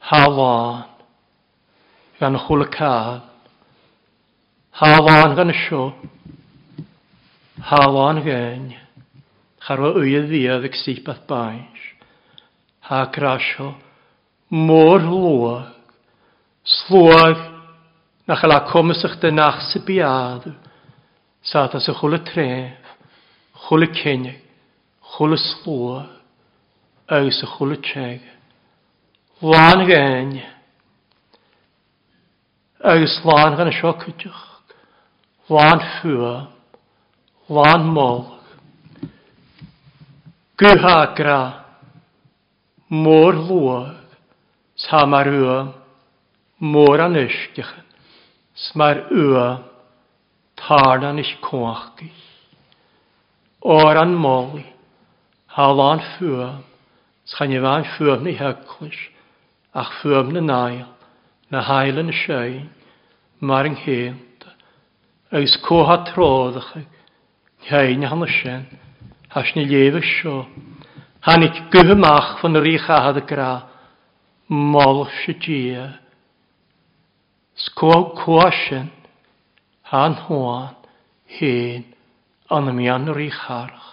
Hawan. 0.00 0.82
Gan 2.18 2.34
chwla 2.42 2.66
cael. 2.74 3.22
Hawan 4.72 5.36
gan 5.38 5.54
sio. 5.54 5.94
Hawan 7.70 8.18
gen. 8.26 8.74
Charwa 9.62 9.94
wyedd 9.94 10.26
ddiad 10.26 10.66
ag 10.66 10.74
sihbath 10.74 11.22
bais. 11.30 11.82
Ha 12.90 13.06
grasio. 13.14 13.76
Môr 14.50 15.06
lwag 15.06 15.73
slwag 16.64 17.36
na 18.26 18.36
chael 18.36 18.56
a 18.56 18.60
comysach 18.70 19.18
dy 19.20 19.30
nach 19.30 19.60
sy 19.68 19.82
biadw 19.86 20.52
sa 21.44 21.68
ta 21.68 21.80
sy 21.80 21.92
chwle 21.98 22.22
tref 22.24 22.96
chwle 23.66 23.88
cenig 24.00 24.40
chwle 25.14 25.36
slwag 25.38 26.08
ag 27.06 27.28
sy 27.36 27.46
chwle 27.46 27.76
treg. 27.84 28.22
Lan 29.44 29.84
gain 29.88 30.30
ag 32.80 33.04
slan 33.16 33.56
gan 33.58 33.72
sio 33.72 33.92
cydwch. 34.00 34.42
Lan 35.52 35.82
ffwa 35.84 36.34
lan 37.52 37.84
mol 37.92 38.22
gwha 40.56 40.98
gra 41.16 41.40
môr 42.88 43.36
lwag 43.36 44.16
sa 44.80 45.04
marwam 45.04 45.74
mór 46.60 47.00
an 47.00 47.14
leiscechan, 47.14 47.84
smar 48.54 49.10
ua 49.10 49.64
tar 50.56 51.04
an 51.04 51.18
is 51.18 51.32
coachgi. 51.42 52.10
Or 53.60 53.96
an 53.96 54.14
moli, 54.14 54.62
móli, 54.62 54.66
halan 55.48 56.00
fua, 56.18 56.62
fan 57.38 57.84
fua 57.96 58.22
ni 58.22 58.36
heglis, 58.36 58.98
ach 59.74 59.90
fua 60.02 60.22
na 60.22 60.40
nail, 60.40 60.88
na 61.50 61.62
hael 61.62 61.94
hailen 61.94 62.12
shay, 62.12 62.68
mar 63.40 63.64
yn 63.64 63.76
heint, 63.76 64.44
agus 65.32 65.56
coha 65.66 66.04
trodach, 66.04 66.84
hain 67.70 68.02
han 68.02 68.26
shen, 68.26 68.66
has 69.28 69.50
ni 69.56 69.64
lewe 69.64 70.02
sio, 70.02 70.46
hannig 71.26 71.56
ik 71.56 71.70
gyhymach 71.72 72.40
van 72.42 72.56
rich 72.60 72.88
ahad 72.88 73.16
y 73.16 73.24
gra, 73.26 73.66
mol 74.48 75.06
sy 75.24 75.34
dia, 75.40 76.03
Sgwasian, 77.56 78.90
han 79.82 80.14
hwan, 80.26 80.74
hen, 81.38 81.84
an 82.50 82.68
y 82.68 82.72
mian 82.74 83.06
yr 83.12 83.20
ucharach, 83.28 83.90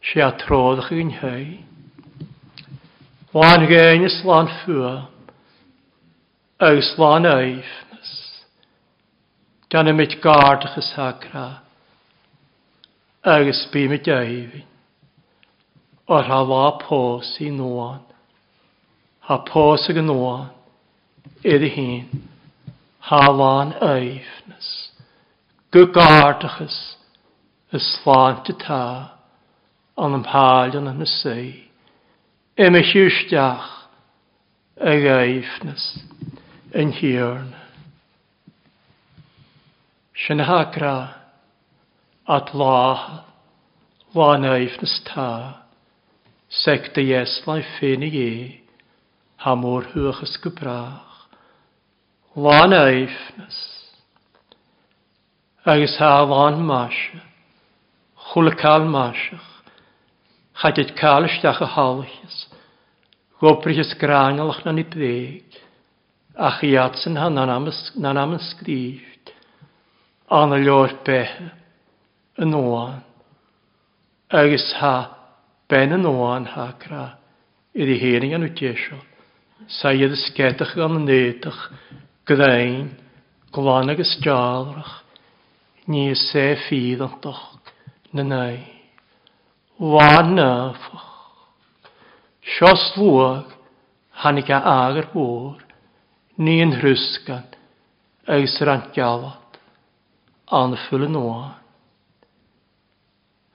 se 0.00 0.22
a 0.22 0.30
trodd 0.38 0.84
chi 0.86 1.00
yn 1.02 1.10
hei. 1.18 1.46
Wan 3.34 3.66
gen 3.70 4.06
i 4.06 4.10
slan 4.14 4.50
ffwa, 4.60 4.92
o 6.62 6.70
slan 6.92 7.26
eifnes, 7.26 8.14
dan 9.74 9.90
y 9.90 9.96
mynd 9.98 10.16
gardach 10.22 10.78
y 10.78 10.86
sagra, 10.92 11.48
agos 13.26 13.66
bu 13.74 13.88
mit 13.90 14.06
eifin, 14.06 14.64
o'r 16.06 16.30
hafa 16.30 16.64
pos 16.86 17.34
i 17.42 17.50
nwan, 17.52 18.00
ha 19.26 19.42
pos 19.50 19.90
ag 19.90 19.98
yn 20.00 20.08
nwan, 20.08 20.48
iddi 21.42 21.74
hyn, 21.74 22.28
hálán 23.08 23.72
éifnas, 23.80 24.92
go 25.72 25.86
gáardachas 25.86 26.96
is 27.72 27.84
sláinte 28.02 28.52
tá 28.60 29.16
an 29.96 30.14
yn 30.18 30.24
y 30.24 30.80
na 30.84 30.92
Ym 32.58 32.76
y 32.76 32.82
siúisteach 32.84 33.68
a 34.76 34.92
éifnas 35.24 35.84
yn 36.74 36.92
hirn. 36.92 37.54
Sin 40.12 40.44
hagra 40.44 41.14
at 42.26 42.52
láthe 42.52 43.24
lá 44.14 44.36
éifnas 44.52 45.00
tá, 45.08 45.64
Seta 46.48 47.00
yes 47.00 47.42
lai 47.46 47.62
féna 47.78 48.08
é, 48.08 48.60
ha 49.36 49.54
mór 49.54 49.84
thuachas 49.92 50.36
go 50.42 50.50
brach 50.50 51.07
lán 52.38 52.72
éifnas, 52.72 53.58
agus 55.64 55.98
há 55.98 56.22
lán 56.22 56.62
máise, 56.62 57.20
chulaáil 58.30 58.86
máiseach, 58.86 59.48
chaid 60.60 60.94
cálisteach 60.94 61.60
a 61.60 61.66
hálachas, 61.66 62.36
goprichas 63.40 63.92
gráingalach 63.98 64.64
na 64.64 64.72
nipvéig, 64.72 65.50
a 66.36 66.50
chiaatsan 66.58 67.18
ha 67.18 67.28
na 67.28 67.44
naman 67.46 68.38
an 70.30 70.52
y 70.52 70.58
leor 70.62 70.92
bethe, 71.04 71.50
yn 72.38 72.54
oan, 72.54 73.02
agus 74.30 74.72
ha 74.78 74.94
ben 75.68 75.96
yn 75.96 76.06
oan 76.06 76.44
ha 76.54 76.74
gra, 76.78 77.16
iddi 77.74 77.96
hering 77.98 78.34
an 78.36 78.44
wytiesio, 78.46 79.00
sa 79.66 79.90
i 79.90 80.04
ddysgetach 80.04 80.76
gan 80.76 81.00
yn 81.00 81.08
edrych, 81.08 81.64
Gdain, 82.28 82.90
glán 83.52 83.88
agus 83.88 84.18
deálrach, 84.20 85.00
ní 85.88 86.12
se 86.14 86.58
ffydd 86.66 87.00
an 87.00 87.14
doch, 87.24 87.56
na 88.12 88.22
nai. 88.22 88.58
Wa 89.80 90.20
nafach. 90.22 91.06
Sios 92.44 92.84
lwag, 93.00 93.48
hannig 94.20 94.50
a 94.52 94.58
agar 94.60 95.08
bwr, 95.14 95.56
ni 96.36 96.58
yn 96.60 96.76
hrysgan, 96.82 97.48
eis 98.28 98.58
rhan 98.60 98.84
galad, 98.92 99.56
an 100.52 100.76
ffyl 100.84 101.08
yn 101.08 101.16
oan. 101.16 101.56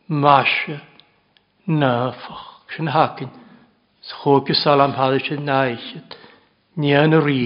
Masha, 0.10 0.82
nafach, 1.70 2.66
sy'n 2.74 2.90
hagin, 2.90 3.30
Chwb 4.04 4.50
yw 4.50 4.58
salam 4.60 4.98
hadd 4.98 5.14
eisiau 5.22 5.40
naeth, 5.40 6.18
ni 6.76 6.90
yn 6.98 7.14
y 7.16 7.22
rhi, 7.22 7.46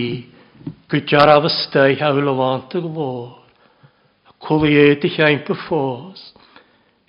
Gwydiar 0.88 1.30
af 1.34 1.46
ystau 1.50 1.96
hawl 2.00 2.32
o 2.32 2.36
lant 2.38 2.76
y 2.78 2.82
glor. 2.84 3.44
Cwlied 4.44 5.04
i 5.04 5.12
chiaen 5.12 5.42
py 5.48 5.56
ffos. 5.66 6.22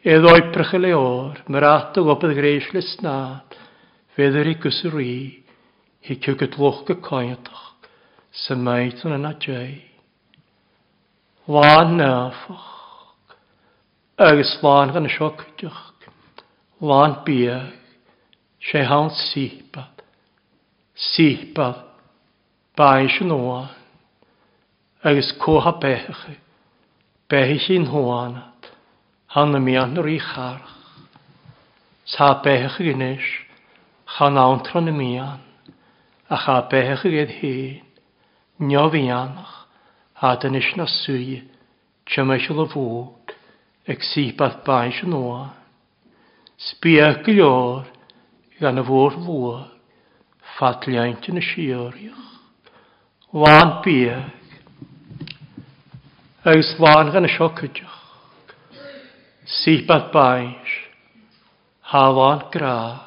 Edd 0.03 0.26
o'i 0.26 0.44
brychel 0.55 0.88
e 0.88 0.94
o'r, 0.96 1.42
myr 1.51 1.66
at 1.68 1.99
o 2.01 2.05
gobydd 2.07 2.36
greis 2.38 2.68
le 2.74 2.82
snad. 2.82 3.57
Fedder 4.14 4.49
i 4.51 4.55
gwsr 4.59 4.94
i, 5.03 5.16
hi 6.07 6.16
cywgyd 6.24 6.57
lwch 6.59 6.90
y 6.90 6.96
coiatach, 7.05 7.90
sy'n 8.44 8.62
maith 8.66 9.05
yn 9.07 9.16
yna 9.18 9.34
jai. 9.42 9.84
Lan 11.49 11.96
nafach, 12.01 13.34
agos 14.18 14.55
lan 14.64 14.94
gan 14.94 15.07
y 15.09 15.12
sioc 15.14 15.44
ydych, 15.46 15.82
lan 16.82 17.18
biag, 17.26 17.74
se 18.70 18.82
hawn 18.90 19.11
sipad, 19.14 20.03
sipad, 21.12 21.88
Bain 22.79 23.09
sy'n 23.11 23.26
nóá 23.33 23.64
agus 25.03 25.33
cóha 25.43 25.72
béthecha 25.83 26.37
béthe 27.29 27.59
sin 27.64 27.89
háánat 27.91 28.70
hanna 29.35 29.59
míannar 29.59 30.07
í 30.07 30.20
charch. 30.22 30.70
Tá 32.07 32.29
béthecha 32.45 32.87
gnéis 32.87 33.26
chan 34.14 34.39
átran 34.39 34.93
y 34.93 34.95
mian. 34.95 35.43
a 36.31 36.37
cha 36.37 36.61
bech 36.70 37.05
i'n 37.09 37.35
hyn. 37.41 37.83
Nio 38.59 38.87
fi 38.95 39.09
anach. 39.11 39.66
a 40.20 40.37
dyn 40.37 40.55
is 40.55 40.70
na 40.76 40.87
suúi 40.87 41.43
te 42.07 42.22
me 42.22 42.39
se 42.39 42.55
fwg. 42.55 42.70
bhóg 42.74 43.35
ag 43.89 44.03
sípath 44.12 44.62
bain 44.64 44.93
sy'n 44.93 45.18
Spíach 46.59 47.26
Sbiach 47.26 47.26
leor 47.26 47.87
gan 48.61 48.79
a 48.79 48.83
fwr. 48.87 49.18
bhór 49.26 49.66
fatleint 50.59 51.29
na 51.29 51.41
siúireach. 51.41 52.38
Wan 53.33 53.83
biag. 53.85 54.33
Eus 56.49 56.70
wan 56.81 57.11
gan 57.12 57.26
y 57.29 57.29
siocydioch. 57.29 57.97
Sibad 59.45 60.09
baes. 60.12 60.70
Ha 61.93 62.09
wan 62.16 62.47
gra. 62.53 63.05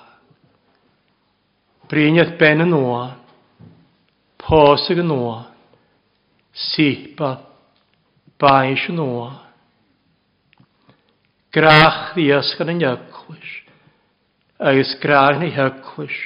Bryniad 1.89 2.38
ben 2.38 2.61
yn 2.61 2.78
oan. 2.78 3.15
Posig 4.38 5.01
yn 5.01 5.09
oan. 5.09 5.47
Sibad 6.53 7.41
baes 8.38 8.86
yn 8.93 9.01
oan. 9.01 9.39
Grach 11.49 12.13
ddias 12.13 12.53
gan 12.59 12.69
y 12.69 12.78
nyglwys. 12.78 13.55
Eus 14.69 14.93
grach 15.01 15.39
yn 15.39 15.49
ei 15.49 15.55
hyglwys. 15.57 16.19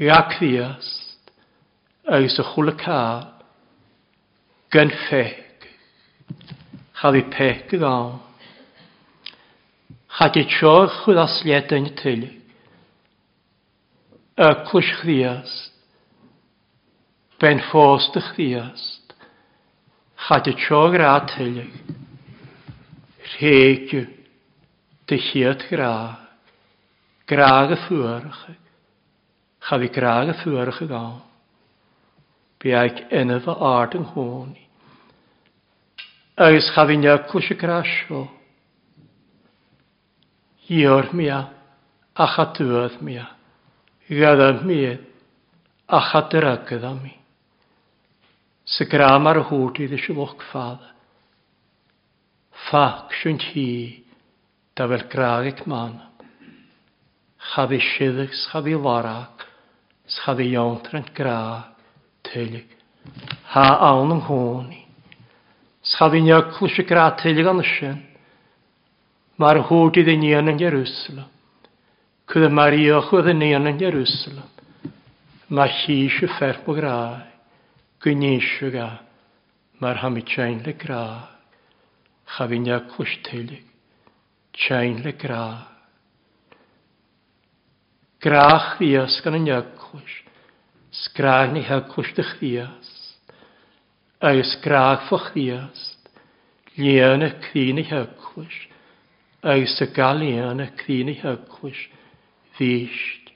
Iac 0.00 0.40
ddias 0.40 1.05
agus 2.08 2.38
a 2.38 2.44
chula 2.54 2.72
cá 2.72 3.32
gan 4.70 4.90
feic 5.08 5.66
chafu 6.94 7.22
pech 7.30 7.68
go 7.70 7.78
gáil. 7.78 8.20
Chad 10.16 10.36
i 10.36 10.44
teo 10.44 10.86
chud 10.86 11.18
as 11.18 11.42
liad 11.44 11.72
yn 11.76 11.90
y 11.90 11.94
tylu. 11.98 12.30
Y 14.36 14.50
clwys 14.68 14.92
chdiast 15.00 15.72
ben 17.42 17.60
ffost 17.66 18.16
y 18.16 18.22
chriast, 18.30 19.12
chad 20.28 20.46
i 20.46 20.54
teo 20.62 20.86
gra 20.94 21.18
tylu. 21.34 21.66
Rhegiw, 23.34 24.06
dy 25.10 25.18
chiad 25.26 25.66
gra, 25.68 25.92
graag 27.28 27.74
y 27.74 27.80
ffwrch, 27.84 28.42
chafu 29.66 29.90
graag 29.92 30.32
y 30.32 30.42
ffwrch 30.44 30.84
y 30.86 30.92
gael 30.94 31.25
beag 32.62 33.04
enaf 33.10 33.48
a 33.48 33.54
ard 33.72 33.96
yn 33.98 34.06
hwn. 34.12 34.54
Agus 36.36 36.70
chafi 36.74 36.96
nyacl 37.00 37.40
sy'n 37.40 37.60
grasio. 37.60 38.26
Ior 40.68 41.12
mi 41.14 41.28
a 41.30 41.46
chadwad 42.16 43.00
mia, 43.00 43.28
gadad 44.08 44.64
mi 44.66 44.80
a 45.88 46.00
chadragad 46.10 46.84
a 46.84 46.94
mi. 46.94 47.14
Sy 48.66 48.88
gram 48.90 49.28
ar 49.30 49.38
y 49.38 49.44
hwt 49.46 49.78
i 49.84 49.86
ddys 49.86 50.08
y 50.10 50.16
lwch 50.16 50.42
ffad. 50.48 50.82
Ffac 52.66 53.14
sy'n 53.20 53.38
hi, 53.52 53.68
da 54.74 54.88
fel 54.90 55.06
graag 55.12 55.52
ec 55.52 55.62
man. 55.70 56.00
Chafi 57.52 57.78
siddig, 57.92 58.34
chafi 58.48 58.74
larag, 58.74 59.46
chafi 60.18 60.50
iawn 60.50 60.82
trent 60.82 61.14
graag 61.14 61.75
tylig. 62.30 62.66
Ha 63.52 63.68
awn 63.90 64.12
yn 64.16 64.24
hwni. 64.26 64.82
Schafi'n 65.86 66.26
iacl 66.26 66.70
sy'n 66.72 66.86
gra 66.88 67.06
tylig 67.20 67.46
an 67.46 67.62
ysyn. 67.62 68.00
Mae'r 69.38 69.62
hwyd 69.68 70.00
iddi 70.02 70.16
ni 70.18 70.32
yn 70.34 70.58
Jerusalem. 70.58 71.28
Cwyd 72.26 72.48
y 72.48 72.50
Maria 72.50 72.98
chwyd 73.06 73.30
yn 73.30 73.38
ni 73.42 73.52
yn 73.54 73.78
Jerusalem. 73.78 74.48
Mae 75.54 75.70
chi 75.78 75.98
sy'n 76.10 76.32
fferf 76.34 76.64
bod 76.66 76.80
grai. 76.80 77.22
Gwynisio 78.02 78.72
ga. 78.74 78.88
Mae'r 79.78 80.02
hamidsain 80.02 80.64
le 80.66 80.74
grai. 80.74 81.22
Chafi'n 82.34 82.66
iacl 82.72 83.06
sy'n 83.06 83.24
tylig. 83.30 83.64
Tsain 84.56 85.02
le 85.04 85.14
grai. 85.14 85.62
Grach 88.26 88.72
ddias 88.80 89.20
gan 89.22 89.38
yn 89.38 89.52
iacl 89.52 90.00
sy'n. 90.02 90.25
skragni 91.04 91.62
helkušte 91.62 92.22
hvijast, 92.22 93.32
a 94.20 94.30
je 94.30 94.44
skrag 94.44 95.08
fo 95.08 95.18
hvijast, 95.28 96.08
ljene 96.76 97.30
kvini 97.48 97.82
helkuš, 97.82 98.68
a 99.42 99.52
je 99.52 99.66
se 99.66 99.86
galjene 99.94 100.70
kvini 100.76 101.14
helkuš, 101.22 101.88
višt, 102.58 103.30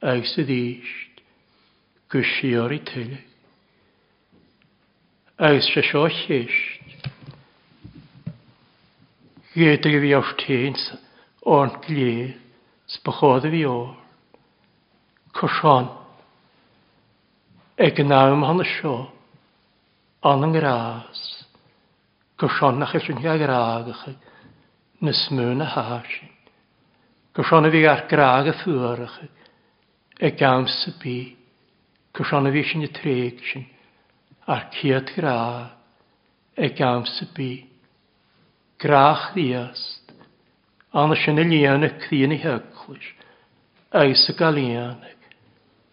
a 0.00 0.14
je 0.18 0.24
se 0.24 0.42
višt, 0.42 1.22
kušiori 2.12 2.78
tili. 2.84 3.18
A 5.36 5.48
je 5.48 5.62
se 5.62 5.82
šo 5.82 6.06
hišt, 6.06 6.80
Gede 9.50 9.98
vi 9.98 10.12
o'r 10.14 10.28
tins 10.38 10.84
o'n 11.42 11.72
glir, 11.82 12.36
sbachod 12.86 13.48
vi 13.50 13.64
o'r, 13.66 13.96
Cwrsion 15.34 15.88
ag 17.80 17.96
yn 18.02 18.12
awm 18.12 18.42
hon 18.44 18.60
sio, 18.68 18.94
an 20.28 20.44
yn 20.44 20.52
gras, 20.52 21.20
gysion 22.40 22.76
na 22.80 22.88
chysyn 22.90 23.20
chi 23.22 23.28
ag 23.32 23.44
ragach 23.48 24.02
na 25.00 25.14
smwn 25.16 25.64
a 25.64 25.68
hasin, 25.74 26.28
gysion 27.36 27.68
y 27.68 27.70
fi 27.72 27.84
ar 27.88 28.02
grag 28.10 28.50
a 28.52 28.54
ffwrach 28.60 29.16
ag 30.20 30.44
awm 30.50 30.66
sybi, 30.68 31.18
gysion 32.12 32.50
y 32.50 32.52
fi 32.58 32.64
sy'n 32.68 32.84
y 32.84 32.90
treg 33.00 33.40
sy'n 33.48 33.64
ar 34.52 34.66
ciad 34.76 35.14
graag 35.16 36.60
ag 36.60 36.82
awm 36.84 37.06
sybi, 37.08 37.52
grach 38.76 39.30
ddiast, 39.32 40.12
an 40.92 41.16
y 41.16 41.18
sy'n 41.22 41.40
y 41.40 41.48
lian 41.48 41.88
y 41.88 41.90
cyn 42.04 42.36
i 42.36 42.40
hyglwys, 42.44 43.08
eis 44.02 44.26
y 44.28 44.36
galianag, 44.36 45.19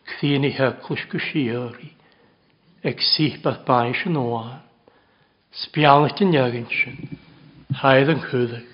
Cthyn 0.08 0.48
i 0.48 0.52
heglwys 0.56 1.04
go 1.12 1.20
siori. 1.20 1.92
Ag 2.88 3.02
sih 3.04 3.36
beth 3.44 3.66
bai 3.68 3.92
sy'n 3.98 4.18
oan. 4.20 4.60
Sbialnach 5.52 6.16
dyn 6.20 6.36
iagyn 6.36 6.68
sy'n. 6.72 7.18
Haidd 7.82 8.14
yn 8.14 8.24
chwyddach. 8.24 8.70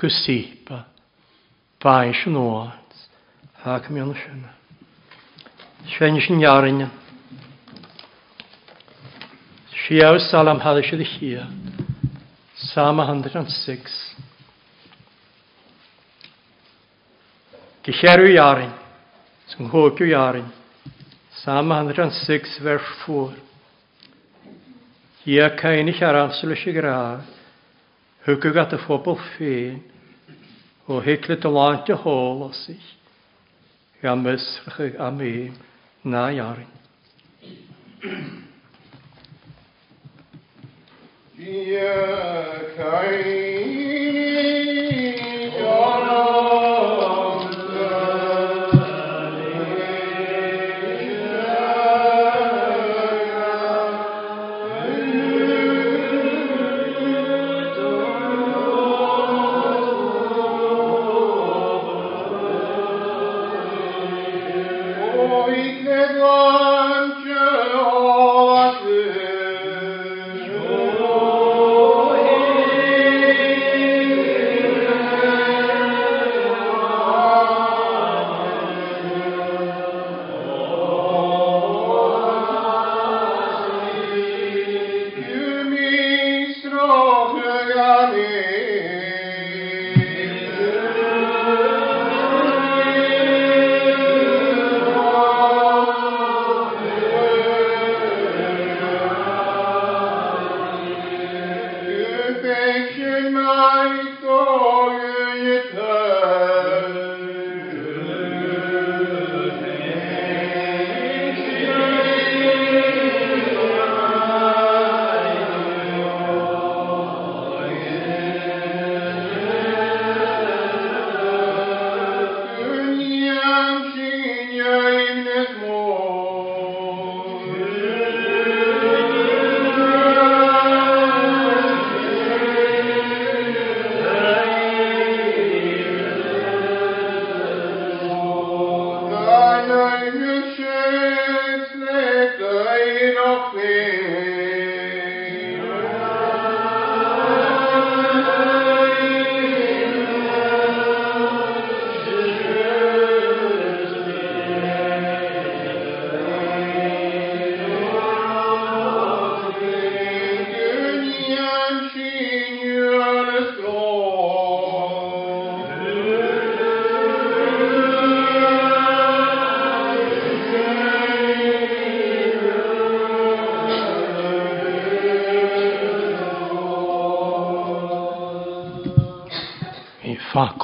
Go 0.00 0.10
sih 0.12 0.50
beth. 0.68 0.90
Bai 1.82 2.12
sy'n 2.20 2.36
oan. 2.40 2.74
Hag 3.64 3.88
mi 3.88 4.02
ond 4.04 4.18
sy'n. 4.20 4.44
Sven 5.94 6.20
sy'n 6.20 6.42
iarin. 6.44 6.84
Siaw 9.84 10.20
salam 10.28 10.60
hadys 10.64 10.92
ydy 10.96 11.08
hia. 11.16 11.48
Psalm 12.56 13.00
106. 13.00 13.98
Gycherw 17.84 18.32
i. 18.32 18.64
Sy'n 19.52 19.68
hwgiw 19.68 20.08
iarin. 20.08 20.46
Psalm 21.36 21.68
106, 21.68 22.58
vers 22.64 22.86
4. 23.04 23.34
Ia 25.28 25.50
cain 25.60 25.88
i'ch 25.92 26.00
arafsel 26.04 26.54
ysig 26.56 26.78
gra, 26.78 27.20
hwgiw 28.24 28.54
gat 28.56 28.72
y 28.72 28.78
phobl 28.86 29.18
ffein, 29.20 29.82
o 30.88 31.00
hiclet 31.04 31.44
y 31.44 31.52
lant 31.52 31.92
y 31.92 31.96
hôl 32.04 32.46
os 32.48 32.62
ich, 32.72 32.88
gan 34.00 34.24
ysrych 34.32 34.96
am 35.00 35.20
un 35.20 35.52
na 36.04 36.30
iarin. 36.32 36.72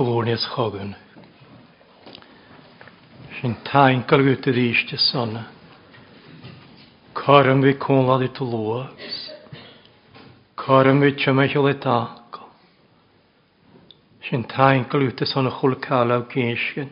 glóníos 0.00 0.46
chogann. 0.56 0.96
Sin 3.36 3.54
tain 3.64 4.02
gorgút 4.08 4.46
a 4.46 4.50
ríiste 4.50 4.96
sonna. 4.96 5.44
Coran 7.12 7.60
bhí 7.60 7.74
cwnlad 7.76 8.24
i 8.24 8.28
tú 8.32 8.46
luas. 8.48 9.16
Coran 10.56 11.02
bhí 11.02 11.12
tsemeichil 11.16 11.68
i 11.68 11.74
tácal. 11.84 12.48
Sin 14.24 14.44
tain 14.48 14.86
gorgút 14.88 15.20
a 15.20 15.26
sanna 15.26 15.52
chulcála 15.52 16.16
a 16.16 16.24
géisgin 16.32 16.88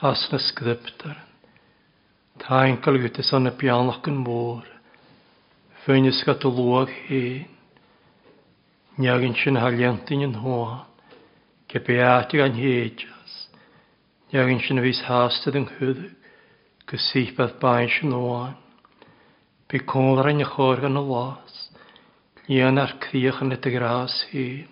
as 0.00 0.24
na 0.32 0.38
sgryptar. 0.38 1.18
Tain 2.40 2.80
gorgút 2.80 3.18
a 3.18 3.22
sonna 3.22 3.52
bianlach 3.52 4.08
yn 4.08 4.16
môr. 4.24 4.64
Fynis 5.84 6.24
gat 6.24 6.48
o 6.48 6.48
luag 6.48 6.88
hyn. 7.10 7.44
Niagin 8.96 9.36
sy'n 9.36 9.60
haliantin 9.60 10.24
yn 10.30 10.40
hoa. 10.40 10.91
Ge 11.72 11.80
beati 11.80 12.36
gan 12.36 12.52
héjas, 12.52 13.32
Jagin 14.28 14.60
sin 14.60 14.78
a 14.78 14.82
vís 14.82 15.00
hastad 15.08 15.56
an 15.56 15.64
chudig, 15.64 16.12
go 16.84 16.98
síbeth 17.00 17.58
bain 17.60 17.88
sin 17.88 18.12
óáin. 18.12 18.58
Be 19.68 19.78
cólar 19.78 20.28
an 20.28 20.44
chóir 20.44 20.82
gan 20.82 21.00
a 21.00 21.00
lás, 21.00 21.70
Lían 22.46 22.76
ar 22.76 22.98
críoch 23.00 23.40
an 23.40 23.48
lit 23.48 23.64
a 23.64 23.70
grás 23.70 24.26
hén, 24.28 24.68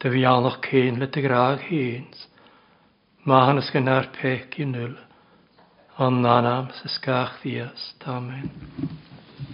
Da 0.00 0.08
bhí 0.08 0.24
annach 0.24 0.62
céin 0.64 0.98
lit 0.98 1.16
a 1.16 1.20
gráag 1.20 1.60
héns, 1.68 2.28
Mahanas 3.26 3.68
gan 3.70 3.88
ar 3.88 4.08
pech 4.16 4.56
i 4.58 4.64
nul, 4.64 4.96
An 5.98 6.22
nanam 6.22 6.72
sa 6.72 6.88
skach 6.88 7.42
ddias, 7.42 7.92
Amen. 8.06 8.48